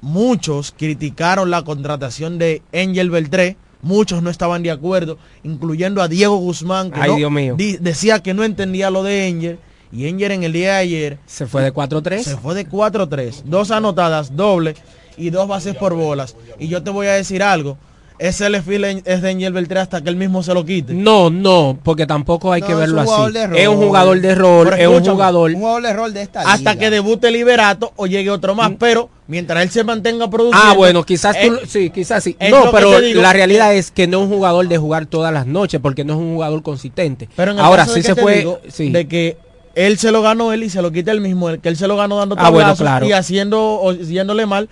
Muchos 0.00 0.72
criticaron 0.76 1.50
la 1.50 1.62
contratación 1.64 2.38
de 2.38 2.62
Angel 2.74 3.10
Beltré 3.10 3.56
muchos 3.82 4.22
no 4.22 4.30
estaban 4.30 4.62
de 4.62 4.70
acuerdo, 4.70 5.18
incluyendo 5.44 6.02
a 6.02 6.08
Diego 6.08 6.36
Guzmán, 6.36 6.90
que 6.90 7.00
Ay, 7.00 7.10
no- 7.10 7.16
Dios 7.16 7.30
mío. 7.30 7.54
di- 7.56 7.76
decía 7.78 8.20
que 8.22 8.34
no 8.34 8.44
entendía 8.44 8.90
lo 8.90 9.02
de 9.02 9.28
Enger. 9.28 9.58
Y 9.90 10.06
Enger 10.06 10.32
en 10.32 10.42
el 10.44 10.52
día 10.52 10.72
de 10.74 10.76
ayer 10.78 11.18
Se 11.26 11.46
fue 11.46 11.62
de 11.62 11.72
4-3. 11.72 12.22
se 12.22 12.36
fue 12.36 12.54
de 12.54 12.66
4-3, 12.68 13.42
dos 13.46 13.70
anotadas, 13.70 14.36
doble 14.36 14.74
y 15.16 15.30
dos 15.30 15.48
bases 15.48 15.74
por 15.76 15.94
bolas. 15.94 16.36
Y 16.58 16.68
yo 16.68 16.82
te 16.82 16.90
voy 16.90 17.06
a 17.06 17.12
decir 17.14 17.42
algo, 17.42 17.78
ese 18.18 18.50
le 18.50 18.58
es 18.58 19.22
de 19.22 19.30
Enger 19.30 19.52
Beltré 19.52 19.78
hasta 19.80 20.00
que 20.02 20.08
él 20.08 20.16
mismo 20.16 20.42
se 20.42 20.52
lo 20.54 20.64
quite. 20.64 20.92
No, 20.92 21.30
no, 21.30 21.78
porque 21.82 22.06
tampoco 22.06 22.52
hay 22.52 22.62
que 22.62 22.72
No, 22.72 22.78
verlo 22.78 23.00
así. 23.00 23.32
de. 23.32 23.62
Es 23.62 23.68
un 23.68 23.76
jugador 23.76 24.20
de 24.20 24.34
rol, 24.34 24.72
es 24.76 24.86
un 24.88 25.04
jugador. 25.04 25.50
Un 25.52 25.60
jugador 25.60 25.82
de 25.82 25.92
rol 25.92 26.12
de 26.14 26.22
esta 26.22 26.40
hasta 26.40 26.72
liga. 26.72 26.76
que 26.76 26.90
debute 26.90 27.30
Liberato 27.30 27.92
o 27.96 28.06
llegue 28.06 28.30
otro 28.30 28.54
más, 28.54 28.72
pero 28.78 29.08
mientras 29.28 29.62
él 29.62 29.70
se 29.70 29.84
mantenga 29.84 30.28
produciendo. 30.28 30.66
Ah, 30.70 30.74
bueno, 30.74 31.04
quizás 31.04 31.36
tú, 31.40 31.58
sí, 31.66 31.90
quizás 31.90 32.24
sí. 32.24 32.36
No, 32.50 32.70
pero 32.72 33.00
digo, 33.00 33.20
la 33.22 33.32
realidad 33.32 33.74
es 33.74 33.90
que 33.90 34.06
no 34.06 34.18
es 34.18 34.24
un 34.28 34.30
jugador 34.36 34.66
de 34.68 34.78
jugar 34.78 35.06
todas 35.06 35.32
las 35.32 35.46
noches, 35.46 35.80
porque 35.80 36.04
no 36.04 36.14
es 36.14 36.18
un 36.18 36.34
jugador 36.34 36.62
consistente. 36.62 37.28
Pero 37.36 37.52
en 37.52 37.58
el 37.58 37.64
Ahora 37.64 37.82
caso 37.84 37.94
de 37.94 38.02
sí 38.02 38.02
que 38.02 38.08
se 38.08 38.14
te 38.16 38.22
fue, 38.22 38.36
digo, 38.38 38.60
sí. 38.68 38.90
de 38.90 39.06
que 39.06 39.36
él 39.74 39.96
se 39.96 40.10
lo 40.10 40.22
ganó 40.22 40.52
él 40.52 40.64
y 40.64 40.70
se 40.70 40.82
lo 40.82 40.90
quita 40.90 41.12
él 41.12 41.20
mismo, 41.20 41.50
el 41.50 41.60
que 41.60 41.68
él 41.68 41.76
se 41.76 41.86
lo 41.86 41.96
ganó 41.96 42.16
dando 42.16 42.34
Ah, 42.36 42.50
bueno, 42.50 42.74
claro. 42.74 43.06
y 43.06 43.12
haciendo 43.12 43.60
o 43.80 43.92
yéndole 43.92 44.44
mal, 44.44 44.68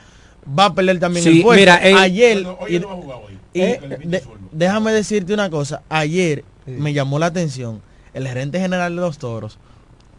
va 0.58 0.66
a 0.66 0.74
perder 0.74 0.98
también 0.98 1.22
Sí, 1.24 1.36
el 1.38 1.42
puesto. 1.42 1.60
mira, 1.60 1.80
ayer 2.02 2.44
y- 2.68 2.80
y 3.56 4.06
de- 4.08 4.22
déjame 4.52 4.92
decirte 4.92 5.32
una 5.34 5.50
cosa, 5.50 5.82
ayer 5.88 6.44
me 6.66 6.92
llamó 6.92 7.18
la 7.18 7.26
atención, 7.26 7.80
el 8.14 8.26
gerente 8.26 8.58
general 8.60 8.94
de 8.96 9.00
los 9.02 9.18
Toros 9.18 9.58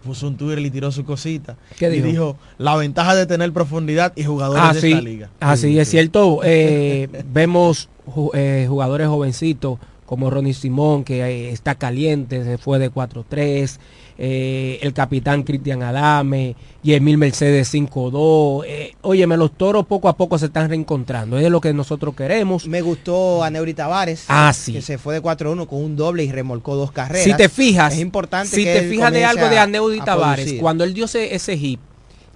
puso 0.04 0.28
un 0.28 0.38
Twitter 0.38 0.60
y 0.60 0.70
tiró 0.72 0.92
su 0.92 1.04
cosita 1.04 1.58
¿Qué 1.78 1.88
y 1.88 1.92
dijo? 2.00 2.08
dijo 2.08 2.38
la 2.58 2.76
ventaja 2.78 3.14
de 3.16 3.26
tener 3.26 3.52
profundidad 3.52 4.14
y 4.16 4.24
jugadores 4.24 4.64
Ah, 4.64 4.74
de 4.74 4.80
sí, 4.82 4.92
esta 4.92 5.02
liga. 5.02 5.30
ah, 5.42 5.58
sí, 5.58 5.78
es 5.78 5.90
cierto. 5.90 6.40
eh, 6.46 7.10
vemos 7.26 7.90
ju- 8.06 8.32
eh, 8.34 8.66
jugadores 8.70 9.08
jovencitos 9.08 9.80
como 10.08 10.32
Ronnie 10.32 10.54
Simón, 10.56 11.04
que 11.04 11.22
eh, 11.22 11.50
está 11.52 11.76
caliente, 11.76 12.44
se 12.44 12.58
fue 12.58 12.80
de 12.80 12.90
4-3. 12.92 13.78
eh, 14.20 14.80
el 14.82 14.94
capitán 14.94 15.44
Cristian 15.44 15.84
Adame 15.84 16.56
y 16.82 16.94
Emil 16.94 17.20
Mercedes 17.20 17.72
5-2. 17.72 18.64
Eh, 18.66 18.94
óyeme, 19.04 19.38
los 19.38 19.52
toros 19.52 19.86
poco 19.86 20.10
a 20.10 20.18
poco 20.18 20.40
se 20.40 20.48
están 20.48 20.70
reencontrando. 20.70 21.38
Es 21.38 21.52
lo 21.52 21.62
que 21.62 21.72
nosotros 21.74 22.16
queremos. 22.16 22.66
Me 22.68 22.82
gustó 22.82 23.44
a 23.44 23.52
Neuri 23.52 23.76
Tavares, 23.76 24.26
Ah, 24.28 24.54
sí. 24.54 24.74
que 24.74 24.82
se 24.82 24.98
fue 24.98 25.14
de 25.14 25.22
4-1 25.22 25.68
con 25.68 25.84
un 25.84 25.96
doble 25.96 26.24
y 26.24 26.32
remolcó 26.32 26.76
dos 26.76 26.92
carreras. 26.92 27.26
Si 27.26 27.34
te 27.36 27.48
fijas, 27.50 27.94
es 27.94 28.00
importante 28.00 28.56
si 28.56 28.64
que 28.64 28.74
te 28.80 28.90
fijas 28.90 29.12
de 29.12 29.24
algo 29.26 29.48
de 29.50 29.60
a- 29.60 29.64
Aneudi 29.64 30.00
a 30.00 30.06
Tavares, 30.06 30.46
producir. 30.46 30.62
cuando 30.62 30.84
él 30.84 30.94
dio 30.96 31.06
ese, 31.06 31.36
ese 31.36 31.56
hit, 31.58 31.80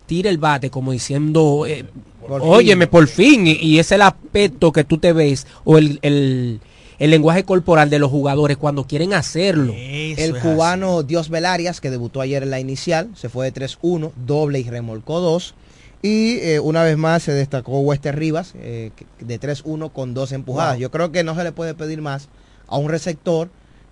tira 0.05 0.29
el 0.29 0.37
bate 0.37 0.69
como 0.69 0.91
diciendo, 0.91 1.65
eh, 1.65 1.85
Por 2.27 2.41
óyeme, 2.43 2.85
fin. 2.85 2.91
por 2.91 3.07
fin, 3.07 3.47
y, 3.47 3.53
y 3.53 3.79
es 3.79 3.91
el 3.91 4.01
aspecto 4.03 4.71
que 4.71 4.83
tú 4.83 4.97
te 4.99 5.13
ves, 5.13 5.47
o 5.63 5.77
el, 5.79 5.97
el, 6.03 6.59
el 7.03 7.09
lenguaje 7.11 7.43
corporal 7.43 7.89
de 7.89 7.97
los 7.99 8.11
jugadores 8.11 8.57
cuando 8.57 8.85
quieren 8.85 9.13
hacerlo. 9.13 9.73
El 10.19 10.33
cubano 10.41 11.03
Dios 11.03 11.29
Velarias, 11.29 11.81
que 11.81 11.89
debutó 11.89 12.21
ayer 12.21 12.43
en 12.43 12.51
la 12.51 12.59
inicial, 12.59 13.09
se 13.15 13.27
fue 13.27 13.49
de 13.49 13.59
3-1, 13.59 14.11
doble 14.25 14.59
y 14.59 14.69
remolcó 14.69 15.19
2. 15.19 15.55
Y 16.03 16.37
eh, 16.39 16.59
una 16.59 16.83
vez 16.83 16.97
más 16.97 17.23
se 17.23 17.31
destacó 17.33 17.79
Wester 17.81 18.15
Rivas, 18.17 18.53
eh, 18.55 18.91
que- 18.95 19.05
de 19.25 19.39
3-1 19.39 19.89
con 19.91 20.13
dos 20.13 20.31
empujadas. 20.31 20.73
Wow. 20.75 20.81
Yo 20.81 20.91
creo 20.91 21.11
que 21.11 21.23
no 21.23 21.35
se 21.35 21.43
le 21.43 21.51
puede 21.51 21.73
pedir 21.73 22.01
más 22.01 22.27
a 22.67 22.77
un 22.77 22.89
receptor 22.89 23.49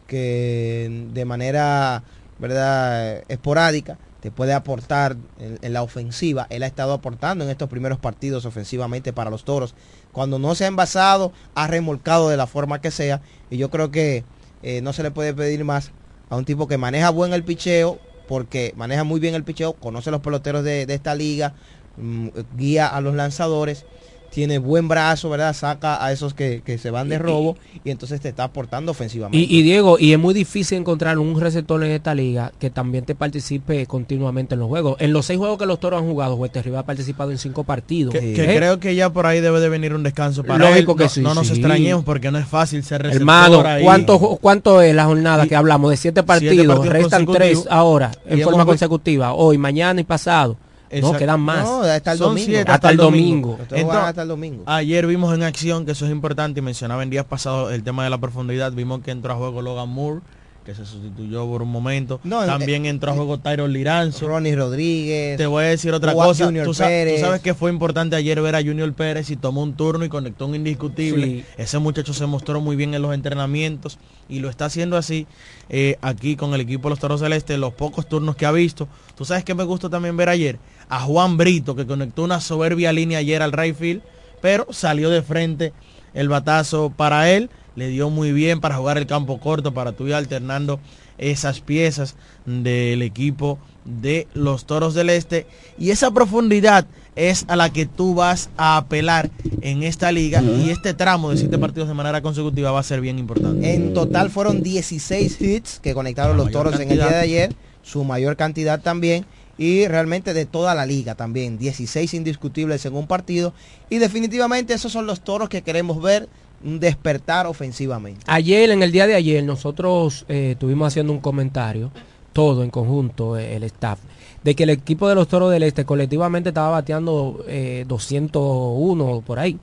que 0.07 1.07
de 1.13 1.25
manera 1.25 2.03
verdad 2.39 3.23
esporádica 3.27 3.97
te 4.21 4.31
puede 4.31 4.53
aportar 4.53 5.15
en, 5.39 5.73
la 5.73 5.81
ofensiva. 5.81 6.47
Él 6.49 6.63
ha 6.63 6.67
estado 6.67 6.93
aportando 6.93 7.43
en 7.43 7.49
estos 7.49 7.69
primeros 7.69 7.99
partidos 7.99 8.45
ofensivamente 8.45 9.13
para 9.13 9.29
los 9.29 9.45
toros. 9.45 9.75
Cuando 10.11 10.39
no 10.39 10.55
se 10.55 10.65
ha 10.65 10.67
envasado, 10.67 11.31
ha 11.55 11.67
remolcado 11.67 12.29
de 12.29 12.37
la 12.37 12.47
forma 12.47 12.81
que 12.81 12.91
sea. 12.91 13.21
Y 13.49 13.57
yo 13.57 13.69
creo 13.69 13.91
que 13.91 14.23
eh, 14.61 14.81
no 14.81 14.93
se 14.93 15.03
le 15.03 15.11
puede 15.11 15.33
pedir 15.33 15.63
más 15.63 15.91
a 16.29 16.35
un 16.35 16.45
tipo 16.45 16.67
que 16.67 16.77
maneja 16.77 17.09
buen 17.09 17.33
el 17.33 17.43
picheo, 17.43 17.99
porque 18.27 18.73
maneja 18.75 19.03
muy 19.03 19.19
bien 19.19 19.35
el 19.35 19.43
picheo, 19.43 19.73
conoce 19.73 20.11
los 20.11 20.21
peloteros 20.21 20.63
de, 20.63 20.85
de 20.85 20.93
esta 20.93 21.15
liga, 21.15 21.53
mm, 21.97 22.27
guía 22.57 22.87
a 22.87 23.01
los 23.01 23.15
lanzadores, 23.15 23.85
tiene 24.29 24.57
buen 24.59 24.87
brazo, 24.87 25.29
¿verdad? 25.29 25.53
Saca 25.53 26.03
a 26.03 26.11
esos 26.11 26.33
que, 26.33 26.61
que 26.65 26.77
se 26.77 26.91
van 26.91 27.09
de 27.09 27.17
robo 27.17 27.57
y 27.83 27.91
entonces 27.91 28.21
te 28.21 28.29
está 28.29 28.45
aportando 28.45 28.91
ofensivamente. 28.91 29.37
Y, 29.37 29.59
y 29.59 29.61
Diego, 29.63 29.97
y 29.99 30.13
es 30.13 30.19
muy 30.19 30.33
difícil 30.33 30.77
encontrar 30.77 31.17
un 31.19 31.39
receptor 31.39 31.83
en 31.83 31.91
esta 31.91 32.13
liga 32.15 32.51
que 32.59 32.69
también 32.69 33.05
te 33.05 33.15
participe 33.15 33.85
continuamente 33.85 34.53
en 34.53 34.59
los 34.59 34.69
juegos. 34.69 34.95
En 34.99 35.13
los 35.13 35.25
seis 35.25 35.39
juegos 35.39 35.57
que 35.57 35.65
los 35.65 35.79
toros 35.79 36.01
han 36.01 36.07
jugado, 36.07 36.35
Wester 36.35 36.63
Rivas 36.63 36.81
ha 36.81 36.85
participado 36.85 37.31
en 37.31 37.37
cinco 37.37 37.63
partidos. 37.63 38.13
Que, 38.13 38.33
que 38.33 38.43
¿Eh? 38.43 38.55
creo 38.57 38.79
que 38.79 38.95
ya 38.95 39.11
por 39.11 39.25
ahí 39.25 39.41
debe 39.41 39.59
de 39.59 39.69
venir 39.69 39.93
un 39.93 40.03
descanso 40.03 40.43
para 40.43 40.69
Lógico 40.69 40.93
él. 40.93 40.97
que 40.97 41.03
no, 41.05 41.09
sí, 41.09 41.21
no 41.21 41.33
nos 41.33 41.47
sí. 41.47 41.53
extrañemos 41.53 42.03
porque 42.03 42.31
no 42.31 42.37
es 42.37 42.47
fácil 42.47 42.83
ser 42.83 43.01
receptor 43.01 43.21
Hermano, 43.21 43.61
ahí. 43.65 43.83
¿cuánto, 43.83 44.19
¿cuánto 44.41 44.81
es 44.81 44.93
la 44.95 45.05
jornada 45.05 45.47
que 45.47 45.55
hablamos? 45.55 45.91
De 45.91 45.97
siete 45.97 46.23
partidos, 46.23 46.77
partidos 46.77 46.87
restan 46.87 47.25
tres 47.25 47.65
ahora, 47.69 48.11
en 48.25 48.41
forma 48.41 48.65
consecutiva, 48.65 49.33
hoy, 49.33 49.57
mañana 49.57 49.99
y 50.01 50.03
pasado. 50.03 50.57
No, 51.01 51.13
quedan 51.13 51.41
más. 51.41 51.63
No, 51.65 51.81
hasta 51.81 52.11
el 52.13 52.17
Son 52.17 52.29
domingo. 52.29 52.45
siete 52.45 52.71
Hasta 52.71 52.89
el 52.89 52.97
domingo. 52.97 53.57
Entonces, 53.59 53.87
hasta 53.89 54.21
el 54.23 54.27
domingo. 54.27 54.63
Ayer 54.65 55.05
vimos 55.05 55.33
en 55.35 55.43
acción, 55.43 55.85
que 55.85 55.91
eso 55.91 56.05
es 56.05 56.11
importante, 56.11 56.59
y 56.59 56.63
mencionaba 56.63 57.03
en 57.03 57.09
días 57.09 57.25
pasados 57.25 57.71
el 57.73 57.83
tema 57.83 58.03
de 58.03 58.09
la 58.09 58.17
profundidad, 58.17 58.71
vimos 58.71 59.01
que 59.01 59.11
entró 59.11 59.33
a 59.33 59.35
juego 59.35 59.61
Logan 59.61 59.89
Moore, 59.89 60.21
que 60.65 60.75
se 60.75 60.85
sustituyó 60.85 61.45
por 61.47 61.61
un 61.61 61.69
momento. 61.69 62.19
No, 62.23 62.45
También 62.45 62.85
entró 62.85 63.11
a 63.11 63.15
juego 63.15 63.39
Tyron 63.39 63.73
Liranzo. 63.73 64.27
Ronnie 64.27 64.55
Rodríguez. 64.55 65.37
Te 65.37 65.47
voy 65.47 65.63
a 65.63 65.67
decir 65.67 65.93
otra 65.93 66.11
Juan 66.13 66.27
cosa. 66.27 66.45
Junior 66.45 66.65
Tú, 66.65 66.73
sabes 66.73 67.41
que 67.41 67.53
fue 67.53 67.71
importante 67.71 68.15
ayer 68.15 68.41
ver 68.41 68.55
a 68.55 68.61
Junior 68.61 68.91
Pérez 68.93 69.29
y 69.31 69.35
tomó 69.35 69.63
un 69.63 69.73
turno 69.73 70.05
y 70.05 70.09
conectó 70.09 70.45
un 70.45 70.55
indiscutible. 70.55 71.25
Sí. 71.25 71.45
Ese 71.57 71.79
muchacho 71.79 72.13
se 72.13 72.25
mostró 72.25 72.61
muy 72.61 72.75
bien 72.75 72.93
en 72.93 73.01
los 73.01 73.13
entrenamientos 73.13 73.97
y 74.27 74.39
lo 74.39 74.49
está 74.49 74.65
haciendo 74.65 74.95
así 74.97 75.27
eh, 75.69 75.97
aquí 76.01 76.35
con 76.35 76.53
el 76.53 76.61
equipo 76.61 76.87
de 76.87 76.91
los 76.91 76.99
Toros 76.99 77.21
Celestes, 77.21 77.57
los 77.57 77.73
pocos 77.73 78.07
turnos 78.07 78.35
que 78.35 78.45
ha 78.45 78.51
visto. 78.51 78.87
Tú 79.15 79.25
sabes 79.25 79.43
que 79.43 79.55
me 79.55 79.63
gustó 79.63 79.89
también 79.89 80.15
ver 80.17 80.29
ayer 80.29 80.59
a 80.87 80.99
Juan 81.01 81.37
Brito, 81.37 81.75
que 81.75 81.85
conectó 81.85 82.23
una 82.23 82.41
soberbia 82.41 82.91
línea 82.91 83.19
ayer 83.19 83.41
al 83.41 83.51
right 83.51 83.75
field, 83.75 84.01
pero 84.41 84.67
salió 84.71 85.09
de 85.09 85.21
frente 85.21 85.73
el 86.13 86.29
batazo 86.29 86.91
para 86.95 87.29
él. 87.31 87.49
Le 87.79 87.87
dio 87.87 88.09
muy 88.09 88.33
bien 88.33 88.59
para 88.59 88.75
jugar 88.75 88.97
el 88.97 89.07
campo 89.07 89.39
corto, 89.39 89.73
para 89.73 89.93
tú 89.93 90.05
ir 90.05 90.13
alternando 90.13 90.81
esas 91.17 91.61
piezas 91.61 92.17
del 92.45 93.01
equipo 93.01 93.57
de 93.85 94.27
los 94.33 94.65
Toros 94.65 94.93
del 94.93 95.09
Este. 95.09 95.47
Y 95.77 95.91
esa 95.91 96.11
profundidad 96.11 96.87
es 97.15 97.45
a 97.47 97.55
la 97.55 97.71
que 97.71 97.85
tú 97.85 98.15
vas 98.15 98.49
a 98.57 98.75
apelar 98.75 99.31
en 99.61 99.83
esta 99.83 100.11
liga. 100.11 100.41
Y 100.41 100.71
este 100.71 100.93
tramo 100.93 101.29
de 101.29 101.37
siete 101.37 101.57
partidos 101.57 101.87
de 101.87 101.93
manera 101.93 102.21
consecutiva 102.21 102.71
va 102.71 102.81
a 102.81 102.83
ser 102.83 102.99
bien 102.99 103.17
importante. 103.17 103.73
En 103.73 103.93
total 103.93 104.29
fueron 104.29 104.61
16 104.61 105.41
hits 105.41 105.79
que 105.79 105.93
conectaron 105.93 106.35
La 106.35 106.43
los 106.43 106.51
toros 106.51 106.77
en 106.81 106.91
el 106.91 106.97
día 106.97 107.07
de 107.07 107.15
ayer, 107.15 107.55
su 107.81 108.03
mayor 108.03 108.35
cantidad 108.35 108.81
también, 108.81 109.25
y 109.57 109.87
realmente 109.87 110.33
de 110.33 110.45
toda 110.45 110.75
la 110.75 110.85
liga 110.85 111.15
también, 111.15 111.57
16 111.57 112.13
indiscutibles 112.13 112.85
en 112.85 112.95
un 112.95 113.07
partido, 113.07 113.53
y 113.89 113.99
definitivamente 113.99 114.73
esos 114.73 114.91
son 114.91 115.05
los 115.05 115.21
toros 115.21 115.47
que 115.47 115.61
queremos 115.61 116.01
ver, 116.01 116.27
un 116.63 116.79
despertar 116.79 117.47
ofensivamente. 117.47 118.21
Ayer, 118.27 118.69
en 118.71 118.83
el 118.83 118.91
día 118.91 119.07
de 119.07 119.15
ayer, 119.15 119.43
nosotros 119.43 120.25
eh, 120.27 120.51
estuvimos 120.51 120.87
haciendo 120.87 121.13
un 121.13 121.19
comentario, 121.19 121.91
todo 122.33 122.63
en 122.63 122.69
conjunto, 122.69 123.37
eh, 123.37 123.55
el 123.55 123.63
staff, 123.63 123.99
de 124.43 124.55
que 124.55 124.63
el 124.63 124.69
equipo 124.69 125.07
de 125.09 125.15
los 125.15 125.27
Toros 125.27 125.51
del 125.51 125.63
Este 125.63 125.85
colectivamente 125.85 126.49
estaba 126.49 126.69
bateando 126.69 127.43
eh, 127.47 127.85
201 127.87 129.23
por 129.25 129.39
ahí. 129.39 129.57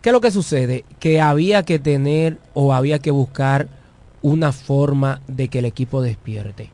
¿Qué 0.00 0.10
es 0.10 0.12
lo 0.12 0.20
que 0.20 0.30
sucede? 0.30 0.84
Que 0.98 1.20
había 1.20 1.62
que 1.62 1.78
tener 1.78 2.38
o 2.52 2.74
había 2.74 2.98
que 2.98 3.10
buscar 3.10 3.68
una 4.22 4.52
forma 4.52 5.20
de 5.28 5.48
que 5.48 5.60
el 5.60 5.64
equipo 5.64 6.02
despierte. 6.02 6.70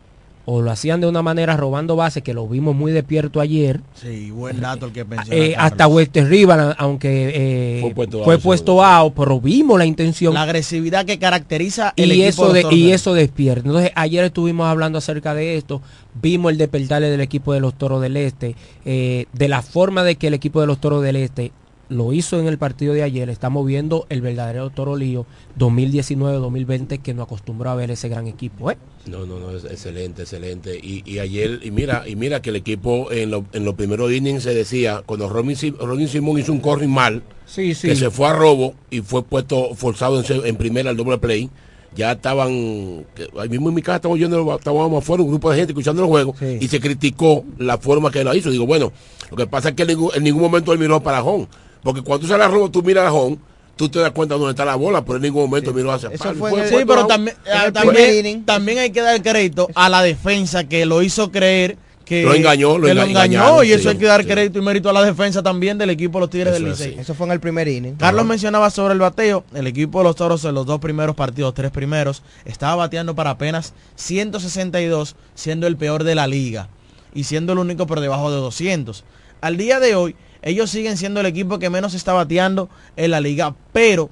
O 0.53 0.61
lo 0.63 0.73
hacían 0.73 1.01
de 1.01 1.07
una 1.07 1.23
manera 1.23 1.57
robando 1.57 1.95
bases, 1.95 2.25
que 2.25 2.35
lo 2.35 2.49
vimos 2.49 2.75
muy 2.75 2.91
despierto 2.91 3.41
ayer. 3.41 3.81
Sí, 3.95 4.33
buen 4.33 4.61
dato 4.61 4.87
el 4.87 4.93
que 4.93 5.05
pensó. 5.05 5.31
Eh, 5.31 5.55
hasta 5.57 5.87
Wester 5.87 6.29
Rival, 6.29 6.75
aunque 6.77 7.31
eh, 7.33 7.81
Fue 7.81 7.95
puesto 7.95 8.25
fue 8.25 8.35
out, 8.35 8.43
puesto 8.43 8.85
out, 8.85 9.15
pero 9.15 9.41
vimos 9.41 9.79
la 9.79 9.87
intención 9.87 10.35
La 10.35 10.43
agresividad 10.43 11.05
que 11.05 11.21
caracteriza 11.21 11.93
el 11.95 12.13
y 12.13 12.25
equipo 12.25 12.47
eso 12.47 12.53
de 12.53 12.67
y 12.75 12.91
eso 12.91 13.15
despierta. 13.15 13.69
Entonces 13.69 13.93
ayer 13.95 14.25
estuvimos 14.25 14.67
hablando 14.67 14.99
acerca 14.99 15.35
de 15.35 15.57
esto, 15.57 15.83
vimos 16.21 16.51
el 16.51 16.59
despertar 16.59 17.01
del 17.01 17.21
equipo 17.21 17.53
de 17.53 17.61
los 17.61 17.75
Toros 17.75 18.03
del 18.03 18.17
Este, 18.17 18.57
eh, 18.85 19.27
de 19.33 19.49
la 19.49 19.63
forma 19.63 20.03
de 20.03 20.17
que 20.17 20.27
el 20.27 20.35
equipo 20.35 20.61
de 20.61 20.67
los 20.67 20.81
Toros 20.81 21.01
del 21.05 21.15
Este 21.15 21.53
lo 21.91 22.13
hizo 22.15 22.41
en 22.41 22.47
el 22.47 22.57
partido 22.57 22.95
de 22.95 23.03
ayer, 23.03 23.29
estamos 23.29 23.67
viendo 23.67 24.07
el 24.09 24.21
verdadero 24.23 24.71
Toro 24.71 24.97
Lío 24.97 25.27
2019-2020 25.59 27.01
que 27.03 27.15
nos 27.15 27.27
acostumbró 27.27 27.71
a 27.71 27.75
ver 27.75 27.91
ese 27.91 28.09
gran 28.09 28.27
equipo. 28.27 28.71
¿eh? 28.71 28.77
No, 29.07 29.27
no, 29.27 29.39
no, 29.39 29.51
es 29.51 29.65
excelente, 29.65 30.23
excelente. 30.23 30.79
Y, 30.83 31.03
y 31.05 31.19
ayer, 31.19 31.61
y 31.63 31.71
mira, 31.71 32.05
y 32.09 32.17
mira 32.17 32.41
que 32.41 32.51
el 32.51 32.57
equipo 32.57 33.11
en, 33.13 33.31
lo- 33.31 33.45
en 33.53 33.65
los 33.65 33.75
primeros 33.75 34.13
innings 34.13 34.43
se 34.45 34.55
decía, 34.55 35.03
cuando 35.05 35.29
Robin, 35.29 35.57
Sim- 35.57 35.77
Robin 35.79 36.09
Simón 36.09 36.39
hizo 36.39 36.53
un 36.53 36.61
corring 36.61 36.91
mal, 36.91 37.23
Sí, 37.47 37.75
sí. 37.75 37.89
que 37.89 37.97
se 37.97 38.11
fue 38.11 38.29
a 38.29 38.33
robo 38.33 38.75
y 38.91 39.01
fue 39.01 39.23
puesto 39.25 39.75
forzado 39.75 40.23
en, 40.23 40.47
en 40.47 40.57
primera 40.57 40.91
al 40.91 40.97
doble 40.97 41.19
play, 41.19 41.51
ya 41.97 42.13
estaban, 42.13 43.05
ahí 43.37 43.49
mismo 43.49 43.69
en 43.69 43.75
mi 43.75 43.83
casa 43.83 43.97
estábamos 43.97 44.21
yendo, 44.21 44.55
estábamos 44.57 45.03
afuera, 45.03 45.25
un 45.25 45.31
grupo 45.31 45.51
de 45.51 45.57
gente 45.57 45.73
escuchando 45.73 46.03
el 46.03 46.09
juego, 46.09 46.37
y 46.61 46.69
se 46.69 46.79
criticó 46.79 47.45
la 47.59 47.79
forma 47.79 48.13
que 48.13 48.23
lo 48.23 48.33
hizo. 48.33 48.49
Digo, 48.51 48.65
bueno, 48.65 48.93
lo 49.29 49.37
que 49.37 49.49
pasa 49.49 49.71
es 49.71 49.75
que 49.75 49.83
en 49.83 49.89
ningún, 49.89 50.11
en 50.15 50.23
ningún 50.23 50.43
momento 50.43 50.73
él 50.73 50.79
miró 50.79 51.03
para 51.03 51.21
home, 51.25 51.49
porque 51.83 52.03
cuando 52.03 52.27
tú 52.27 52.33
sales 52.33 52.47
a 52.47 52.51
robo, 52.51 52.71
tú 52.71 52.83
miras 52.83 53.07
a 53.07 53.13
home, 53.13 53.39
tú 53.77 53.89
te 53.89 53.99
das 53.99 54.11
cuenta 54.11 54.35
dónde 54.35 54.51
está 54.51 54.65
la 54.65 54.77
bola, 54.77 55.05
pero 55.05 55.17
en 55.17 55.23
ningún 55.23 55.45
momento 55.45 55.73
miró 55.73 55.93
hacia 55.93 56.11
Eso 56.11 56.35
fue 56.35 56.69
sí, 56.69 56.77
pero 56.87 57.07
también, 57.07 57.37
ah, 57.53 57.71
también, 57.73 58.45
también 58.45 58.79
hay 58.79 58.91
que 58.91 59.01
dar 59.01 59.23
crédito 59.23 59.69
a 59.75 59.89
la 59.89 60.03
defensa 60.03 60.65
que 60.65 60.85
lo 60.85 61.03
hizo 61.03 61.31
creer 61.31 61.79
que 62.11 62.25
Lo 62.25 62.35
engañó, 62.35 62.77
lo 62.77 62.89
que 62.89 62.93
engañó 62.93 63.63
y 63.63 63.71
eso 63.71 63.85
sí, 63.85 63.89
hay 63.91 63.97
que 63.97 64.07
dar 64.07 64.27
crédito 64.27 64.59
y 64.59 64.63
mérito 64.63 64.91
a 64.91 64.93
la 64.93 65.05
defensa 65.05 65.45
también 65.45 65.79
del 65.79 65.91
equipo 65.91 66.19
de 66.19 66.23
los 66.23 66.31
Tigres 66.31 66.53
del 66.53 66.65
Eso 66.67 66.73
es 66.73 66.81
Licey. 66.81 66.99
Eso 66.99 67.15
fue 67.15 67.27
en 67.27 67.33
el 67.33 67.39
primer 67.39 67.69
inning. 67.69 67.95
Carlos 67.95 68.27
mencionaba 68.27 68.69
sobre 68.71 68.95
el 68.95 68.99
bateo. 68.99 69.45
El 69.55 69.69
equipo 69.69 69.99
de 69.99 70.05
los 70.05 70.17
Toros 70.17 70.45
en 70.45 70.55
los 70.55 70.67
dos 70.67 70.81
primeros 70.81 71.15
partidos, 71.15 71.55
tres 71.55 71.71
primeros, 71.71 72.25
estaba 72.45 72.75
bateando 72.75 73.15
para 73.15 73.31
apenas 73.31 73.75
162, 73.95 75.15
siendo 75.37 75.69
el 75.69 75.77
peor 75.77 76.03
de 76.03 76.17
la 76.17 76.27
liga 76.27 76.69
y 77.15 77.25
siendo 77.25 77.53
el 77.53 77.61
único 77.61 77.87
por 77.87 78.01
debajo 78.01 78.33
de 78.33 78.39
200. 78.39 79.05
Al 79.41 79.57
día 79.57 79.79
de 79.79 79.95
hoy, 79.95 80.17
ellos 80.43 80.71
siguen 80.71 80.97
siendo 80.97 81.21
el 81.21 81.27
equipo 81.27 81.59
que 81.59 81.71
menos 81.71 81.95
está 81.95 82.13
bateando 82.13 82.69
en 82.97 83.11
la 83.11 83.21
liga, 83.21 83.55
pero 83.73 84.11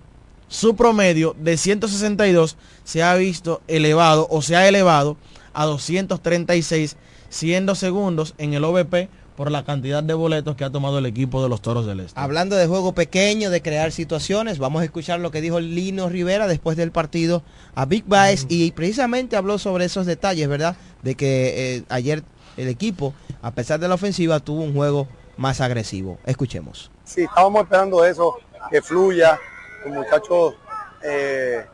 su 0.48 0.76
promedio 0.76 1.36
de 1.38 1.56
162 1.56 2.56
se 2.84 3.02
ha 3.02 3.14
visto 3.14 3.60
elevado 3.68 4.26
o 4.30 4.42
se 4.42 4.56
ha 4.56 4.66
elevado 4.66 5.16
a 5.52 5.66
236, 5.66 6.96
siendo 7.28 7.74
segundos 7.74 8.34
en 8.38 8.54
el 8.54 8.64
OVP 8.64 9.08
por 9.36 9.52
la 9.52 9.64
cantidad 9.64 10.02
de 10.02 10.14
boletos 10.14 10.56
que 10.56 10.64
ha 10.64 10.70
tomado 10.70 10.98
el 10.98 11.06
equipo 11.06 11.40
de 11.42 11.48
los 11.48 11.62
Toros 11.62 11.86
del 11.86 12.00
Este. 12.00 12.18
Hablando 12.18 12.56
de 12.56 12.66
juego 12.66 12.92
pequeño, 12.92 13.50
de 13.50 13.62
crear 13.62 13.92
situaciones, 13.92 14.58
vamos 14.58 14.82
a 14.82 14.84
escuchar 14.84 15.20
lo 15.20 15.30
que 15.30 15.40
dijo 15.40 15.60
Lino 15.60 16.08
Rivera 16.08 16.48
después 16.48 16.76
del 16.76 16.90
partido 16.90 17.44
a 17.76 17.84
Big 17.84 18.04
Baez 18.04 18.46
y 18.48 18.72
precisamente 18.72 19.36
habló 19.36 19.58
sobre 19.58 19.84
esos 19.84 20.06
detalles, 20.06 20.48
¿verdad? 20.48 20.76
De 21.02 21.14
que 21.14 21.76
eh, 21.76 21.82
ayer 21.88 22.24
el 22.56 22.66
equipo, 22.66 23.14
a 23.40 23.52
pesar 23.52 23.78
de 23.78 23.86
la 23.86 23.94
ofensiva, 23.94 24.40
tuvo 24.40 24.62
un 24.62 24.74
juego 24.74 25.06
más 25.38 25.60
agresivo. 25.62 26.18
Escuchemos. 26.26 26.90
Sí, 27.04 27.22
estábamos 27.24 27.62
esperando 27.62 28.04
eso, 28.04 28.36
que 28.70 28.82
fluya. 28.82 29.38
Los 29.84 29.94
muchachos, 29.94 30.54
eh, 31.02 31.64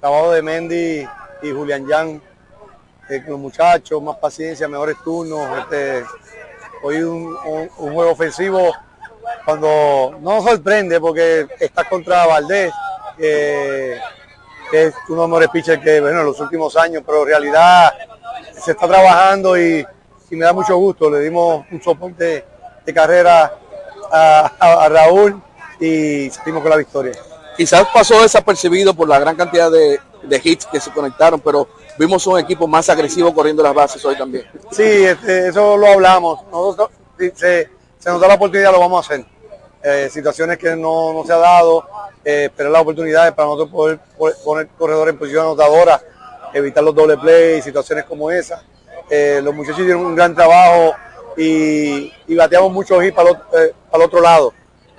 trabajo 0.00 0.32
de 0.32 0.42
Mendy 0.42 1.08
y 1.42 1.50
Julián 1.52 1.86
Yan, 1.86 2.20
eh, 3.08 3.22
los 3.26 3.38
muchachos, 3.38 4.02
más 4.02 4.16
paciencia, 4.16 4.68
mejores 4.68 4.96
turnos. 5.04 5.48
Este, 5.60 6.04
hoy 6.82 7.02
un, 7.02 7.36
un- 7.46 7.68
juego 7.94 8.10
ofensivo 8.10 8.72
cuando 9.44 10.18
no 10.20 10.42
sorprende 10.42 11.00
porque 11.00 11.46
está 11.60 11.88
contra 11.88 12.26
Valdés, 12.26 12.72
que 13.16 13.98
es 14.72 14.94
uno 15.08 15.22
de 15.22 15.22
los 15.22 15.28
mejores 15.28 15.48
pitchers 15.50 15.82
que, 15.82 16.00
bueno, 16.00 16.20
en 16.20 16.26
los 16.26 16.40
últimos 16.40 16.76
años, 16.76 17.02
pero 17.06 17.22
en 17.22 17.28
realidad 17.28 17.92
se 18.60 18.72
está 18.72 18.88
trabajando 18.88 19.56
y 19.56 19.86
me 20.30 20.44
da 20.44 20.52
mucho 20.52 20.76
gusto. 20.76 21.08
Le 21.08 21.20
dimos 21.20 21.64
un 21.70 21.80
soporte 21.80 22.44
de 22.86 22.94
carrera 22.94 23.52
a, 24.10 24.52
a- 24.58 24.84
a 24.84 24.88
Raúl 24.88 25.42
y 25.80 26.30
salimos 26.30 26.62
con 26.62 26.70
la 26.70 26.76
victoria. 26.76 27.12
Quizás 27.56 27.86
pasó 27.92 28.22
desapercibido 28.22 28.94
por 28.94 29.08
la 29.08 29.18
gran 29.18 29.34
cantidad 29.36 29.70
de, 29.70 29.98
de 30.22 30.40
hits 30.42 30.66
que 30.66 30.80
se 30.80 30.90
conectaron, 30.92 31.40
pero 31.40 31.68
vimos 31.98 32.26
un 32.26 32.38
equipo 32.38 32.66
más 32.66 32.88
agresivo 32.88 33.34
corriendo 33.34 33.62
las 33.62 33.74
bases 33.74 34.04
hoy 34.04 34.16
también. 34.16 34.46
Sí, 34.70 34.82
este, 34.82 35.48
eso 35.48 35.76
lo 35.76 35.86
hablamos. 35.88 36.40
Nosotros, 36.52 36.90
se, 37.34 37.68
se 37.98 38.10
nos 38.10 38.20
da 38.20 38.28
la 38.28 38.34
oportunidad, 38.34 38.72
lo 38.72 38.80
vamos 38.80 39.04
a 39.10 39.14
hacer. 39.14 39.26
Eh, 39.82 40.08
situaciones 40.10 40.58
que 40.58 40.74
no, 40.76 41.12
no 41.12 41.24
se 41.24 41.32
ha 41.32 41.36
dado, 41.38 41.86
eh, 42.24 42.44
esperar 42.46 42.72
las 42.72 42.82
oportunidades 42.82 43.32
para 43.32 43.46
nosotros 43.48 43.70
poder, 43.70 43.98
poder 44.18 44.36
poner 44.44 44.68
corredores 44.78 45.12
en 45.14 45.18
posición 45.18 45.42
anotadora, 45.46 46.00
evitar 46.52 46.82
los 46.84 46.94
doble 46.94 47.16
play, 47.16 47.62
situaciones 47.62 48.04
como 48.04 48.30
esa. 48.30 48.62
Eh, 49.08 49.40
los 49.42 49.54
muchachos 49.54 49.80
hicieron 49.80 50.04
un 50.04 50.14
gran 50.16 50.34
trabajo 50.34 50.94
y, 51.36 52.12
y 52.26 52.34
bateamos 52.34 52.72
muchos 52.72 53.02
hits 53.04 53.14
para 53.14 53.30
el, 53.30 53.36
otro- 53.36 53.58
eh, 53.58 53.72
para 53.90 54.02
el 54.04 54.08
otro 54.08 54.20
lado. 54.20 54.52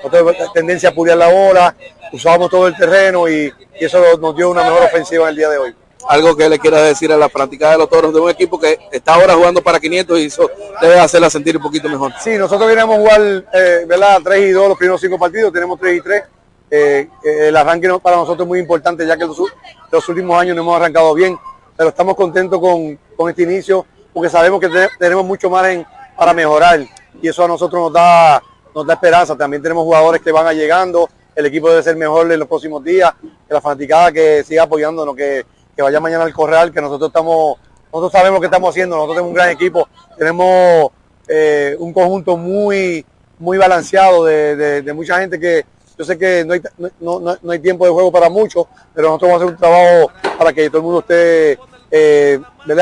Nosotros 0.03 0.53
tendencia 0.53 0.89
a 0.89 0.93
puliar 0.93 1.17
la 1.17 1.27
bola, 1.27 1.75
usábamos 2.13 2.49
todo 2.51 2.67
el 2.67 2.75
terreno 2.75 3.27
y, 3.27 3.51
y 3.79 3.85
eso 3.85 3.99
nos 4.19 4.35
dio 4.35 4.49
una 4.51 4.63
mejor 4.63 4.83
ofensiva 4.83 5.23
en 5.23 5.29
el 5.29 5.35
día 5.35 5.49
de 5.49 5.57
hoy. 5.57 5.75
Algo 6.07 6.35
que 6.37 6.47
le 6.47 6.59
quiera 6.59 6.79
decir 6.83 7.11
a 7.11 7.17
la 7.17 7.27
práctica 7.27 7.71
de 7.71 7.77
los 7.79 7.89
toros 7.89 8.13
de 8.13 8.19
un 8.19 8.29
equipo 8.29 8.59
que 8.59 8.77
está 8.91 9.15
ahora 9.15 9.33
jugando 9.33 9.61
para 9.61 9.79
500 9.79 10.19
y 10.19 10.25
eso 10.27 10.49
debe 10.79 10.99
hacerla 10.99 11.29
sentir 11.29 11.57
un 11.57 11.63
poquito 11.63 11.89
mejor. 11.89 12.13
Sí, 12.23 12.37
nosotros 12.37 12.69
a 12.93 12.97
jugar, 12.99 13.21
eh, 13.53 13.85
¿verdad? 13.87 14.19
3 14.23 14.39
y 14.49 14.51
2 14.51 14.69
los 14.69 14.77
primeros 14.77 15.01
cinco 15.01 15.17
partidos, 15.17 15.51
tenemos 15.51 15.79
3 15.79 15.97
y 15.97 16.01
3. 16.01 16.23
Eh, 16.69 17.07
eh, 17.25 17.47
el 17.47 17.57
arranque 17.57 17.87
para 18.01 18.17
nosotros 18.17 18.45
es 18.45 18.47
muy 18.47 18.59
importante 18.59 19.05
ya 19.07 19.17
que 19.17 19.25
los, 19.25 19.39
últimos 20.07 20.39
años 20.39 20.55
no 20.55 20.61
hemos 20.61 20.75
arrancado 20.75 21.13
bien, 21.13 21.37
pero 21.75 21.89
estamos 21.89 22.15
contentos 22.15 22.59
con, 22.59 22.97
con 23.15 23.29
este 23.29 23.43
inicio 23.43 23.85
porque 24.13 24.29
sabemos 24.29 24.59
que 24.61 24.69
te- 24.69 24.89
tenemos 24.99 25.25
mucho 25.25 25.49
margen 25.49 25.85
para 26.17 26.33
mejorar. 26.33 26.79
Y 27.21 27.27
eso 27.27 27.43
a 27.43 27.47
nosotros 27.47 27.81
nos 27.83 27.93
da, 27.93 28.41
nos 28.75 28.85
da 28.85 28.93
esperanza. 28.95 29.35
También 29.35 29.61
tenemos 29.61 29.83
jugadores 29.83 30.21
que 30.21 30.31
van 30.31 30.53
llegando, 30.55 31.09
el 31.35 31.45
equipo 31.45 31.69
debe 31.69 31.83
ser 31.83 31.95
mejor 31.95 32.31
en 32.31 32.39
los 32.39 32.47
próximos 32.47 32.83
días, 32.83 33.13
que 33.21 33.53
la 33.53 33.61
fanaticada 33.61 34.11
que 34.11 34.43
siga 34.43 34.63
apoyándonos, 34.63 35.15
que, 35.15 35.45
que 35.75 35.81
vaya 35.83 35.99
mañana 35.99 36.23
al 36.23 36.33
corral, 36.33 36.71
que 36.73 36.81
nosotros 36.81 37.09
estamos, 37.09 37.57
nosotros 37.93 38.11
sabemos 38.11 38.39
que 38.39 38.47
estamos 38.47 38.69
haciendo, 38.71 38.95
nosotros 38.95 39.15
tenemos 39.17 39.29
un 39.29 39.35
gran 39.35 39.49
equipo, 39.49 39.87
tenemos 40.17 40.91
eh, 41.27 41.75
un 41.79 41.93
conjunto 41.93 42.37
muy, 42.37 43.05
muy 43.37 43.57
balanceado 43.59 44.25
de, 44.25 44.81
de- 44.81 44.93
mucha 44.93 45.19
gente 45.19 45.39
que 45.39 45.63
yo 45.97 46.05
sé 46.05 46.17
que 46.17 46.43
no 46.45 46.53
hay, 46.53 46.61
no, 46.99 47.19
no- 47.19 47.37
no 47.41 47.51
hay 47.51 47.59
tiempo 47.59 47.85
de 47.85 47.91
juego 47.91 48.11
para 48.11 48.29
muchos, 48.29 48.65
pero 48.95 49.09
nosotros 49.09 49.29
vamos 49.31 49.41
a 49.41 49.45
hacer 49.45 49.53
un 49.55 49.59
trabajo 49.59 50.11
para 50.39 50.53
que 50.53 50.69
todo 50.69 50.77
el 50.79 50.83
mundo 50.83 50.99
esté 51.01 51.59
eh, 51.91 52.39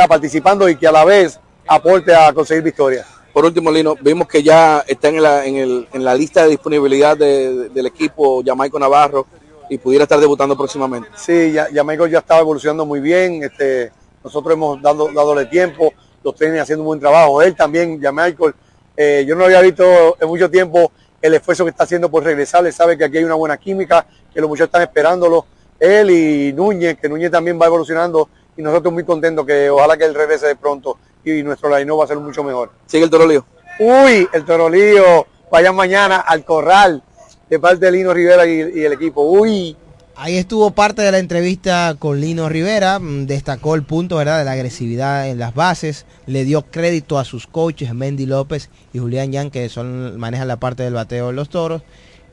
participando 0.07 0.69
y 0.69 0.75
que 0.77 0.87
a 0.87 0.91
la 0.93 1.03
vez 1.05 1.39
aporte 1.67 2.13
a 2.15 2.31
conseguir 2.33 2.63
victorias. 2.63 3.05
Por 3.35 3.43
último, 3.43 3.69
Lino, 3.69 3.97
vimos 3.99 4.29
que 4.29 4.41
ya 4.41 4.85
está 4.87 5.09
en 5.09 5.21
la, 5.21 6.15
lista 6.15 6.43
de 6.43 6.51
disponibilidad 6.51 7.17
de- 7.17 7.53
de- 7.53 7.69
del 7.69 7.85
equipo 7.87 8.41
Jamaico 8.45 8.79
Navarro 8.79 9.27
y 9.69 9.77
pudiera 9.77 10.03
estar 10.03 10.17
debutando 10.21 10.55
próximamente. 10.55 11.09
Sí, 11.17 11.51
ya, 11.51 11.83
Michael 11.83 12.09
ya 12.09 12.19
estaba 12.19 12.39
evolucionando 12.39 12.85
muy 12.85 13.01
bien. 13.01 13.43
Este, 13.43 13.91
nosotros 14.23 14.53
hemos 14.53 14.81
dado, 14.81 15.09
dadole 15.11 15.47
tiempo, 15.47 15.91
los 16.23 16.33
trenes 16.33 16.61
haciendo 16.61 16.83
un 16.83 16.87
buen 16.87 16.99
trabajo. 17.01 17.41
Él 17.41 17.53
también, 17.57 17.99
Michael, 17.99 18.53
eh, 18.95 19.25
yo 19.27 19.35
no 19.35 19.43
había 19.43 19.59
visto 19.59 19.83
en 20.17 20.27
mucho 20.29 20.49
tiempo 20.49 20.93
el 21.21 21.33
esfuerzo 21.33 21.65
que 21.65 21.71
está 21.71 21.83
haciendo 21.83 22.09
por 22.09 22.23
regresar. 22.23 22.65
Él 22.65 22.71
sabe 22.71 22.97
que 22.97 23.03
aquí 23.03 23.17
hay 23.17 23.25
una 23.25 23.35
buena 23.35 23.57
química, 23.57 24.05
que 24.33 24.39
los 24.39 24.47
muchachos 24.47 24.69
están 24.69 24.83
esperándolo. 24.83 25.45
Él 25.77 26.09
y 26.09 26.53
Núñez, 26.53 26.97
que 27.01 27.09
Núñez 27.09 27.31
también 27.31 27.59
va 27.61 27.65
evolucionando 27.65 28.29
y 28.55 28.61
nosotros 28.61 28.93
muy 28.93 29.03
contentos 29.03 29.45
que 29.45 29.69
ojalá 29.69 29.97
que 29.97 30.05
él 30.05 30.13
regrese 30.15 30.47
de 30.47 30.55
pronto 30.55 30.97
y 31.25 31.43
nuestro 31.43 31.75
line 31.75 31.91
va 31.91 32.03
a 32.03 32.07
ser 32.07 32.17
mucho 32.17 32.43
mejor. 32.43 32.71
Sigue 32.85 33.03
el 33.03 33.09
torolío. 33.09 33.45
Uy, 33.79 34.27
el 34.33 34.45
torolío. 34.45 35.27
Vayan 35.51 35.75
mañana 35.75 36.17
al 36.17 36.43
corral 36.43 37.03
de 37.49 37.59
parte 37.59 37.85
de 37.85 37.91
Lino 37.91 38.13
Rivera 38.13 38.45
y, 38.45 38.79
y 38.79 38.83
el 38.83 38.93
equipo. 38.93 39.21
Uy. 39.21 39.75
Ahí 40.17 40.37
estuvo 40.37 40.71
parte 40.71 41.01
de 41.01 41.11
la 41.11 41.19
entrevista 41.19 41.93
con 41.99 42.21
Lino 42.21 42.47
Rivera, 42.47 42.99
mm, 42.99 43.25
destacó 43.25 43.75
el 43.75 43.83
punto 43.83 44.15
¿verdad? 44.15 44.39
de 44.39 44.45
la 44.45 44.53
agresividad 44.53 45.27
en 45.27 45.39
las 45.39 45.53
bases, 45.53 46.05
le 46.25 46.45
dio 46.45 46.61
crédito 46.61 47.19
a 47.19 47.25
sus 47.25 47.47
coaches, 47.47 47.93
Mendy 47.93 48.25
López 48.25 48.69
y 48.93 48.99
Julián 48.99 49.33
Yan, 49.33 49.51
que 49.51 49.67
son, 49.67 50.17
manejan 50.17 50.47
la 50.47 50.57
parte 50.57 50.83
del 50.83 50.93
bateo 50.93 51.27
de 51.27 51.33
los 51.33 51.49
toros, 51.49 51.81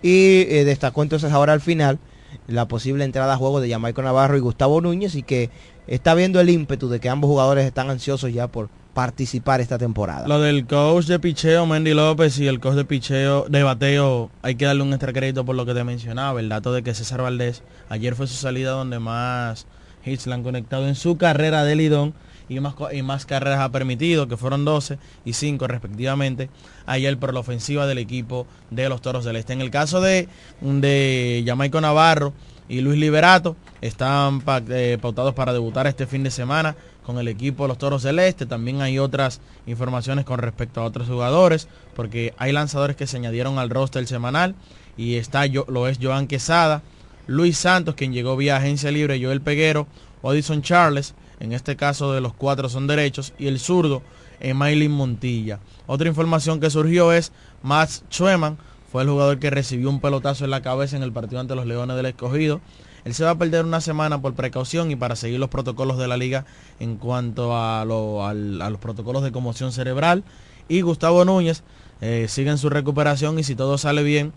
y 0.00 0.42
eh, 0.48 0.64
destacó 0.64 1.02
entonces 1.02 1.32
ahora 1.32 1.54
al 1.54 1.60
final 1.60 1.98
la 2.46 2.68
posible 2.68 3.04
entrada 3.04 3.34
a 3.34 3.36
juego 3.36 3.60
de 3.60 3.68
Jamaico 3.68 4.00
Navarro 4.00 4.36
y 4.36 4.40
Gustavo 4.40 4.80
Núñez, 4.80 5.16
y 5.16 5.24
que 5.24 5.50
está 5.88 6.14
viendo 6.14 6.38
el 6.38 6.50
ímpetu 6.50 6.88
de 6.88 7.00
que 7.00 7.08
ambos 7.08 7.28
jugadores 7.28 7.66
están 7.66 7.90
ansiosos 7.90 8.32
ya 8.32 8.46
por 8.46 8.68
participar 8.94 9.60
esta 9.60 9.78
temporada. 9.78 10.28
Lo 10.28 10.40
del 10.40 10.66
coach 10.66 11.06
de 11.06 11.18
picheo, 11.18 11.66
Mendy 11.66 11.94
López, 11.94 12.38
y 12.38 12.46
el 12.46 12.60
coach 12.60 12.74
de 12.74 12.84
picheo, 12.84 13.46
de 13.48 13.62
bateo, 13.62 14.30
hay 14.42 14.54
que 14.54 14.66
darle 14.66 14.82
un 14.82 14.92
extra 14.92 15.12
crédito 15.12 15.44
por 15.44 15.56
lo 15.56 15.64
que 15.64 15.74
te 15.74 15.84
mencionaba, 15.84 16.40
el 16.40 16.48
dato 16.48 16.72
de 16.72 16.82
que 16.82 16.94
César 16.94 17.22
Valdés, 17.22 17.62
ayer 17.88 18.14
fue 18.14 18.26
su 18.26 18.34
salida 18.34 18.72
donde 18.72 18.98
más 18.98 19.66
hits 20.04 20.26
le 20.26 20.34
han 20.34 20.42
conectado 20.42 20.88
en 20.88 20.94
su 20.94 21.16
carrera 21.16 21.64
de 21.64 21.76
Lidón 21.76 22.14
y 22.48 22.60
más, 22.60 22.74
y 22.92 23.02
más 23.02 23.24
carreras 23.24 23.60
ha 23.60 23.70
permitido, 23.70 24.28
que 24.28 24.36
fueron 24.36 24.64
12 24.64 24.98
y 25.24 25.32
5 25.32 25.66
respectivamente, 25.66 26.50
ayer 26.86 27.16
por 27.18 27.32
la 27.32 27.40
ofensiva 27.40 27.86
del 27.86 27.98
equipo 27.98 28.46
de 28.70 28.88
los 28.88 29.00
Toros 29.00 29.24
del 29.24 29.36
Este. 29.36 29.52
En 29.52 29.60
el 29.60 29.70
caso 29.70 30.00
de, 30.00 30.28
de 30.60 31.44
Jamaico 31.46 31.80
Navarro 31.80 32.32
y 32.68 32.80
Luis 32.80 32.98
Liberato, 32.98 33.56
están 33.80 34.42
eh, 34.68 34.98
pautados 35.00 35.34
para 35.34 35.52
debutar 35.52 35.86
este 35.86 36.06
fin 36.06 36.22
de 36.22 36.30
semana 36.30 36.76
con 37.04 37.18
el 37.18 37.28
equipo 37.28 37.64
de 37.64 37.68
los 37.68 37.78
Toros 37.78 38.02
del 38.02 38.18
Este. 38.18 38.46
También 38.46 38.80
hay 38.80 38.98
otras 38.98 39.40
informaciones 39.66 40.24
con 40.24 40.38
respecto 40.38 40.80
a 40.80 40.84
otros 40.84 41.08
jugadores, 41.08 41.68
porque 41.94 42.34
hay 42.38 42.52
lanzadores 42.52 42.96
que 42.96 43.06
se 43.06 43.16
añadieron 43.16 43.58
al 43.58 43.70
roster 43.70 44.06
semanal 44.06 44.54
y 44.96 45.16
está 45.16 45.46
lo 45.46 45.88
es 45.88 45.98
Joan 46.00 46.26
Quesada, 46.26 46.82
Luis 47.26 47.56
Santos, 47.56 47.94
quien 47.94 48.12
llegó 48.12 48.36
vía 48.36 48.56
agencia 48.56 48.90
libre, 48.90 49.22
Joel 49.22 49.40
Peguero, 49.40 49.86
Odison 50.22 50.62
Charles, 50.62 51.14
en 51.40 51.52
este 51.52 51.76
caso 51.76 52.12
de 52.12 52.20
los 52.20 52.34
cuatro 52.34 52.68
son 52.68 52.86
derechos, 52.86 53.32
y 53.38 53.46
el 53.46 53.58
zurdo, 53.58 54.02
Emailin 54.40 54.90
Montilla. 54.90 55.60
Otra 55.86 56.08
información 56.08 56.60
que 56.60 56.70
surgió 56.70 57.12
es 57.12 57.32
Max 57.62 58.04
Schweman, 58.10 58.58
fue 58.90 59.02
el 59.02 59.08
jugador 59.08 59.38
que 59.38 59.48
recibió 59.48 59.88
un 59.88 60.00
pelotazo 60.00 60.44
en 60.44 60.50
la 60.50 60.60
cabeza 60.60 60.96
en 60.96 61.02
el 61.02 61.12
partido 61.12 61.40
ante 61.40 61.54
los 61.54 61.64
Leones 61.64 61.96
del 61.96 62.06
Escogido. 62.06 62.60
Él 63.04 63.14
se 63.14 63.24
va 63.24 63.30
a 63.30 63.38
perder 63.38 63.64
una 63.64 63.80
semana 63.80 64.20
por 64.20 64.34
precaución 64.34 64.90
y 64.90 64.96
para 64.96 65.16
seguir 65.16 65.40
los 65.40 65.48
protocolos 65.48 65.98
de 65.98 66.08
la 66.08 66.16
liga 66.16 66.44
en 66.78 66.96
cuanto 66.96 67.56
a, 67.56 67.84
los 67.84 68.78
protocolos 68.78 69.22
de 69.22 69.32
conmoción 69.32 69.72
cerebral. 69.72 70.24
Y 70.68 70.82
Gustavo 70.82 71.24
Núñez 71.24 71.62
eh, 72.00 72.26
sigue 72.28 72.50
en 72.50 72.58
su 72.58 72.70
recuperación 72.70 73.38
y 73.38 73.44
si 73.44 73.54
todo 73.54 73.78
sale 73.78 74.02
bien, 74.02 74.32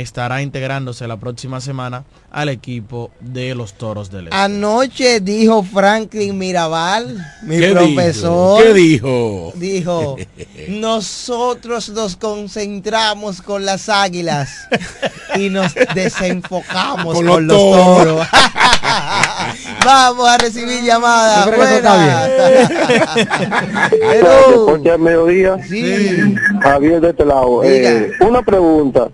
estará 0.00 0.42
integrándose 0.42 1.06
la 1.06 1.16
próxima 1.18 1.60
semana 1.60 2.02
al 2.32 2.48
equipo 2.48 3.12
de 3.20 3.54
los 3.54 3.74
Toros 3.74 4.10
del 4.10 4.24
Este. 4.26 4.36
Anoche 4.36 5.20
dijo 5.20 5.62
Franklin 5.62 6.36
Mirabal, 6.36 7.16
mi 7.42 7.58
¿Qué 7.60 7.70
profesor. 7.70 8.72
dijo? 8.74 9.52
¿Qué 9.52 9.60
dijo? 9.60 10.16
Dijo, 10.16 10.16
nosotros 10.68 11.90
nos 11.90 12.16
concentramos 12.16 13.40
con 13.40 13.64
las 13.64 13.88
águilas 13.88 14.66
y 15.36 15.48
nos 15.48 15.72
desenfocamos 15.94 17.14
Con 17.14 17.26
con, 17.26 17.26
los 17.26 17.42
los 17.42 17.56
toros. 17.56 17.96
toros. 17.98 18.26
Vamos 19.84 20.28
a 20.28 20.38
recibir 20.38 20.82
llamadas. 20.82 21.46
Buenas. 21.56 22.30
Mediodía, 24.98 25.56
Javier 26.62 27.00
de 27.00 27.10
este 27.10 27.24
lado. 27.24 27.62
Eh, 27.64 28.12
una 28.20 28.42
pregunta. 28.42 29.08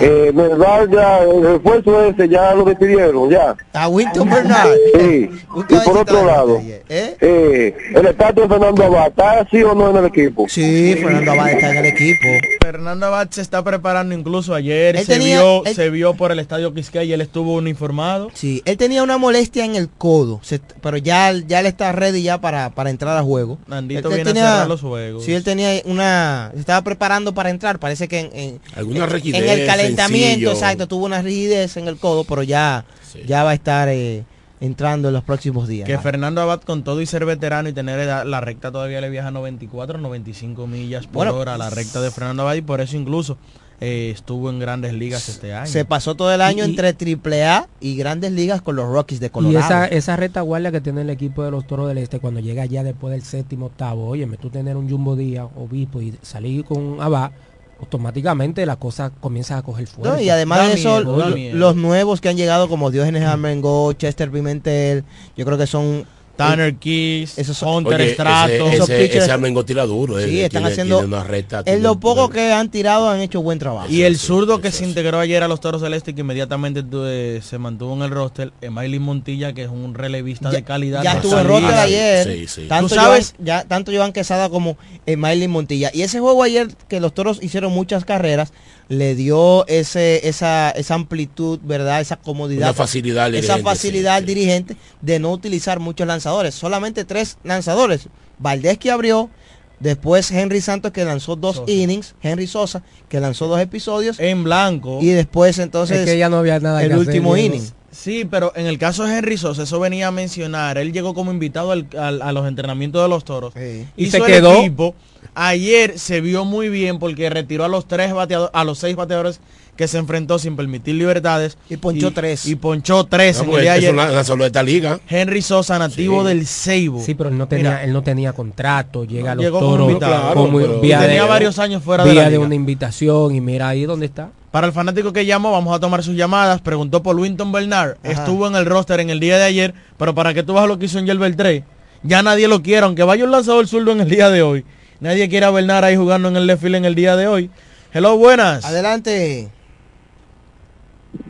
Eh, 0.00 0.25
¿Verdad 0.32 0.86
ya 0.92 1.18
el 1.24 1.42
refuerzo 1.42 2.04
ese 2.06 2.28
ya 2.28 2.54
lo 2.54 2.64
despidieron? 2.64 3.30
¿Ya? 3.30 3.54
A 3.72 3.88
Winton 3.88 4.28
Bernard. 4.28 4.70
Sí. 4.98 5.30
Y 5.68 5.74
por 5.84 5.96
otro 5.98 6.24
lado, 6.26 6.60
eh, 6.88 7.74
el 7.94 8.06
estatus 8.06 8.42
de 8.42 8.48
Fernando 8.48 8.84
Abad, 8.84 9.08
¿está 9.08 9.46
sí 9.50 9.62
o 9.62 9.74
no 9.74 9.90
en 9.90 9.96
el 9.96 10.04
equipo? 10.06 10.46
Sí, 10.48 10.94
Fernando 11.00 11.32
Abad 11.32 11.50
está 11.50 11.70
en 11.70 11.76
el 11.78 11.86
equipo. 11.86 12.26
Fernando 12.60 13.06
Abad 13.06 13.28
se 13.30 13.40
está 13.40 13.62
preparando 13.64 14.14
incluso 14.14 14.54
ayer, 14.54 14.96
Él 14.96 15.06
se, 15.06 15.14
tenía- 15.14 15.40
vio, 15.40 15.64
él- 15.64 15.74
se 15.74 15.88
vio 15.90 16.14
por 16.14 16.30
el 16.32 16.38
estadio 16.40 16.74
Quisqueya 16.74 17.04
y 17.04 17.12
él 17.12 17.20
estuvo 17.20 17.54
uniformado. 17.54 18.30
Sí, 18.34 18.60
él 18.66 18.76
tenía 18.76 19.02
una 19.02 19.16
molestia 19.18 19.64
en 19.64 19.76
el 19.76 19.88
codo, 19.88 20.40
se- 20.42 20.60
pero 20.82 20.96
ya, 20.98 21.32
ya 21.46 21.60
él 21.60 21.66
está 21.66 21.92
ready 21.92 22.22
ya 22.22 22.38
para, 22.40 22.70
para 22.70 22.90
entrar 22.90 23.16
a 23.16 23.22
juego. 23.22 23.58
Nandito 23.66 24.08
Él- 24.08 24.12
él 24.12 24.24
viene 24.24 24.30
tenía- 24.32 24.48
a 24.48 24.52
cerrar 24.52 24.68
los 24.68 24.80
juegos. 24.82 25.24
Sí, 25.24 25.32
él 25.32 25.42
tenía 25.44 25.70
una, 25.86 26.50
se 26.54 26.60
estaba 26.60 26.82
preparando 26.82 27.32
para 27.34 27.48
entrar, 27.50 27.78
parece 27.78 28.08
que 28.08 28.20
en, 28.20 28.30
en, 28.34 28.60
Alguna 28.74 29.06
en- 29.06 29.34
en 29.34 29.48
el 29.48 29.66
calentamiento, 29.66 30.15
exacto, 30.24 30.86
tuvo 30.88 31.06
una 31.06 31.22
rigidez 31.22 31.76
en 31.76 31.88
el 31.88 31.96
codo, 31.96 32.24
pero 32.24 32.42
ya, 32.42 32.84
ya 33.26 33.44
va 33.44 33.50
a 33.50 33.54
estar 33.54 33.88
eh, 33.88 34.24
entrando 34.60 35.08
en 35.08 35.14
los 35.14 35.24
próximos 35.24 35.68
días. 35.68 35.86
Que 35.86 35.98
Fernando 35.98 36.40
Abad 36.40 36.60
con 36.62 36.82
todo 36.84 37.00
y 37.00 37.06
ser 37.06 37.24
veterano 37.24 37.68
y 37.68 37.72
tener 37.72 37.98
edad, 38.00 38.24
la 38.24 38.40
recta 38.40 38.72
todavía 38.72 39.00
le 39.00 39.10
viaja 39.10 39.30
94, 39.30 39.98
95 39.98 40.66
millas 40.66 41.06
por 41.06 41.26
Bueno, 41.26 41.34
hora 41.36 41.58
la 41.58 41.70
recta 41.70 42.00
de 42.00 42.10
Fernando 42.10 42.42
Abad 42.42 42.54
y 42.54 42.62
por 42.62 42.80
eso 42.80 42.96
incluso 42.96 43.36
eh, 43.78 44.10
estuvo 44.14 44.48
en 44.48 44.58
grandes 44.58 44.94
ligas 44.94 45.28
este 45.28 45.52
año. 45.52 45.66
Se 45.66 45.84
pasó 45.84 46.14
todo 46.14 46.32
el 46.32 46.40
año 46.40 46.64
Y- 46.64 46.70
entre 46.70 46.94
AAA 46.94 47.68
y 47.78 47.96
grandes 47.96 48.32
ligas 48.32 48.62
con 48.62 48.74
los 48.76 48.88
Rockies 48.88 49.20
de 49.20 49.26
Y 49.26 49.30
Colorado. 49.30 49.58
esa, 49.66 49.86
esa 49.86 50.16
retaguardia 50.16 50.72
que 50.72 50.80
tiene 50.80 51.02
el 51.02 51.10
equipo 51.10 51.44
de 51.44 51.50
los 51.50 51.66
Toros 51.66 51.86
del 51.88 51.98
Este 51.98 52.18
cuando 52.18 52.40
llega 52.40 52.64
ya 52.64 52.82
después 52.82 53.12
del 53.12 53.22
séptimo 53.22 53.66
octavo, 53.66 54.06
oye, 54.08 54.26
tú 54.40 54.48
tener 54.48 54.78
un 54.78 54.88
Jumbo 54.88 55.14
Díaz, 55.14 55.48
obispo 55.56 56.00
y 56.00 56.14
salir 56.22 56.64
con 56.64 57.02
Abad, 57.02 57.32
automáticamente 57.80 58.64
la 58.64 58.76
cosa 58.76 59.10
comienza 59.20 59.58
a 59.58 59.62
coger 59.62 59.86
fuerza. 59.86 60.14
No, 60.14 60.20
y 60.20 60.30
además 60.30 60.58
Da 60.58 60.68
de 60.68 60.74
eso, 60.74 61.30
miedo, 61.34 61.56
los 61.56 61.76
nuevos 61.76 62.20
que 62.20 62.28
han 62.28 62.36
llegado 62.36 62.68
como 62.68 62.90
Diógenes 62.90 63.22
Armengol, 63.24 63.96
Chester 63.96 64.30
Pimentel, 64.30 65.04
yo 65.36 65.44
creo 65.44 65.58
que 65.58 65.66
son 65.66 66.06
Tanner 66.36 66.76
Keys, 66.76 67.38
esos 67.38 67.62
Hunter 67.62 68.00
Oye, 68.00 68.12
Strato. 68.14 68.52
ese, 68.52 68.74
Esos 68.76 68.88
ese, 68.90 69.08
pitchers- 69.08 69.22
ese 69.22 69.32
Armengo 69.32 69.64
tira 69.64 69.84
duro. 69.86 70.18
Sí, 70.18 70.40
eh, 70.40 70.44
están 70.44 70.62
tiene- 70.62 70.68
haciendo- 70.72 70.98
tiene 70.98 71.14
una 71.14 71.24
recta, 71.24 71.62
En 71.66 71.82
lo 71.82 71.98
poco 71.98 72.28
que 72.28 72.52
han 72.52 72.70
tirado 72.70 73.08
han 73.08 73.20
hecho 73.20 73.40
buen 73.42 73.58
trabajo. 73.58 73.88
Y 73.90 74.02
el 74.02 74.18
zurdo 74.18 74.60
que 74.60 74.70
se 74.70 74.84
integró 74.84 75.18
ayer 75.18 75.42
a 75.42 75.48
los 75.48 75.60
Toros 75.60 75.80
del 75.82 75.94
Este 75.94 76.10
y 76.10 76.14
que 76.14 76.20
inmediatamente 76.20 76.84
eh, 76.92 77.40
se 77.42 77.58
mantuvo 77.58 77.94
en 77.94 78.02
el 78.02 78.10
roster, 78.10 78.52
Emily 78.60 78.98
Montilla, 78.98 79.52
que 79.52 79.62
es 79.64 79.68
un 79.70 79.94
relevista 79.94 80.50
de 80.50 80.62
calidad. 80.62 81.02
ya 81.02 81.14
estuvo 81.14 81.38
en 81.38 81.46
roster 81.48 81.74
ayer. 81.74 82.26
Sí, 82.26 82.46
sí. 82.46 82.66
Tanto, 82.68 82.88
Tú 82.88 82.94
sabes- 82.94 83.34
Joan, 83.36 83.46
ya, 83.46 83.64
tanto 83.64 83.92
Joan 83.94 84.12
Quesada 84.12 84.48
como 84.48 84.76
Emily 85.06 85.48
Montilla. 85.48 85.90
Y 85.94 86.02
ese 86.02 86.20
juego 86.20 86.42
ayer 86.42 86.68
que 86.88 87.00
los 87.00 87.14
toros 87.14 87.38
hicieron 87.42 87.72
muchas 87.72 88.04
carreras, 88.04 88.52
le 88.88 89.14
dio 89.14 89.66
ese, 89.66 90.28
esa, 90.28 90.70
esa 90.70 90.94
amplitud, 90.94 91.58
¿verdad? 91.62 92.00
Esa 92.00 92.16
comodidad. 92.16 92.68
Una 92.68 92.74
facilidad 92.74 93.24
al 93.26 93.34
Esa 93.34 93.54
dirigente, 93.54 93.62
facilidad 93.62 94.14
al 94.14 94.26
dirigente 94.26 94.76
de 95.00 95.18
no 95.18 95.32
utilizar 95.32 95.80
muchos 95.80 96.06
lanzadores. 96.06 96.54
Solamente 96.54 97.04
tres 97.04 97.38
lanzadores. 97.42 98.08
Valdés 98.38 98.78
que 98.78 98.90
abrió. 98.90 99.30
Después 99.78 100.30
Henry 100.30 100.62
Santos 100.62 100.92
que 100.92 101.04
lanzó 101.04 101.36
dos 101.36 101.62
innings. 101.66 102.14
Henry 102.22 102.46
Sosa 102.46 102.82
que 103.08 103.20
lanzó 103.20 103.46
dos 103.46 103.60
episodios. 103.60 104.18
En 104.20 104.44
blanco. 104.44 105.00
Y 105.02 105.08
después 105.08 105.58
entonces 105.58 105.98
Es 105.98 106.06
que 106.06 106.18
ya 106.18 106.30
no 106.30 106.38
había 106.38 106.60
nada 106.60 106.82
el 106.82 106.90
que 106.90 106.96
último 106.96 107.36
inning. 107.36 107.62
Sí, 107.98 108.26
pero 108.30 108.52
en 108.54 108.66
el 108.66 108.78
caso 108.78 109.04
de 109.04 109.16
Henry 109.16 109.38
Sosa, 109.38 109.62
eso 109.62 109.80
venía 109.80 110.08
a 110.08 110.10
mencionar. 110.10 110.76
Él 110.78 110.92
llegó 110.92 111.14
como 111.14 111.32
invitado 111.32 111.72
al- 111.72 111.86
al- 111.98 112.20
a 112.22 112.30
los 112.32 112.46
entrenamientos 112.46 113.02
de 113.02 113.08
los 113.08 113.24
toros. 113.24 113.54
Y 113.96 114.04
Hizo 114.04 114.10
se 114.12 114.16
el 114.18 114.24
quedó. 114.24 114.54
equipo. 114.60 114.94
Ayer 115.34 115.98
se 115.98 116.20
vio 116.20 116.44
muy 116.44 116.68
bien 116.68 116.98
porque 116.98 117.28
retiró 117.30 117.64
a 117.64 117.68
los 117.68 117.86
tres 117.88 118.12
bateadores, 118.12 118.50
a 118.54 118.64
los 118.64 118.78
seis 118.78 118.96
bateadores 118.96 119.40
que 119.76 119.88
se 119.88 119.98
enfrentó 119.98 120.38
sin 120.38 120.56
permitir 120.56 120.94
libertades. 120.94 121.58
Y 121.68 121.76
ponchó 121.78 122.10
tres. 122.12 122.46
Y 122.46 122.54
ponchó 122.56 123.04
tres 123.04 123.38
No, 123.38 123.44
en 123.44 123.50
el 123.50 123.60
día 123.62 123.72
de 123.72 123.78
ayer. 123.78 123.94
la- 123.94 124.22
de 124.22 124.46
esta 124.46 124.62
liga. 124.62 125.00
Henry 125.08 125.42
Sosa, 125.42 125.78
nativo 125.78 126.22
Sí. 126.22 126.28
del 126.28 126.46
Seibo. 126.46 127.02
Sí, 127.02 127.14
pero 127.14 127.28
él 127.30 127.36
no 127.36 127.48
tenía, 127.48 127.70
Mira, 127.70 127.84
él 127.84 127.92
no 127.92 128.02
tenía 128.02 128.32
contrato, 128.32 129.04
llega 129.04 129.32
a 129.32 129.34
los 129.34 129.44
llegó 129.44 129.58
como 129.58 129.70
toros 129.72 129.88
invitado. 129.88 130.34
como 130.34 130.58
Claro, 130.58 130.66
pero- 130.72 130.80
vía 130.80 130.98
Y 130.98 131.06
tenía 131.06 131.22
de- 131.24 131.28
varios 131.28 131.58
años 131.58 131.82
fuera 131.82 132.04
de 132.04 132.12
vía 132.12 132.22
la 132.22 132.28
de 132.30 132.36
liga. 132.36 132.46
una 132.46 132.54
invitación 132.54 133.34
y 133.34 133.40
mira 133.40 133.68
ahí 133.68 133.84
dónde 133.84 134.06
está. 134.06 134.30
Para 134.56 134.68
el 134.68 134.72
fanático 134.72 135.12
que 135.12 135.26
llamó, 135.26 135.52
vamos 135.52 135.76
a 135.76 135.80
tomar 135.80 136.02
sus 136.02 136.16
llamadas. 136.16 136.62
Preguntó 136.62 137.02
por 137.02 137.14
Winton 137.14 137.52
Bernard. 137.52 137.98
Ajá. 138.02 138.10
Estuvo 138.10 138.46
en 138.46 138.56
el 138.56 138.64
roster 138.64 139.00
en 139.00 139.10
el 139.10 139.20
día 139.20 139.36
de 139.36 139.44
ayer. 139.44 139.74
Pero 139.98 140.14
para 140.14 140.32
que 140.32 140.42
tú 140.42 140.54
vas 140.54 140.66
lo 140.66 140.78
que 140.78 140.86
hizo 140.86 140.98
en 140.98 141.04
Yelver 141.04 141.36
3. 141.36 141.62
Ya 142.04 142.22
nadie 142.22 142.48
lo 142.48 142.62
quiere. 142.62 142.86
Aunque 142.86 143.02
vaya 143.02 143.26
un 143.26 143.32
lanzador 143.32 143.68
zurdo 143.68 143.92
en 143.92 144.00
el 144.00 144.08
día 144.08 144.30
de 144.30 144.40
hoy. 144.40 144.64
Nadie 144.98 145.28
quiere 145.28 145.44
a 145.44 145.50
Bernard 145.50 145.84
ahí 145.84 145.96
jugando 145.96 146.28
en 146.28 146.36
el 146.36 146.46
left 146.46 146.62
field 146.62 146.76
en 146.76 146.86
el 146.86 146.94
día 146.94 147.16
de 147.16 147.28
hoy. 147.28 147.50
Hello, 147.92 148.16
buenas. 148.16 148.64
Adelante. 148.64 149.50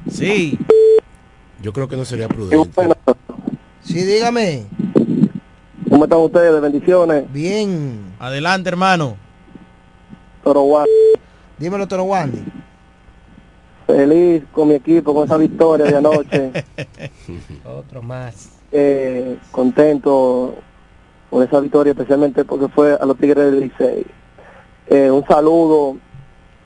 Sí. 0.09 0.57
Yo 1.61 1.73
creo 1.73 1.89
que 1.89 1.97
no 1.97 2.05
sería 2.05 2.29
prudente. 2.29 2.81
Sí, 3.83 4.05
dígame. 4.05 4.67
¿Cómo 5.91 6.05
están 6.05 6.21
ustedes? 6.21 6.63
Bendiciones. 6.63 7.25
Bien. 7.33 8.15
Adelante, 8.21 8.69
hermano. 8.69 9.17
Toro. 10.45 10.85
Dímelo, 11.59 11.89
Toro 11.89 12.05
Wandy. 12.05 12.56
Feliz 13.87 14.43
con 14.53 14.69
mi 14.69 14.75
equipo, 14.75 15.15
con 15.15 15.25
esa 15.25 15.37
victoria 15.37 15.87
de 15.87 15.97
anoche. 15.97 16.53
Otro 17.65 18.03
más. 18.03 18.51
Eh, 18.73 19.39
contento 19.53 20.57
con 21.31 21.43
esa 21.43 21.61
victoria, 21.61 21.93
especialmente 21.93 22.45
porque 22.45 22.69
fue 22.69 22.95
a 22.95 23.05
los 23.07 23.17
Tigres 23.17 23.53
del 23.53 23.61
Licey. 23.61 24.05
Eh, 24.89 25.11
un 25.11 25.25
saludo 25.27 25.99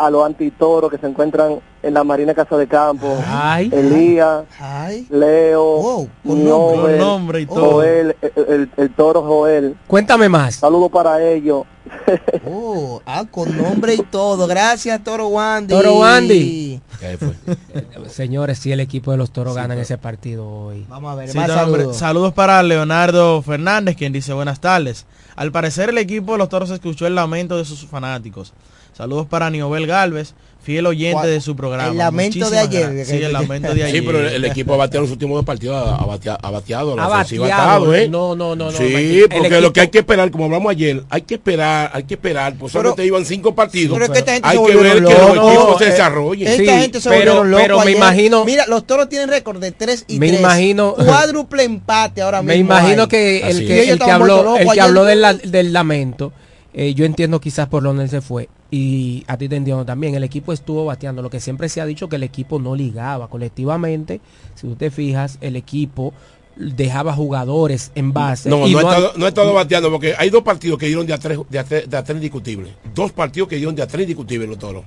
a 0.06 0.10
los 0.10 0.24
antitoros 0.24 0.90
que 0.90 0.98
se 0.98 1.06
encuentran 1.06 1.60
en 1.82 1.94
la 1.94 2.04
Marina 2.04 2.34
Casa 2.34 2.56
de 2.56 2.66
Campo. 2.66 3.18
Ay. 3.26 3.70
Elías, 3.72 4.44
Ay. 4.58 5.06
Leo, 5.10 6.08
nombre. 6.24 6.98
Con 6.98 6.98
nombre 6.98 7.40
y 7.42 7.46
todo. 7.46 7.70
Joel, 7.72 8.16
el, 8.20 8.32
el- 8.48 8.70
el 8.76 8.94
toro 8.94 9.22
Joel. 9.22 9.76
Cuéntame 9.86 10.28
más. 10.28 10.56
Saludo 10.56 10.88
para 10.88 11.22
ellos. 11.22 11.64
Oh, 12.46 13.00
ah, 13.06 13.24
con 13.30 13.56
nombre 13.56 13.94
y 13.94 13.98
todo. 14.02 14.46
Gracias, 14.46 15.02
Toro 15.02 15.28
Wandy. 15.28 15.72
Toro 15.74 15.98
Wandy. 15.98 16.80
Señores, 18.08 18.58
si 18.58 18.72
el 18.72 18.80
equipo 18.80 19.10
de 19.10 19.16
los 19.16 19.30
toros 19.32 19.54
ganan 19.54 19.78
ese 19.78 19.98
partido 19.98 20.48
hoy. 20.48 20.84
Vamos 20.88 21.12
a 21.12 21.14
ver, 21.14 21.28
Sí, 21.30 21.38
más 21.38 21.48
saludos. 21.48 21.96
saludos 21.96 22.32
para 22.32 22.62
Leonardo 22.62 23.40
Fernández, 23.42 23.96
quien 23.96 24.12
dice 24.12 24.32
buenas 24.32 24.60
tardes. 24.60 25.06
Al 25.36 25.52
parecer 25.52 25.88
el 25.90 25.98
equipo 25.98 26.32
de 26.32 26.38
los 26.38 26.48
toros 26.48 26.70
escuchó 26.70 27.06
el 27.06 27.14
lamento 27.14 27.56
de 27.56 27.64
sus 27.64 27.86
fanáticos. 27.86 28.52
Saludos 29.00 29.26
para 29.28 29.48
Niobel 29.48 29.86
Galvez, 29.86 30.34
fiel 30.62 30.84
oyente 30.84 31.14
¿Cuál? 31.14 31.30
de 31.30 31.40
su 31.40 31.56
programa. 31.56 31.90
El 31.90 31.96
lamento 31.96 32.50
de 32.50 32.58
ayer, 32.58 32.82
gracias. 32.94 33.08
Sí, 33.08 33.24
el 33.24 33.32
lamento 33.32 33.72
de 33.74 33.82
ayer. 33.82 33.96
Sí, 33.96 34.02
pero 34.02 34.18
el, 34.20 34.26
el 34.26 34.44
equipo 34.44 34.74
ha 34.74 34.76
bateado 34.76 35.04
los 35.04 35.10
últimos 35.10 35.36
dos 35.36 35.44
partidos, 35.46 35.74
ha, 35.74 35.94
ha 35.94 36.04
batea- 36.06 36.38
ha 36.42 36.50
bateado, 36.50 36.94
la 36.96 37.04
Ha 37.04 37.08
ofensiva 37.08 37.46
ha 37.46 37.48
estado, 37.48 37.94
¿eh? 37.94 38.08
no, 38.10 38.36
no, 38.36 38.54
no, 38.54 38.66
no, 38.66 38.70
Sí, 38.72 39.22
porque 39.30 39.46
equipo- 39.46 39.60
lo 39.62 39.72
que 39.72 39.80
hay 39.80 39.88
que 39.88 40.00
esperar, 40.00 40.30
como 40.30 40.44
hablamos 40.44 40.70
ayer, 40.70 41.02
hay 41.08 41.22
que 41.22 41.36
esperar, 41.36 41.90
hay 41.94 42.02
que 42.02 42.12
esperar, 42.12 42.56
pues 42.58 42.72
solamente 42.74 43.06
iban 43.06 43.24
cinco 43.24 43.54
partidos. 43.54 43.94
Pero 43.94 44.04
es 44.04 44.10
que 44.10 44.18
esta 44.18 44.32
gente 44.34 44.48
hay 44.50 44.58
se 44.58 44.64
que 44.64 44.68
ver 44.68 44.76
volvieron 44.76 45.04
que 45.06 45.18
los 45.18 45.30
equipos 45.48 45.78
se 45.78 45.84
Eh, 45.84 45.90
desarrollen. 45.92 46.48
Esta 46.48 46.62
Sí, 46.74 46.80
gente 46.82 47.00
se 47.00 47.08
pero- 47.08 47.42
locos 47.44 47.62
pero 47.62 47.76
me 47.78 47.82
ayer. 47.84 47.96
imagino- 47.96 48.44
Mira, 48.44 48.66
los 48.66 48.86
toros 48.86 49.08
tienen 49.08 49.30
récord 49.30 49.60
de 49.60 49.72
3 49.72 50.04
y 50.08 50.18
Me 50.18 50.28
3. 50.28 50.40
imagino- 50.40 50.92
Cuádruple 50.94 51.62
empate 51.64 52.20
ahora 52.20 52.42
mismo. 52.42 52.52
Me 52.52 52.58
imagino 52.58 53.08
que 53.08 53.48
el 53.48 53.66
que, 53.66 53.92
habló, 54.12 54.58
el 54.58 54.68
que 54.68 55.02
del, 55.06 55.20
la- 55.22 55.32
del 55.32 55.72
lamento, 55.72 56.34
eh, 56.74 56.92
yo 56.92 57.06
entiendo 57.06 57.40
quizás 57.40 57.66
por 57.66 57.82
donde 57.82 58.04
él 58.04 58.10
se 58.10 58.20
fue. 58.20 58.50
Y 58.70 59.24
a 59.26 59.36
ti 59.36 59.48
te 59.48 59.56
entiendo 59.56 59.84
también. 59.84 60.14
El 60.14 60.24
equipo 60.24 60.52
estuvo 60.52 60.84
bateando. 60.84 61.22
Lo 61.22 61.30
que 61.30 61.40
siempre 61.40 61.68
se 61.68 61.80
ha 61.80 61.86
dicho 61.86 62.08
que 62.08 62.16
el 62.16 62.22
equipo 62.22 62.58
no 62.58 62.76
ligaba. 62.76 63.28
Colectivamente, 63.28 64.20
si 64.54 64.66
tú 64.66 64.76
te 64.76 64.90
fijas, 64.90 65.38
el 65.40 65.56
equipo 65.56 66.12
dejaba 66.56 67.12
jugadores 67.12 67.90
en 67.94 68.12
base. 68.12 68.48
No, 68.48 68.66
y 68.66 68.72
no, 68.72 68.78
ha 68.78 68.82
estado, 68.82 69.12
no 69.16 69.24
ha 69.24 69.28
estado 69.28 69.54
bateando 69.54 69.90
porque 69.90 70.14
hay 70.16 70.30
dos 70.30 70.42
partidos 70.42 70.78
que 70.78 70.86
dieron 70.86 71.06
de 71.06 71.14
a 71.14 71.18
tres, 71.18 71.38
de 71.48 71.58
a 71.58 71.64
tres, 71.64 71.88
de 71.88 71.96
a 71.96 72.04
tres 72.04 72.16
indiscutibles. 72.16 72.72
Dos 72.94 73.12
partidos 73.12 73.48
que 73.48 73.56
dieron 73.56 73.74
de 73.74 73.82
a 73.82 73.86
tres 73.86 74.02
indiscutibles 74.02 74.48
los 74.48 74.58
toros. 74.58 74.84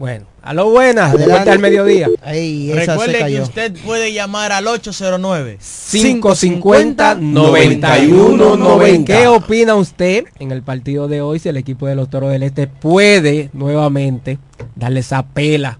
Bueno, 0.00 0.24
a 0.40 0.54
lo 0.54 0.70
buenas, 0.70 1.12
de 1.12 1.18
Adelante. 1.18 1.30
vuelta 1.30 1.52
al 1.52 1.58
mediodía. 1.58 2.08
Ey, 2.24 2.70
esa 2.70 2.96
se 2.96 3.06
Recuerde 3.06 3.26
que 3.26 3.40
usted 3.42 3.76
puede 3.84 4.14
llamar 4.14 4.50
al 4.50 4.66
809 4.66 5.58
550 5.90 7.16
91 7.16 8.56
90. 8.56 9.18
¿Qué 9.18 9.26
opina 9.26 9.74
usted 9.74 10.24
en 10.38 10.52
el 10.52 10.62
partido 10.62 11.06
de 11.06 11.20
hoy 11.20 11.38
si 11.38 11.50
el 11.50 11.58
equipo 11.58 11.86
de 11.86 11.96
los 11.96 12.08
Toros 12.08 12.32
del 12.32 12.44
Este 12.44 12.66
puede 12.66 13.50
nuevamente 13.52 14.38
darle 14.74 15.00
esa 15.00 15.22
pela 15.22 15.78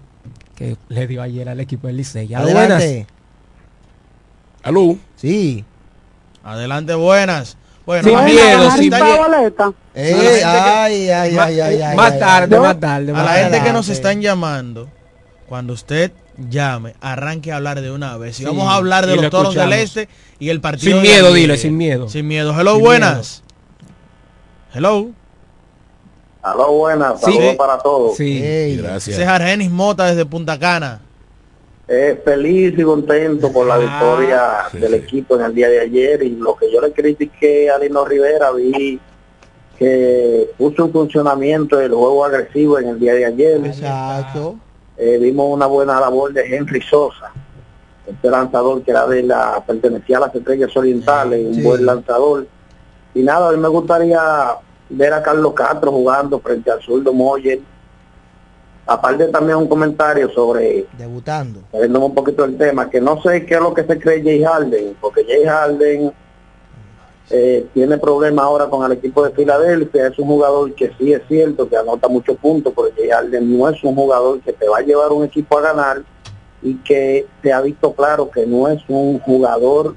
que 0.55 0.77
le 0.89 1.07
dio 1.07 1.23
ayer 1.23 1.49
al 1.49 1.59
equipo 1.59 1.87
del 1.87 1.97
Licey. 1.97 2.31
Adelante. 2.31 3.07
Aló. 4.61 4.99
Sí. 5.15 5.65
Adelante, 6.43 6.93
buenas. 6.93 7.57
Bueno, 7.91 8.07
Sí, 8.07 8.15
más 8.15 8.23
miedo, 8.23 8.71
sí, 8.77 8.89
boleta. 8.89 9.73
Eh, 9.93 10.13
A 10.13 10.15
la 10.15 10.23
gente 10.23 10.39
que- 10.39 10.45
ay, 10.45 11.09
ay, 11.09 11.37
ay, 11.37 11.59
ay, 11.59 11.81
ay, 11.81 11.95
Más 11.97 12.13
ay, 12.13 12.19
tarde, 12.21 12.55
ay. 12.55 12.61
más 12.61 12.79
tarde. 12.79 13.11
A 13.11 13.15
más 13.15 13.25
la 13.25 13.33
gente 13.33 13.61
que 13.63 13.73
nos 13.73 13.89
están 13.89 14.21
llamando, 14.21 14.87
cuando 15.49 15.73
usted 15.73 16.13
llame, 16.49 16.95
arranque 17.01 17.51
a 17.51 17.57
hablar 17.57 17.81
de 17.81 17.91
una 17.91 18.15
vez. 18.15 18.35
Y 18.39 18.43
Sí, 18.43 18.45
vamos 18.45 18.65
a 18.69 18.75
hablar 18.75 19.07
de 19.07 19.17
lo 19.17 19.23
los 19.23 19.31
toros 19.31 19.53
del 19.53 19.73
este 19.73 20.07
y 20.39 20.47
el 20.47 20.61
partido. 20.61 20.93
Sin 20.93 21.01
miedo, 21.01 21.33
dile, 21.33 21.57
sin 21.57 21.75
miedo. 21.75 22.07
Sin 22.07 22.29
miedo. 22.29 22.57
Hello, 22.57 22.75
Sin 22.75 22.81
buenas. 22.85 23.43
Hello. 24.73 25.09
Aló, 26.43 26.71
buenas, 26.71 27.19
Sí. 27.19 27.33
saludos 27.33 27.55
para 27.57 27.77
todos. 27.79 28.15
Sí. 28.15 28.77
Gracias. 28.77 29.09
Ese 29.15 29.23
es 29.23 29.27
Argenis 29.27 29.69
Mota 29.69 30.05
desde 30.05 30.25
Punta 30.25 30.57
Cana. 30.57 31.01
Eh, 31.93 32.21
feliz 32.23 32.73
y 32.77 32.83
contento 32.83 33.51
por 33.51 33.67
la 33.67 33.73
Ah, 33.75 33.77
victoria 33.79 34.41
sí, 34.71 34.77
del 34.77 34.91
sí. 34.91 34.95
equipo 34.95 35.35
en 35.35 35.41
el 35.41 35.53
día 35.53 35.67
de 35.67 35.81
ayer 35.81 36.23
y 36.23 36.29
lo 36.37 36.55
que 36.55 36.71
yo 36.71 36.79
le 36.79 36.93
critiqué 36.93 37.69
a 37.69 37.77
Lino 37.77 38.05
Rivera 38.05 38.49
vi 38.51 38.97
que 39.77 40.51
puso 40.57 40.85
en 40.85 40.91
funcionamiento 40.93 41.81
el 41.81 41.91
juego 41.91 42.23
agresivo 42.23 42.79
en 42.79 42.87
el 42.89 42.97
día 42.99 43.13
de 43.13 43.25
ayer. 43.25 43.65
Exacto. 43.65 44.55
Eh, 44.95 45.17
vimos 45.19 45.53
una 45.53 45.65
buena 45.65 45.99
labor 45.99 46.31
de 46.31 46.55
Henry 46.55 46.81
Sosa, 46.81 47.31
este 48.07 48.29
lanzador 48.29 48.83
que 48.83 48.91
era 48.91 49.05
de 49.07 49.23
la 49.23 49.61
pertenecía 49.67 50.15
a 50.15 50.21
las 50.21 50.35
estrellas 50.35 50.75
orientales, 50.77 51.57
un 51.57 51.61
buen 51.61 51.85
lanzador. 51.85 52.47
Y 53.13 53.21
nada, 53.21 53.49
a 53.49 53.51
mí 53.51 53.57
me 53.57 53.67
gustaría 53.67 54.21
ver 54.89 55.11
a 55.11 55.21
Carlos 55.21 55.53
Castro 55.53 55.91
jugando 55.91 56.39
frente 56.39 56.71
al 56.71 56.81
zurdo 56.81 57.11
Moyer. 57.11 57.59
Aparte 58.85 59.27
también 59.27 59.57
un 59.57 59.67
comentario 59.67 60.29
sobre 60.31 60.85
Debutando. 60.97 61.61
un 61.71 62.15
poquito 62.15 62.43
del 62.43 62.57
tema, 62.57 62.89
que 62.89 62.99
no 62.99 63.21
sé 63.21 63.45
qué 63.45 63.55
es 63.55 63.61
lo 63.61 63.73
que 63.73 63.83
se 63.83 63.99
cree 63.99 64.23
Jay 64.23 64.43
Harden, 64.43 64.97
porque 64.99 65.23
Jay 65.25 65.45
Harden 65.45 66.11
eh, 67.29 67.65
tiene 67.73 67.97
problemas 67.97 68.43
ahora 68.43 68.67
con 68.67 68.83
el 68.85 68.97
equipo 68.97 69.23
de 69.23 69.31
Filadelfia, 69.31 70.07
es 70.07 70.19
un 70.19 70.27
jugador 70.27 70.73
que 70.73 70.91
sí 70.97 71.13
es 71.13 71.21
cierto 71.27 71.69
que 71.69 71.77
anota 71.77 72.07
muchos 72.07 72.37
puntos, 72.37 72.73
pero 72.75 72.89
Jay 72.95 73.09
Harden 73.09 73.57
no 73.57 73.69
es 73.69 73.81
un 73.83 73.95
jugador 73.95 74.41
que 74.41 74.51
te 74.51 74.67
va 74.67 74.79
a 74.79 74.81
llevar 74.81 75.11
un 75.11 75.23
equipo 75.23 75.57
a 75.57 75.61
ganar 75.61 76.03
y 76.61 76.75
que 76.75 77.27
se 77.41 77.53
ha 77.53 77.61
visto 77.61 77.93
claro 77.93 78.29
que 78.29 78.45
no 78.45 78.67
es 78.67 78.81
un 78.87 79.19
jugador 79.19 79.95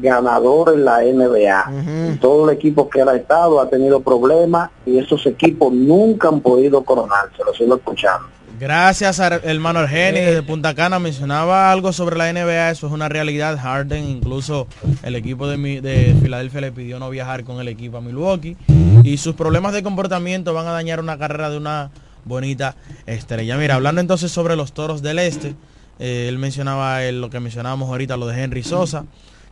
ganador 0.00 0.74
en 0.74 0.84
la 0.84 1.00
NBA. 1.02 1.72
En 2.08 2.18
todo 2.18 2.48
el 2.50 2.56
equipo 2.56 2.88
que 2.88 3.00
él 3.00 3.08
ha 3.08 3.16
estado 3.16 3.60
ha 3.60 3.68
tenido 3.68 4.00
problemas 4.00 4.70
y 4.84 4.98
esos 4.98 5.24
equipos 5.26 5.72
nunca 5.72 6.28
han 6.28 6.40
podido 6.40 6.82
coronarse, 6.84 7.42
lo 7.44 7.54
sigo 7.54 7.76
escuchando. 7.76 8.28
Gracias, 8.58 9.18
hermano 9.18 9.80
Argenis 9.80 10.24
desde 10.24 10.42
Punta 10.42 10.74
Cana. 10.74 10.98
Mencionaba 10.98 11.70
algo 11.70 11.92
sobre 11.92 12.16
la 12.16 12.32
NBA. 12.32 12.70
Eso 12.70 12.86
es 12.86 12.92
una 12.94 13.06
realidad. 13.10 13.58
Harden, 13.60 14.04
incluso 14.08 14.66
el 15.02 15.14
equipo 15.14 15.46
de, 15.46 15.58
mi- 15.58 15.80
de 15.80 16.16
Filadelfia 16.22 16.62
le 16.62 16.72
pidió 16.72 16.98
no 16.98 17.10
viajar 17.10 17.44
con 17.44 17.60
el 17.60 17.68
equipo 17.68 17.98
a 17.98 18.00
Milwaukee. 18.00 18.56
Y 19.04 19.18
sus 19.18 19.34
problemas 19.34 19.74
de 19.74 19.82
comportamiento 19.82 20.54
van 20.54 20.66
a 20.66 20.70
dañar 20.72 21.00
una 21.00 21.18
carrera 21.18 21.50
de 21.50 21.58
una 21.58 21.90
bonita 22.24 22.76
estrella. 23.04 23.58
Mira, 23.58 23.74
hablando 23.74 24.00
entonces 24.00 24.32
sobre 24.32 24.56
los 24.56 24.72
toros 24.72 25.02
del 25.02 25.18
este, 25.18 25.54
eh, 25.98 26.26
él 26.28 26.38
mencionaba 26.38 27.04
el- 27.04 27.20
lo 27.20 27.28
que 27.28 27.40
mencionábamos 27.40 27.90
ahorita, 27.90 28.16
lo 28.16 28.26
de 28.26 28.42
Henry 28.42 28.62
Sosa, 28.62 29.04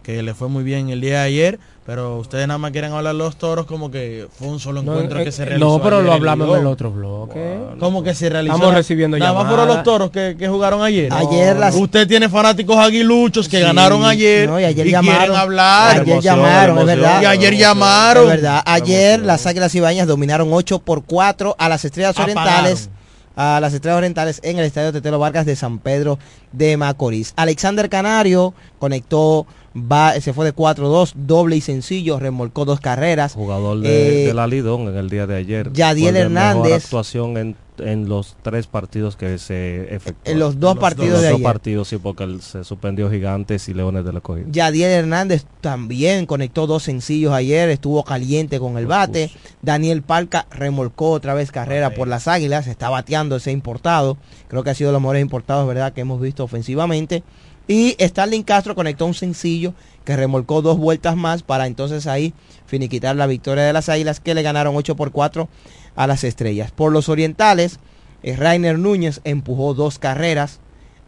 que 0.05 0.23
le 0.23 0.35
fue 0.35 0.49
muy 0.49 0.63
bien 0.63 0.91
el 0.91 1.01
día 1.01 1.21
de 1.21 1.25
ayer, 1.27 1.59
pero 1.87 2.19
ustedes 2.19 2.47
nada 2.47 2.59
más 2.59 2.71
quieren 2.71 2.93
hablar 2.93 3.15
de 3.15 3.19
los 3.19 3.37
toros 3.37 3.67
como 3.67 3.91
que 3.91 4.29
fue 4.39 4.49
un 4.49 4.61
solo 4.61 4.83
No, 4.83 4.93
encuentro 4.93 5.19
eh, 5.21 5.25
que 5.25 5.33
se 5.33 5.43
eh, 5.43 5.47
realizó. 5.47 5.67
no, 5.67 5.83
pero 5.83 5.97
ayer 5.97 6.05
lo 6.07 6.11
en 6.13 6.17
hablamos 6.19 6.49
en 6.55 6.61
el 6.61 6.67
otro 6.67 6.91
bloque. 6.93 7.59
¿Cómo 7.81 8.03
que 8.05 8.15
se 8.15 8.29
realizó? 8.29 8.55
Estamos 8.55 8.75
recibiendo 8.75 9.19
Nada 9.19 9.33
más 9.33 9.49
fueron 9.49 9.67
los 9.67 9.83
toros 9.83 10.11
que, 10.11 10.37
que 10.39 10.47
jugaron 10.47 10.83
ayer. 10.83 11.13
Ayer 11.13 11.57
las- 11.57 11.75
Usted 11.75 12.07
tiene 12.07 12.29
fanáticos 12.29 12.77
aguiluchos 12.77 13.49
que 13.49 13.57
Sí, 13.59 13.63
ganaron 13.63 14.05
ayer, 14.05 14.49
no, 14.49 14.61
y 14.61 14.65
ayer 14.65 14.87
y 14.87 14.91
llamaron. 14.91 15.19
quieren 15.21 15.37
hablar. 15.37 16.01
Ayer 16.01 16.21
llamaron, 16.21 16.79
es 16.79 16.87
verdad. 16.87 17.23
Y 17.23 17.25
ayer 17.27 17.57
llamaron. 17.57 18.25
Es 18.25 18.31
verdad. 18.31 18.63
Ayer 18.67 19.21
las 19.21 19.47
Águilas 19.47 19.75
Ibañas 19.75 20.07
dominaron 20.07 20.49
8 20.53 20.79
por 20.81 21.03
4 21.05 21.57
a 21.59 21.69
las 21.69 21.85
Estrellas 21.85 22.11
Apagaron. 22.19 22.39
Orientales. 22.45 22.91
A 23.37 23.59
las 23.61 23.75
Estrellas 23.75 23.99
Orientales 23.99 24.41
en 24.45 24.61
el 24.61 24.65
Estadio 24.65 24.93
Tetelo 24.93 25.19
Vargas 25.19 25.45
de 25.45 25.57
San 25.57 25.81
Pedro 25.81 26.21
de 26.53 26.77
Macorís. 26.77 27.33
Alexander 27.35 27.89
Canario 27.89 28.55
conectó, 28.79 29.45
va, 29.77 30.13
se 30.21 30.33
fue 30.33 30.45
de 30.45 30.55
4-2, 30.55 31.13
doble 31.15 31.57
y 31.57 31.61
sencillo, 31.61 32.19
remolcó 32.19 32.65
dos 32.65 32.81
carreras. 32.81 33.35
Jugador 33.35 33.81
de, 33.81 34.25
Eh, 34.25 34.27
de 34.29 34.35
la 34.35 34.47
Lidón 34.47 34.83
en 34.89 34.97
el 34.97 35.11
día 35.11 35.27
de 35.27 35.37
ayer. 35.37 35.73
Yadiel 35.73 36.15
de 36.15 36.29
mejor 36.29 36.43
Hernández. 36.57 36.85
actuación 36.85 37.37
en, 37.37 37.57
en 37.79 38.09
los 38.09 38.37
tres 38.43 38.69
partidos 38.69 39.17
que 39.17 39.37
se 39.39 39.93
efectuaron. 39.95 40.33
En 40.33 40.39
los 40.39 40.61
dos 40.61 40.79
partidos 40.79 41.15
Los 41.15 41.23
de 41.23 41.27
dos 41.31 41.35
ayer. 41.37 41.45
partidos, 41.45 41.89
sí, 41.89 41.97
porque 41.99 42.23
él 42.25 42.41
se 42.41 42.63
suspendió 42.63 43.11
Gigantes 43.11 43.69
y 43.69 43.75
Leones 43.75 44.05
del 44.05 44.17
Escogido. 44.17 44.47
Yadiel 44.51 44.91
Hernández 44.91 45.45
también 45.61 46.27
conectó 46.27 46.67
dos 46.69 46.85
sencillos 46.85 47.33
ayer, 47.33 47.69
estuvo 47.71 48.05
caliente 48.05 48.61
con 48.61 48.79
el 48.79 48.87
bate. 48.87 49.31
Daniel 49.63 50.03
Palca 50.03 50.47
remolcó 50.51 51.11
otra 51.11 51.35
vez 51.35 51.51
carrera 51.51 51.91
por 51.95 52.07
las 52.07 52.29
Águilas, 52.29 52.69
está 52.69 52.91
bateando 52.91 53.35
ese 53.37 53.51
importado. 53.51 54.19
Creo 54.47 54.63
que 54.63 54.71
ha 54.71 54.75
sido 54.75 54.91
de 54.91 54.93
los 54.93 55.03
mejores 55.03 55.23
importados, 55.23 55.67
¿verdad?, 55.67 55.93
que 55.93 56.03
hemos 56.03 56.21
visto 56.21 56.45
ofensivamente. 56.45 57.25
Y 57.67 57.97
Starling 57.99 58.43
Castro 58.43 58.75
conectó 58.75 59.07
un 59.07 59.15
sencillo 59.15 59.73
que 60.05 60.17
remolcó 60.17 60.61
dos 60.61 60.77
vueltas 60.77 61.17
más 61.17 61.43
para 61.43 61.67
entonces 61.67 62.07
ahí 62.07 62.35
finiquitar 62.67 63.17
la 63.17 63.27
victoria 63.27 63.65
de 63.65 63.73
las 63.73 63.89
Águilas 63.89 64.21
que 64.21 64.35
le 64.35 64.43
ganaron 64.43 64.77
8 64.77 64.97
por 64.97 65.13
4 65.13 65.49
a 65.97 66.07
las 66.07 66.25
Estrellas. 66.25 66.73
Por 66.73 66.93
los 66.93 67.09
Orientales, 67.09 67.79
eh, 68.23 68.37
Rainer 68.37 68.79
Núñez 68.79 69.21
empujó 69.25 69.73
dos 69.73 69.99
carreras, 69.99 70.61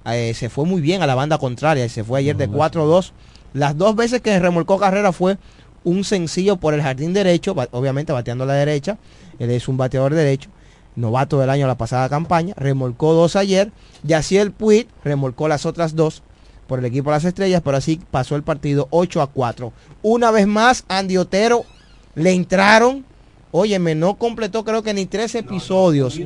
eh, 0.07 0.33
se 0.35 0.49
fue 0.49 0.65
muy 0.65 0.81
bien 0.81 1.03
a 1.03 1.07
la 1.07 1.15
banda 1.15 1.39
contraria, 1.39 1.85
y 1.85 1.89
se 1.91 2.05
fue 2.05 2.21
ayer 2.21 2.37
de 2.37 2.49
4-2. 2.49 3.13
Las 3.53 3.77
dos 3.77 3.95
veces 3.95 4.23
que 4.23 4.39
remolcó 4.39 4.79
carrera 4.79 5.13
fue 5.13 5.37
un 5.85 6.05
sencillo 6.05 6.57
por 6.57 6.75
el 6.75 6.83
jardín 6.83 7.13
derecho, 7.13 7.55
obviamente 7.71 8.13
bateando 8.13 8.45
a 8.45 8.49
la 8.49 8.55
derecha, 8.55 8.99
él 9.39 9.51
es 9.51 9.69
un 9.69 9.77
bateador 9.77 10.15
derecho, 10.15 10.51
novato 10.95 11.39
del 11.39 11.51
año 11.51 11.67
la 11.67 11.77
pasada 11.77 12.09
campaña, 12.09 12.55
remolcó 12.57 13.13
dos 13.13 13.37
ayer, 13.37 13.73
Yaciel 14.03 14.53
Puig 14.53 14.89
remolcó 15.05 15.49
las 15.49 15.67
otras 15.67 15.95
dos 15.95 16.23
por 16.67 16.79
el 16.79 16.85
equipo 16.85 17.11
de 17.11 17.17
las 17.17 17.25
estrellas, 17.25 17.63
pero 17.65 17.77
así 17.77 18.01
pasó 18.11 18.37
el 18.37 18.43
partido 18.43 18.89
8 18.91 19.23
a 19.23 19.27
4. 19.29 19.73
Una 20.03 20.31
vez 20.31 20.47
más, 20.47 20.85
Andy 20.89 21.17
Otero 21.17 21.65
le 22.15 22.33
entraron, 22.33 23.05
óyeme, 23.53 23.95
no 23.95 24.15
completó 24.15 24.65
creo 24.65 24.83
que 24.83 24.93
ni 24.95 25.07
tres 25.07 25.35
episodios, 25.35 26.19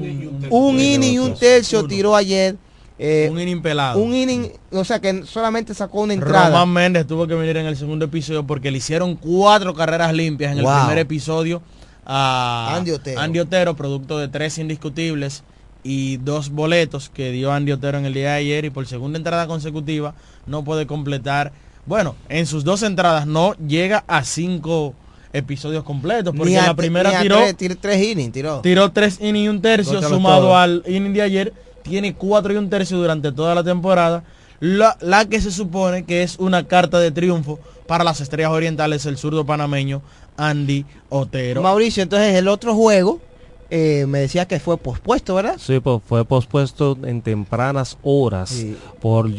un 0.51 0.79
inning 0.81 1.13
y 1.15 1.19
un 1.19 1.35
tercio 1.35 1.87
tiró 1.87 2.17
ayer. 2.17 2.57
eh, 2.99 3.29
un 3.33 3.41
inning 3.41 3.63
pelado. 3.63 3.99
un 3.99 4.15
inning, 4.15 4.51
o 4.73 4.85
sea 4.85 5.01
que 5.01 5.25
solamente 5.25 5.73
sacó 5.75 6.03
una 6.03 6.13
entrada. 6.15 6.49
Román 6.51 6.69
Méndez 6.71 7.07
tuvo 7.07 7.27
que 7.27 7.35
venir 7.35 7.57
en 7.57 7.67
el 7.67 7.77
segundo 7.77 8.05
episodio 8.05 8.47
porque 8.47 8.71
le 8.71 8.79
hicieron 8.79 9.17
cuatro 9.17 9.75
carreras 9.75 10.13
limpias 10.13 10.53
en 10.57 10.63
Wow. 10.63 10.71
el 10.73 10.79
primer 10.81 10.99
episodio 10.99 11.63
a 12.05 12.75
Andy 12.77 12.91
Otero. 12.93 13.21
Andy 13.21 13.39
Otero, 13.41 13.75
producto 13.77 14.19
de 14.19 14.29
tres 14.29 14.59
indiscutibles 14.59 15.45
y 15.83 16.19
dos 16.19 16.51
boletos 16.51 17.09
que 17.09 17.31
dio 17.31 17.53
Andy 17.53 17.73
Otero 17.73 17.97
en 17.99 18.05
el 18.05 18.13
día 18.13 18.33
de 18.33 18.37
ayer 18.37 18.65
y 18.67 18.71
por 18.71 18.87
segunda 18.87 19.17
entrada 19.19 19.47
consecutiva 19.47 20.15
no 20.47 20.65
puede 20.65 20.87
completar. 20.87 21.53
Bueno, 21.87 22.15
en 22.29 22.47
sus 22.47 22.65
dos 22.65 22.83
entradas 22.83 23.27
no 23.27 23.55
llega 23.55 24.05
a 24.07 24.23
cinco 24.25 24.95
episodios 25.33 25.85
completos 25.85 26.35
porque 26.37 26.59
a- 26.59 26.67
la 26.67 26.75
primera 26.75 27.21
tiró 27.23 27.37
tres, 27.39 27.57
tir- 27.57 27.79
tres 27.81 28.03
innings, 28.03 28.33
tiró. 28.33 28.61
tiró 28.61 28.91
tres 28.93 29.19
innings 29.21 29.45
y 29.45 29.49
un 29.49 29.63
tercio 29.63 30.03
sumado 30.03 30.57
al 30.57 30.83
inning 30.87 31.13
de 31.13 31.23
ayer 31.23 31.53
tiene 31.83 32.15
cuatro 32.15 32.53
y 32.53 32.57
un 32.57 32.69
tercio 32.69 32.99
durante 32.99 33.31
toda 33.33 33.55
la 33.55 33.63
temporada 33.65 34.25
la, 34.59 34.97
la 35.01 35.25
que 35.27 35.41
se 35.41 35.51
supone 35.53 36.05
que 36.05 36.23
es 36.23 36.37
una 36.39 36.67
carta 36.67 36.99
de 36.99 37.11
triunfo 37.13 37.59
para 37.87 38.03
las 38.05 38.21
estrellas 38.21 38.51
orientales 38.51 39.07
el 39.07 39.17
zurdo 39.17 39.47
panameño 39.47 40.03
Andy 40.37 40.85
Otero 41.09 41.63
Mauricio, 41.63 42.03
entonces 42.03 42.35
el 42.35 42.49
otro 42.49 42.75
juego, 42.75 43.21
eh, 43.71 44.07
me 44.09 44.19
decía 44.19 44.47
que 44.49 44.59
fue 44.59 44.79
pospuesto, 44.79 45.35
¿verdad? 45.37 45.57
Sí, 45.59 45.79
pues 45.81 46.01
fue 46.07 46.25
pospuesto 46.25 46.99
en 47.05 47.23
tempranas 47.23 47.99
horas 48.03 48.51
Sí. 48.51 48.77
por 49.01 49.31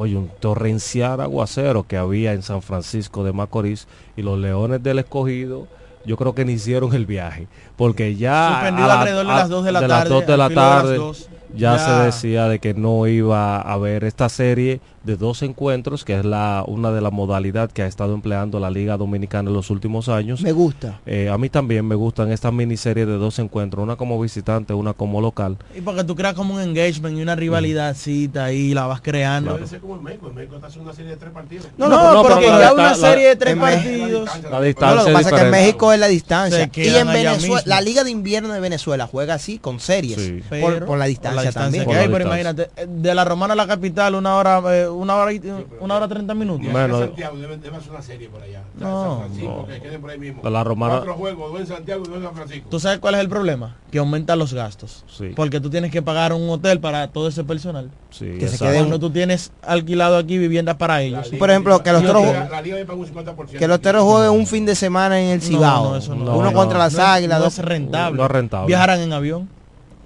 oye, 0.00 0.16
un 0.16 0.30
torrencial 0.40 1.20
aguacero 1.20 1.82
que 1.86 1.96
había 1.98 2.32
en 2.32 2.42
San 2.42 2.62
Francisco 2.62 3.22
de 3.22 3.32
Macorís 3.34 3.86
y 4.16 4.22
los 4.22 4.38
Leones 4.38 4.82
del 4.82 4.98
Escogido. 5.00 5.68
Yo 6.06 6.16
creo 6.16 6.34
que 6.34 6.46
ni 6.46 6.54
hicieron 6.54 6.94
el 6.94 7.04
viaje, 7.04 7.46
porque 7.76 8.16
ya 8.16 8.52
Suspendido 8.54 8.84
a 8.86 8.88
la- 8.88 9.00
alrededor 9.00 9.26
de 9.26 9.32
las 9.34 9.48
dos 9.50 9.64
de 9.66 9.72
la 9.72 9.80
de 9.82 9.88
las 9.88 9.98
tarde, 9.98 10.14
dos 10.14 10.26
de 10.26 10.32
al 10.32 10.38
la 10.38 10.48
filo 10.48 10.60
de 10.60 10.66
las 10.66 10.82
tarde, 10.82 10.96
dos, 10.96 11.28
ya, 11.54 11.76
ya- 11.76 11.78
se 11.78 11.90
decía 12.06 12.48
de 12.48 12.58
que 12.58 12.72
no 12.72 13.06
iba 13.06 13.56
a 13.58 13.72
haber 13.74 14.04
esta 14.04 14.30
serie 14.30 14.80
de 15.04 15.16
dos 15.16 15.42
encuentros, 15.42 16.04
que 16.04 16.18
es 16.18 16.24
la 16.24 16.62
una 16.66 16.90
de 16.92 17.00
las 17.00 17.12
modalidades 17.12 17.72
que 17.72 17.82
ha 17.82 17.86
estado 17.86 18.14
empleando 18.14 18.60
la 18.60 18.70
Liga 18.70 18.96
Dominicana 18.96 19.48
en 19.48 19.54
los 19.54 19.70
últimos 19.70 20.08
años. 20.08 20.42
Me 20.42 20.52
gusta. 20.52 21.00
Eh, 21.06 21.28
a 21.30 21.38
mí 21.38 21.48
también 21.48 21.86
me 21.86 21.94
gustan 21.94 22.30
estas 22.32 22.52
miniseries 22.52 23.06
de 23.06 23.14
dos 23.14 23.38
encuentros, 23.38 23.82
una 23.82 23.96
como 23.96 24.20
visitante, 24.20 24.74
una 24.74 24.92
como 24.92 25.20
local. 25.20 25.56
y 25.76 25.80
porque 25.80 26.04
tú 26.04 26.14
creas 26.16 26.34
como 26.34 26.54
un 26.54 26.60
engagement 26.60 27.16
y 27.18 27.22
una 27.22 27.34
rivalidadcita 27.34 28.44
ahí 28.44 28.74
la 28.74 28.86
vas 28.86 29.00
creando 29.00 29.58
como 29.80 29.94
el 29.96 30.00
México. 30.02 30.30
Está 30.54 30.80
una 30.80 30.92
serie 30.92 31.10
de 31.12 31.16
tres 31.16 31.32
partidos. 31.32 31.66
no, 31.76 31.88
No, 31.88 32.14
no, 32.14 32.22
porque 32.22 32.46
la 32.48 32.60
ya 32.60 32.72
una 32.74 32.82
la- 32.90 32.94
serie 32.94 33.28
de 33.28 33.36
tres 33.36 33.54
en 33.54 33.60
partidos 33.60 34.28
La 34.44 34.50
No, 34.50 34.58
lo 34.58 34.62
distancia 34.64 35.04
que 35.06 35.12
pasa 35.12 35.28
es 35.30 35.34
que 35.34 35.40
en. 35.46 35.50
México 35.50 35.92
es 35.92 35.98
la 36.00 36.06
distancia. 36.08 36.70
Y 36.74 36.88
en 36.88 37.06
Venezuela, 37.08 37.62
la 37.66 37.80
Liga 37.80 38.04
de 38.04 38.10
Invierno 38.10 38.52
de 38.52 38.60
Venezuela 38.60 39.06
juega 39.06 39.34
así, 39.34 39.58
con 39.58 39.80
series, 39.80 40.20
Sí. 40.20 40.42
por, 40.60 40.74
Pero 40.74 40.86
por 40.86 40.98
la 40.98 41.06
distancia. 41.06 41.42
distancia, 41.42 41.62
también. 41.62 41.88
que 41.88 41.94
hay, 41.96 42.08
pero 42.08 42.24
imagínate, 42.26 42.68
eh, 42.76 42.86
de 42.88 43.14
la 43.14 43.24
Romana 43.24 43.54
a 43.54 43.56
la 43.56 43.66
capital, 43.66 44.14
una 44.14 44.36
hora, 44.36 44.60
eh, 44.74 44.88
una 44.94 45.16
hora, 45.16 45.32
y, 45.32 45.40
una 45.80 45.96
hora 45.96 46.08
treinta 46.08 46.34
minutos. 46.34 46.66
Menos. 46.72 47.00
Santiago 47.00 47.36
debe, 47.38 47.56
debe 47.58 47.76
hacer 47.76 47.90
una 47.90 48.02
serie 48.02 48.28
por 48.28 48.42
allá. 48.42 48.62
No, 48.78 49.02
San 49.02 49.18
Francisco, 49.20 49.56
no. 49.60 49.66
que 49.66 49.80
queden 49.80 50.00
por 50.00 50.10
ahí 50.10 50.18
mismo. 50.18 50.42
De 50.42 50.50
la 50.50 50.64
Romana- 50.64 50.94
Cuatro 50.96 51.14
juegos, 51.14 51.52
dos 51.52 51.60
en 51.60 51.66
Santiago 51.66 52.02
y 52.04 52.08
dos 52.08 52.16
en 52.18 52.22
San 52.24 52.34
Francisco. 52.34 52.68
¿Tú 52.70 52.80
sabes 52.80 52.98
cuál 52.98 53.14
es 53.14 53.20
el 53.20 53.28
problema? 53.28 53.76
Que 53.90 53.98
aumentan 53.98 54.38
los 54.38 54.54
gastos. 54.54 55.04
Sí. 55.08 55.32
Porque 55.34 55.60
tú 55.60 55.70
tienes 55.70 55.90
que 55.90 56.02
pagar 56.02 56.32
un 56.32 56.48
hotel 56.48 56.80
para 56.80 57.08
todo 57.08 57.28
ese 57.28 57.44
personal. 57.44 57.90
Sí, 58.10 58.36
Que 58.38 58.48
se 58.48 58.58
queden- 58.58 58.76
Cuando 58.80 58.98
tú 58.98 59.10
tienes 59.10 59.52
alquilado 59.62 60.16
aquí 60.16 60.38
viviendas 60.38 60.76
para 60.76 61.02
ellos. 61.02 61.28
Por 61.38 61.50
ejemplo, 61.50 61.82
que 61.82 61.92
los 61.92 62.02
50%. 62.02 63.58
que 63.58 63.68
los 63.68 63.80
toros 63.80 64.04
jueguen 64.04 64.30
un 64.32 64.46
fin 64.46 64.66
de 64.66 64.74
semana 64.74 65.20
en 65.20 65.28
el 65.30 65.42
Cibao. 65.42 65.84
No, 65.84 65.90
no, 65.90 65.96
eso 65.96 66.14
no. 66.14 66.36
Uno 66.36 66.50
No, 66.50 66.52
contra 66.52 66.78
no. 66.78 66.84
las 66.84 66.98
águilas, 66.98 67.38
no 67.38 67.44
dos 67.44 67.58
es 67.58 67.64
rentable. 67.64 68.16
No 68.16 68.24
es 68.24 68.30
rentable. 68.30 68.66
Viajarán 68.66 69.00
en 69.00 69.12
avión. 69.12 69.48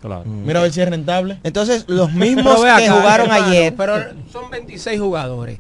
Claro. 0.05 0.25
Mira 0.27 0.61
a 0.61 0.63
ver 0.65 0.71
si 0.73 0.83
es 0.83 0.89
rentable. 0.89 1.39
Entonces, 1.45 1.87
los 1.89 2.13
mismos 2.13 2.57
que 2.57 2.91
jugaron 2.91 3.27
hermano, 3.31 3.47
ayer. 3.47 3.75
Pero 3.75 3.97
son 4.31 4.51
26 4.51 5.01
jugadores, 5.01 5.59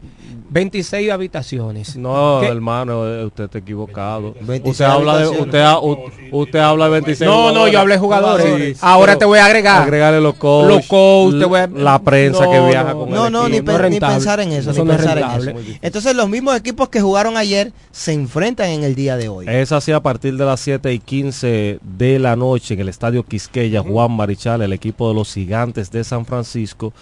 26 0.51 1.11
habitaciones. 1.11 1.97
No, 1.97 2.39
¿Qué? 2.41 2.49
hermano, 2.49 3.01
usted 3.27 3.45
está 3.45 3.59
equivocado. 3.59 4.35
26 4.41 4.63
Usted 4.73 4.85
habla 4.85 5.13
de 5.17 5.19
habitaciones. 5.25 5.47
usted, 5.47 5.61
ha- 5.61 5.79
u- 5.81 6.11
usted 6.33 6.59
habla 6.59 6.85
de 6.85 6.91
26 6.93 7.29
No, 7.31 7.51
no, 7.53 7.67
yo 7.67 7.81
hablé 7.81 7.95
de 7.95 8.01
jugadores. 8.01 8.77
Sí, 8.79 8.81
Ahora 8.83 9.17
te 9.19 9.25
voy 9.25 9.39
a 9.39 9.47
agregar. 9.47 9.83
Agregarle 9.83 10.21
los 10.21 10.35
coach, 10.35 10.69
Los 10.69 10.87
coach, 10.87 11.39
te 11.39 11.45
voy 11.47 11.61
a- 11.61 11.67
la 11.67 11.99
prensa 11.99 12.45
No, 12.45 12.51
que 12.51 12.61
viaja 12.69 12.93
no, 12.93 12.99
con 13.01 13.11
No, 13.11 13.27
el 13.27 13.33
no, 13.33 13.49
ni, 13.49 13.63
pe- 13.63 13.79
pensar 14.01 14.41
en 14.41 14.53
eso, 14.53 14.71
Eso 14.71 14.83
ni 14.83 14.89
no 14.89 14.93
es 14.93 14.99
pensar 14.99 15.19
en 15.19 15.25
rentable. 15.25 15.51
eso. 15.73 15.79
Entonces, 15.83 16.15
los 16.15 16.29
mismos 16.29 16.57
equipos 16.57 16.89
que 16.89 17.01
jugaron 17.01 17.37
ayer 17.37 17.73
se 17.91 18.13
enfrentan 18.13 18.69
en 18.71 18.85
el 18.85 18.95
día 18.95 19.17
de 19.17 19.29
hoy. 19.29 19.47
Es 19.49 19.73
así 19.73 19.93
a 19.93 20.01
partir 20.01 20.37
de 20.37 20.45
las 20.45 20.61
7 20.61 20.93
y 20.93 20.99
15 20.99 21.79
de 21.83 22.19
la 22.19 22.37
noche 22.37 22.75
en 22.75 22.81
el 22.81 22.89
estadio 22.91 23.23
Quisqueya, 23.25 23.81
Juan 23.83 24.13
Marichal, 24.13 24.63
el 24.63 24.73
equipo 24.73 25.09
de 25.09 25.15
los 25.15 25.33
gigantes 25.33 25.91
de 25.91 26.05
San 26.05 26.25
Francisco, 26.27 26.93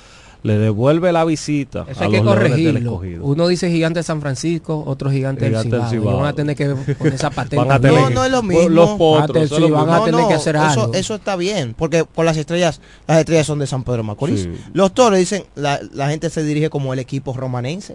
le 0.45 0.59
devuelve 0.59 1.12
la 1.12 1.24
visita 1.24 1.84
Eso 1.88 2.01
a 2.01 2.07
hay 2.07 2.12
los 2.12 2.20
que 2.20 2.26
corregirlo. 2.26 3.01
Uno 3.22 3.47
dice 3.47 3.70
gigante 3.70 4.01
de 4.01 4.03
San 4.03 4.20
Francisco, 4.20 4.82
otro 4.86 5.11
gigante, 5.11 5.47
Gigante 5.47 5.76
del. 5.76 5.86
Cibao. 5.88 6.14
Y 6.14 6.16
Van 6.20 6.26
a 6.26 6.32
tener 6.32 6.57
que 6.57 6.68
poner 6.95 7.14
esa 7.14 7.30
patente. 7.30 7.64
No, 7.64 8.11
no 8.11 8.24
es 8.24 8.30
lo 8.32 8.43
mismo. 8.43 8.68
Los 8.68 8.90
potros, 8.90 9.49
sí, 9.49 9.70
van 9.70 9.88
a 9.90 10.05
tener 10.05 10.26
que 10.26 10.34
hacer 10.34 10.57
eso, 10.57 10.64
algo. 10.82 10.95
eso 10.95 11.14
está 11.14 11.36
bien, 11.36 11.74
porque 11.78 12.05
con 12.14 12.26
las 12.26 12.36
estrellas, 12.36 12.80
las 13.07 13.18
estrellas 13.18 13.47
son 13.47 13.61
de 13.61 13.66
San 13.68 13.84
Pedro 13.84 13.99
de 13.99 14.03
Macorís. 14.03 14.43
Sí. 14.43 14.53
Los 14.74 14.93
toros 14.95 15.18
dicen, 15.18 15.45
la, 15.55 15.78
la 15.95 16.09
gente 16.09 16.28
se 16.30 16.43
dirige 16.43 16.70
como 16.70 16.93
el 16.93 16.99
equipo 16.99 17.32
romanense, 17.34 17.95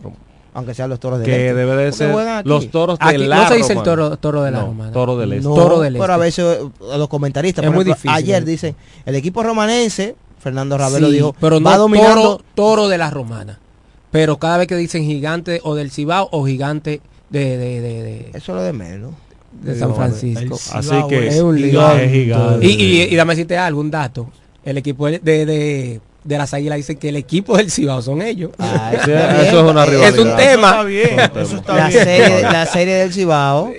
aunque 0.54 0.74
sean 0.74 0.90
los 0.90 1.00
toros 1.00 1.20
de 1.20 1.26
que 1.26 1.54
debe 1.54 1.76
de 1.76 1.92
ser 1.92 2.16
los 2.46 2.72
toros 2.72 2.98
de 2.98 3.06
Aquí 3.06 3.28
la 3.28 3.44
no 3.44 3.48
se 3.50 3.56
dice 3.58 3.74
el 3.74 3.84
toro, 3.84 4.16
toro 4.18 4.42
de 4.42 4.52
la 4.52 4.62
No, 4.62 4.66
Romana. 4.68 4.92
toro 4.94 5.18
del 5.18 5.34
este. 5.34 5.48
No, 5.48 5.54
Toro 5.54 5.82
del 5.82 5.94
pero 5.98 6.14
a 6.14 6.26
Este. 6.28 6.42
veces 6.44 6.60
eh, 6.64 6.98
los 6.98 7.08
comentaristas, 7.10 7.64
Es 7.64 7.68
por 7.70 7.76
muy 7.76 7.82
ejemplo, 7.84 8.10
difícil, 8.10 8.10
ayer 8.32 8.46
dicen, 8.46 8.76
el 9.06 9.16
equipo 9.16 9.44
romanense, 9.44 10.16
Fernando 10.48 10.78
Ravelo 10.78 11.08
Sí, 11.08 11.14
dijo, 11.14 11.36
pero 11.40 11.60
no 11.60 11.70
va 11.70 11.78
dominando. 11.78 12.16
toro, 12.38 12.44
toro 12.56 12.88
de 12.88 12.98
la 12.98 13.10
romana. 13.10 13.60
Pero 14.12 14.38
cada 14.40 14.58
vez 14.58 14.68
que 14.68 14.76
dicen 14.76 15.04
gigante 15.04 15.60
o 15.64 15.76
del 15.76 15.92
Cibao 15.92 16.30
o 16.32 16.46
gigante 16.46 17.02
de, 17.30 17.58
de, 17.58 17.82
de, 17.82 18.04
de, 18.04 18.20
Eso 18.34 18.38
es 18.54 18.56
lo 18.56 18.62
de 18.62 18.72
menos. 18.74 19.12
de 19.62 19.78
San 19.78 19.94
Francisco. 19.94 20.58
Así 20.74 20.96
que 21.10 21.28
es 21.28 21.42
un 21.42 21.58
gigante. 21.58 22.60
Y, 22.62 22.68
y, 22.70 23.02
y 23.04 23.16
dame 23.16 23.34
decirte 23.34 23.58
algo, 23.58 23.82
un 23.82 23.92
dato. 23.92 24.30
El 24.64 24.78
equipo 24.78 25.08
de, 25.08 25.20
de, 25.20 25.46
de, 25.46 26.02
de 26.24 26.38
las 26.38 26.54
águilas 26.54 26.78
dice 26.78 26.96
que 26.96 27.10
el 27.10 27.18
equipo 27.18 27.58
del 27.58 27.70
Cibao 27.70 28.02
son 28.02 28.22
ellos. 28.22 28.52
Ah, 28.60 28.92
eso 28.94 29.12
es 29.66 29.72
una 29.72 29.84
Es 29.84 29.90
rivalidad. 29.90 30.20
un 30.20 30.36
tema. 30.38 30.70
Eso 30.70 30.78
está 30.78 30.84
bien. 30.84 31.20
Eso 31.36 31.56
está 31.58 31.76
La 31.76 31.88
bien. 31.90 32.04
serie, 32.04 32.42
la 32.44 32.66
serie 32.66 32.94
del 32.96 33.14
Cibao. 33.14 33.72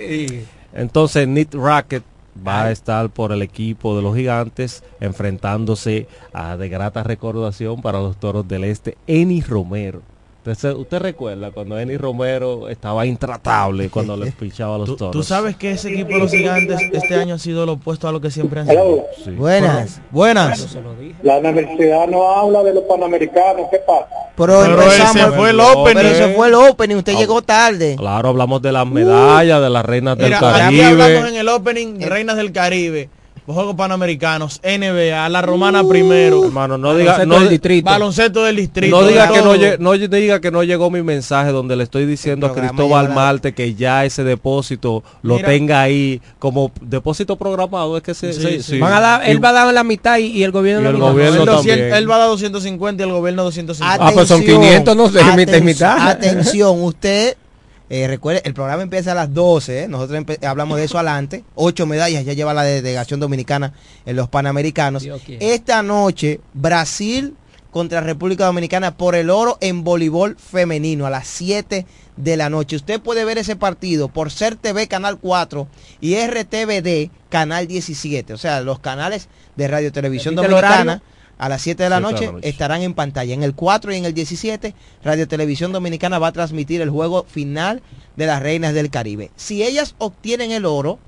Entonces, 0.73 1.27
Nick 1.27 1.53
Racket 1.55 2.03
va 2.45 2.65
a 2.65 2.71
estar 2.71 3.09
por 3.09 3.31
el 3.31 3.41
equipo 3.41 3.95
de 3.95 4.01
los 4.01 4.15
gigantes 4.15 4.83
enfrentándose 4.99 6.07
a 6.33 6.57
de 6.57 6.69
grata 6.69 7.03
recordación 7.03 7.81
para 7.81 7.99
los 7.99 8.17
toros 8.17 8.47
del 8.47 8.63
este, 8.63 8.97
Eni 9.07 9.41
Romero. 9.41 10.01
Entonces, 10.39 10.73
usted 10.73 10.99
recuerda 10.99 11.51
cuando 11.51 11.77
Eni 11.77 11.97
Romero 11.97 12.69
estaba 12.69 13.05
intratable 13.05 13.89
cuando 13.89 14.15
le 14.15 14.31
pichaba 14.31 14.75
a 14.75 14.77
los 14.79 14.95
toros. 14.95 15.11
tú 15.11 15.21
sabes 15.21 15.57
que 15.57 15.71
ese 15.71 15.89
equipo 15.91 16.13
de 16.13 16.19
los 16.19 16.31
gigantes 16.31 16.79
este 16.93 17.13
año 17.15 17.35
ha 17.35 17.37
sido 17.39 17.65
lo 17.65 17.73
opuesto 17.73 18.07
a 18.07 18.11
lo 18.13 18.21
que 18.21 18.31
siempre 18.31 18.61
han 18.61 18.67
sido. 18.67 19.05
Sí. 19.23 19.31
Buenas. 19.31 19.99
Buenas. 20.11 20.77
La 21.23 21.37
universidad 21.39 22.07
no 22.07 22.29
habla 22.31 22.63
de 22.63 22.73
los 22.73 22.83
panamericanos, 22.85 23.67
¿qué 23.69 23.79
pasa? 23.79 24.07
Pero, 24.37 24.61
Pero 24.61 24.81
empezamos- 24.81 25.15
ese 25.17 25.31
fue 25.31 25.49
el 25.49 25.59
opening. 25.59 25.93
Pero 25.95 26.09
ese 26.09 26.33
fue 26.33 26.47
el 26.47 26.53
opening, 26.55 26.95
usted 26.95 27.13
Ah, 27.15 27.19
llegó 27.19 27.41
tarde. 27.41 27.95
Claro, 27.97 28.29
hablamos 28.29 28.61
de 28.61 28.71
las 28.71 28.87
medallas, 28.87 29.61
de 29.61 29.69
las 29.69 29.85
reinas 29.85 30.17
del 30.17 30.27
Mira, 30.27 30.37
aquí 30.37 30.79
hablamos 30.81 31.03
Caribe. 31.13 31.29
en 31.29 31.35
el 31.35 31.49
opening 31.49 31.99
Reinas 31.99 32.37
del 32.37 32.53
Caribe, 32.53 33.09
los 33.49 33.55
Juegos 33.55 33.75
Panamericanos, 33.75 34.61
NBA, 34.63 35.27
la 35.27 35.41
Romana 35.41 35.83
primero, 35.83 36.45
Hermano, 36.45 36.77
no 36.77 36.93
diga, 36.95 37.13
Baloncesto 37.13 37.25
no, 37.33 37.39
del 37.39 37.49
distrito. 37.49 37.85
baloncesto 37.89 38.43
del 38.43 38.55
distrito. 38.57 39.01
no 39.01 39.07
diga 39.07 39.27
que 39.31 39.41
no, 39.41 39.55
no 39.79 39.91
diga 40.07 40.39
que 40.39 40.51
no 40.51 40.61
llegó 40.63 40.91
mi 40.91 41.01
mensaje 41.01 41.49
donde 41.51 41.75
le 41.75 41.83
estoy 41.83 42.05
diciendo 42.05 42.45
a 42.45 42.53
Cristóbal 42.53 43.09
Marte 43.11 43.55
que 43.55 43.73
ya 43.73 44.05
ese 44.05 44.23
depósito 44.23 45.01
lo 45.23 45.37
Mira. 45.37 45.47
tenga 45.47 45.81
ahí 45.81 46.21
como 46.37 46.71
depósito 46.79 47.37
programado 47.37 47.97
es 47.97 48.03
que 48.03 48.13
se, 48.13 48.33
Sí, 48.33 48.39
se- 48.39 48.49
sí. 48.57 48.61
sí. 48.73 48.79
Van 48.79 48.93
a 48.93 48.99
dar, 48.99 49.27
él 49.27 49.43
va 49.43 49.49
a 49.49 49.53
dar 49.53 49.73
la 49.73 49.83
mitad 49.83 50.19
y, 50.19 50.25
y 50.27 50.43
el 50.43 50.51
gobierno 50.51 50.87
Y 50.87 50.93
el 50.93 50.99
gobierno 50.99 51.39
Él, 51.39 51.45
200 51.47 51.55
también. 51.65 51.93
él 51.95 52.11
va 52.11 52.15
a 52.17 52.19
dar 52.19 52.27
250 52.27 53.01
y 53.01 53.05
el 53.07 53.11
gobierno 53.13 53.43
250. 53.45 54.05
Ah, 54.07 54.11
pues 54.13 54.27
son 54.27 54.43
500, 54.43 54.95
no 54.95 55.09
sé, 55.09 55.23
mitad 55.35 55.53
y 55.55 55.57
aten- 55.59 55.63
mitad. 55.63 56.07
Atención, 56.07 56.83
usted 56.83 57.35
eh, 57.89 58.07
recuerde, 58.07 58.41
el 58.45 58.53
programa 58.53 58.83
empieza 58.83 59.13
a 59.13 59.15
las 59.15 59.33
12, 59.33 59.83
¿eh? 59.83 59.87
nosotros 59.87 60.23
hablamos 60.43 60.77
de 60.77 60.83
eso 60.83 60.97
adelante. 60.97 61.43
Ocho 61.55 61.85
medallas 61.85 62.23
ya 62.23 62.33
lleva 62.33 62.53
la 62.53 62.63
delegación 62.63 63.19
dominicana 63.19 63.73
en 64.05 64.15
los 64.15 64.29
Panamericanos. 64.29 65.07
Esta 65.39 65.81
noche, 65.81 66.39
Brasil 66.53 67.35
contra 67.71 68.01
República 68.01 68.45
Dominicana 68.45 68.95
por 68.97 69.15
el 69.15 69.29
oro 69.29 69.57
en 69.61 69.83
voleibol 69.83 70.37
femenino 70.37 71.05
a 71.05 71.09
las 71.09 71.27
7 71.27 71.85
de 72.15 72.37
la 72.37 72.49
noche. 72.49 72.75
Usted 72.75 72.99
puede 72.99 73.25
ver 73.25 73.37
ese 73.37 73.55
partido 73.55 74.07
por 74.07 74.31
Ser 74.31 74.55
TV 74.55 74.87
Canal 74.87 75.19
4 75.19 75.67
y 76.01 76.15
RTVD 76.15 77.11
Canal 77.29 77.67
17. 77.67 78.33
O 78.33 78.37
sea, 78.37 78.61
los 78.61 78.79
canales 78.79 79.29
de 79.55 79.67
Radio 79.67 79.91
Televisión 79.91 80.35
Dominicana. 80.35 81.01
A 81.39 81.49
las 81.49 81.61
7 81.61 81.81
de 81.81 81.89
la 81.89 81.97
Siete 81.97 82.09
de 82.09 82.15
la 82.21 82.27
noche 82.27 82.31
noche. 82.33 82.49
estarán 82.49 82.81
en 82.83 82.93
pantalla. 82.93 83.33
En 83.33 83.43
el 83.43 83.55
4 83.55 83.93
y 83.93 83.95
en 83.95 84.05
el 84.05 84.13
17, 84.13 84.75
Radio 85.03 85.27
Televisión 85.27 85.71
Dominicana 85.71 86.19
va 86.19 86.27
a 86.27 86.31
transmitir 86.33 86.81
el 86.81 86.89
juego 86.89 87.23
final 87.23 87.81
de 88.17 88.27
las 88.27 88.43
Reinas 88.43 88.73
del 88.73 88.91
Caribe. 88.91 89.31
Si 89.37 89.63
ellas 89.63 89.95
obtienen 89.97 90.51
el 90.51 90.65
oro, 90.65 90.99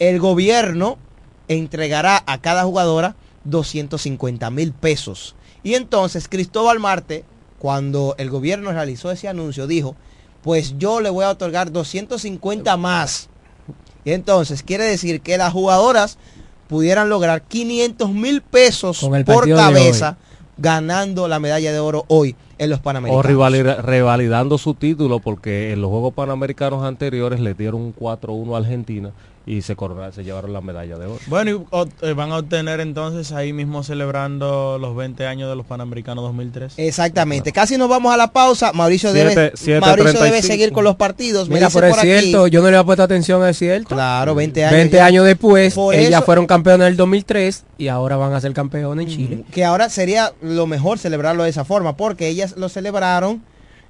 el 0.00 0.18
gobierno 0.18 0.98
entregará 1.46 2.22
a 2.26 2.38
cada 2.38 2.64
jugadora 2.64 3.14
250 3.44 4.50
mil 4.50 4.72
pesos. 4.72 5.36
Y 5.62 5.74
entonces 5.74 6.28
Cristóbal 6.28 6.80
Marte, 6.80 7.24
cuando 7.58 8.16
el 8.18 8.30
gobierno 8.30 8.72
realizó 8.72 9.12
ese 9.12 9.28
anuncio, 9.28 9.68
dijo, 9.68 9.94
pues 10.42 10.76
yo 10.76 11.00
le 11.00 11.10
voy 11.10 11.24
a 11.24 11.30
otorgar 11.30 11.70
250 11.70 12.76
más. 12.76 13.28
Y 14.04 14.10
entonces 14.10 14.64
quiere 14.64 14.84
decir 14.84 15.20
que 15.20 15.38
las 15.38 15.52
jugadoras 15.52 16.18
pudieran 16.72 17.08
lograr 17.08 17.42
500 17.42 18.10
mil 18.10 18.40
pesos 18.42 18.98
por 19.26 19.48
cabeza 19.48 20.16
ganando 20.58 21.28
la 21.28 21.38
medalla 21.38 21.72
de 21.72 21.78
oro 21.78 22.04
hoy 22.08 22.34
en 22.58 22.70
los 22.70 22.78
o 22.80 22.82
Panamericanos. 22.82 23.26
rivalida- 23.26 23.82
revalidando 23.82 24.58
su 24.58 24.74
título 24.74 25.18
porque 25.20 25.72
en 25.72 25.80
los 25.80 25.90
Juegos 25.90 26.14
Panamericanos 26.14 26.84
anteriores 26.84 27.40
le 27.40 27.54
dieron 27.54 27.80
un 27.80 27.92
4-1 27.92 28.54
a 28.54 28.58
Argentina 28.58 29.10
y 29.44 29.62
se, 29.62 29.76
coronaron- 29.76 30.12
se 30.12 30.22
llevaron 30.22 30.52
la 30.52 30.60
medalla 30.60 30.96
de 30.98 31.06
oro. 31.06 31.18
Bueno, 31.26 31.50
y 31.50 31.54
o- 31.70 31.86
eh, 32.02 32.12
van 32.12 32.30
a 32.30 32.38
obtener 32.38 32.78
entonces 32.80 33.32
ahí 33.32 33.52
mismo 33.52 33.82
celebrando 33.82 34.78
los 34.80 34.94
20 34.94 35.26
años 35.26 35.48
de 35.50 35.56
los 35.56 35.66
Panamericanos 35.66 36.22
2003. 36.24 36.74
Exactamente. 36.76 37.50
Casi 37.52 37.76
nos 37.76 37.88
vamos 37.88 38.14
a 38.14 38.16
la 38.16 38.32
pausa. 38.32 38.72
Mauricio 38.72 39.10
Siete- 39.12 39.28
debe, 39.30 39.52
siete 39.54 39.80
Mauricio 39.80 40.20
debe 40.20 40.42
seguir 40.42 40.72
con 40.72 40.84
los 40.84 40.94
partidos. 40.96 41.48
Mira, 41.48 41.66
dice 41.66 41.76
pero 41.78 41.86
es 41.88 41.92
por 41.96 41.98
aquí- 42.00 42.20
cierto, 42.20 42.46
yo 42.46 42.60
no 42.62 42.70
le 42.70 42.76
había 42.76 42.84
puesto 42.86 43.02
atención, 43.02 43.44
es 43.46 43.58
cierto. 43.58 43.94
Claro, 43.94 44.34
20 44.34 44.64
años. 44.64 44.76
20 44.76 44.96
ya. 44.98 45.06
años 45.06 45.24
después, 45.24 45.74
Por 45.74 45.94
ellas 45.94 46.10
eso- 46.18 46.22
fueron 46.22 46.46
campeonas 46.46 46.86
en 46.86 46.92
el 46.92 46.96
2003 46.96 47.64
y 47.78 47.88
ahora 47.88 48.16
van 48.16 48.32
a 48.34 48.40
ser 48.40 48.52
campeones 48.52 49.06
en 49.06 49.12
Chile. 49.12 49.44
Que 49.52 49.64
ahora 49.64 49.88
sería 49.88 50.32
lo 50.40 50.66
mejor 50.68 50.98
celebrarlo 51.00 51.42
de 51.42 51.50
esa 51.50 51.64
forma, 51.64 51.96
porque 51.96 52.28
ellas 52.28 52.54
lo 52.56 52.68
celebraron, 52.68 53.42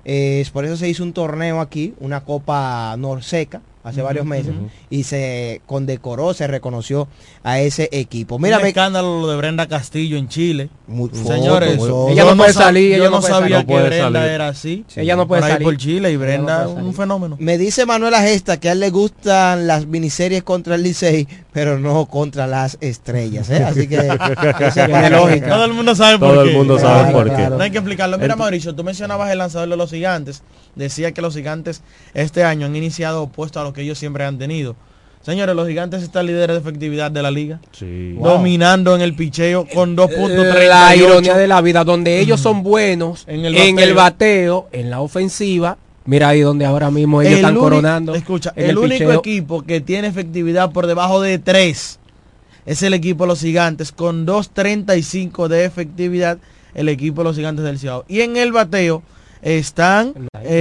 eh, 0.05 0.45
por 0.53 0.65
eso 0.65 0.77
se 0.77 0.89
hizo 0.89 1.03
un 1.03 1.13
torneo 1.13 1.61
aquí, 1.61 1.95
una 2.01 2.25
Copa 2.25 2.97
Norseca, 2.97 3.61
hace 3.85 4.01
varios 4.03 4.25
meses, 4.25 4.55
y 4.91 5.03
se 5.05 5.61
condecoró, 5.67 6.35
se 6.35 6.47
reconoció 6.47 7.09
a 7.43 7.59
ese 7.61 7.89
equipo. 7.93 8.39
Mira, 8.39 8.59
un 8.59 8.67
escándalo 8.67 9.21
lo 9.23 9.29
de 9.29 9.37
Brenda 9.37 9.67
Castillo 9.67 10.17
en 10.17 10.29
Chile. 10.29 10.69
Muy- 10.87 11.11
Señores, 11.13 11.77
foto. 11.79 12.09
Ella 12.11 12.25
no 12.25 12.37
puede 12.37 12.53
salir, 12.53 12.97
Yo 12.97 13.03
ella 13.05 13.11
no, 13.11 13.23
sabía 13.23 13.65
que 13.67 13.75
Brenda 13.75 14.21
salir. 14.21 14.31
era 14.33 14.49
así. 14.49 14.85
Ella 14.95 15.17
no 15.17 15.27
puede 15.27 15.43
por 15.43 15.51
salir. 15.51 15.65
por 15.65 15.77
Chile 15.77 16.11
y 16.11 16.15
no 16.15 16.21
Brenda 16.21 16.69
un 16.69 16.95
fenómeno. 16.95 17.37
Me 17.41 17.59
dice 17.59 17.85
Manuela 17.87 18.21
Gesta 18.23 18.59
que 18.61 18.69
a 18.69 18.73
él 18.73 18.81
le 18.81 18.91
gustan 18.91 19.67
las 19.67 19.87
miniseries 19.87 20.43
contra 20.45 20.77
el 20.77 20.83
Licey, 20.85 21.27
pero 21.53 21.79
no 21.79 22.07
contra 22.07 22.47
las 22.47 22.79
estrellas, 22.81 23.51
¿eh? 23.51 23.65
Así 23.65 23.89
que... 23.89 23.97
lógica. 25.11 25.49
Todo 25.49 25.65
el 25.65 25.73
mundo 25.73 25.95
sabe 25.95 26.19
por 26.19 26.29
Todo 26.35 26.45
qué. 26.45 26.51
el 26.51 26.57
mundo 26.57 26.77
Claro, 26.77 26.99
sabe 27.01 27.13
por 27.13 27.29
qué. 27.29 27.35
claro. 27.37 27.57
No 27.57 27.63
hay 27.63 27.71
que 27.71 27.79
explicarlo. 27.79 28.19
Mira, 28.19 28.37
Mauricio, 28.37 28.75
tú 28.75 28.85
mencionabas 28.85 29.31
el 29.31 29.39
lanzador 29.39 29.69
de 29.69 29.77
los 29.77 29.91
gigantes. 29.91 30.43
Decía 30.75 31.13
que 31.13 31.21
los 31.21 31.35
gigantes 31.35 31.83
este 32.15 32.45
año 32.45 32.67
han 32.67 32.75
iniciado 32.75 33.23
opuesto 33.25 33.61
a 33.61 33.65
que 33.73 33.83
ellos 33.83 33.99
siempre 33.99 34.25
han 34.25 34.39
tenido. 34.39 34.77
Señores, 35.23 35.55
los 35.55 35.69
gigantes 35.69 36.03
están 36.03 36.27
líderes 36.27 36.57
de 36.57 36.61
efectividad 36.61 37.11
de 37.11 37.23
la 37.23 37.31
liga. 37.31 37.61
Sí. 37.71 38.17
Dominando 38.21 38.97
en 38.97 39.03
el 39.03 39.15
picheo 39.15 39.67
con 39.73 39.97
2.38. 39.97 40.69
La 40.69 40.97
ironía 40.97 41.37
de 41.37 41.47
la 41.47 41.61
vida, 41.61 41.85
donde 41.85 42.19
ellos 42.19 42.41
son 42.41 42.65
buenos 42.65 43.25
En 43.29 43.45
el 43.45 43.57
en 43.57 43.79
el 43.79 43.95
bateo. 43.95 44.69
en 44.73 44.91
la 44.91 45.01
ofensiva. 45.01 45.79
Mira 46.05 46.31
ahí 46.31 46.41
donde 46.41 46.65
ahora 46.65 46.91
mismo 46.91 47.23
ellos 47.23 47.35
El 47.35 47.39
están 47.39 47.55
coronando. 47.55 48.15
Escucha, 48.17 48.53
el, 48.57 48.77
único 48.77 49.05
picheo. 49.05 49.13
equipo 49.13 49.63
que 49.63 49.81
tiene 49.81 50.09
efectividad 50.09 50.73
por 50.73 50.89
debajo 50.89 51.21
de 51.21 51.39
3 51.39 52.01
es 52.67 52.83
el 52.83 52.95
equipo 52.95 53.25
de 53.25 53.29
los 53.29 53.41
gigantes 53.41 53.93
con 53.93 54.27
2.35 54.27 55.49
de 55.49 55.65
efectividad, 55.65 56.39
el 56.75 56.89
equipo 56.89 57.21
de 57.23 57.25
los 57.25 57.37
gigantes 57.37 57.65
del 57.65 57.79
Ciudad. 57.79 58.03
Y 58.09 58.21
en 58.21 58.37
el 58.37 58.53
bateo 58.53 59.03
están 59.43 60.15
eh, 60.35 60.49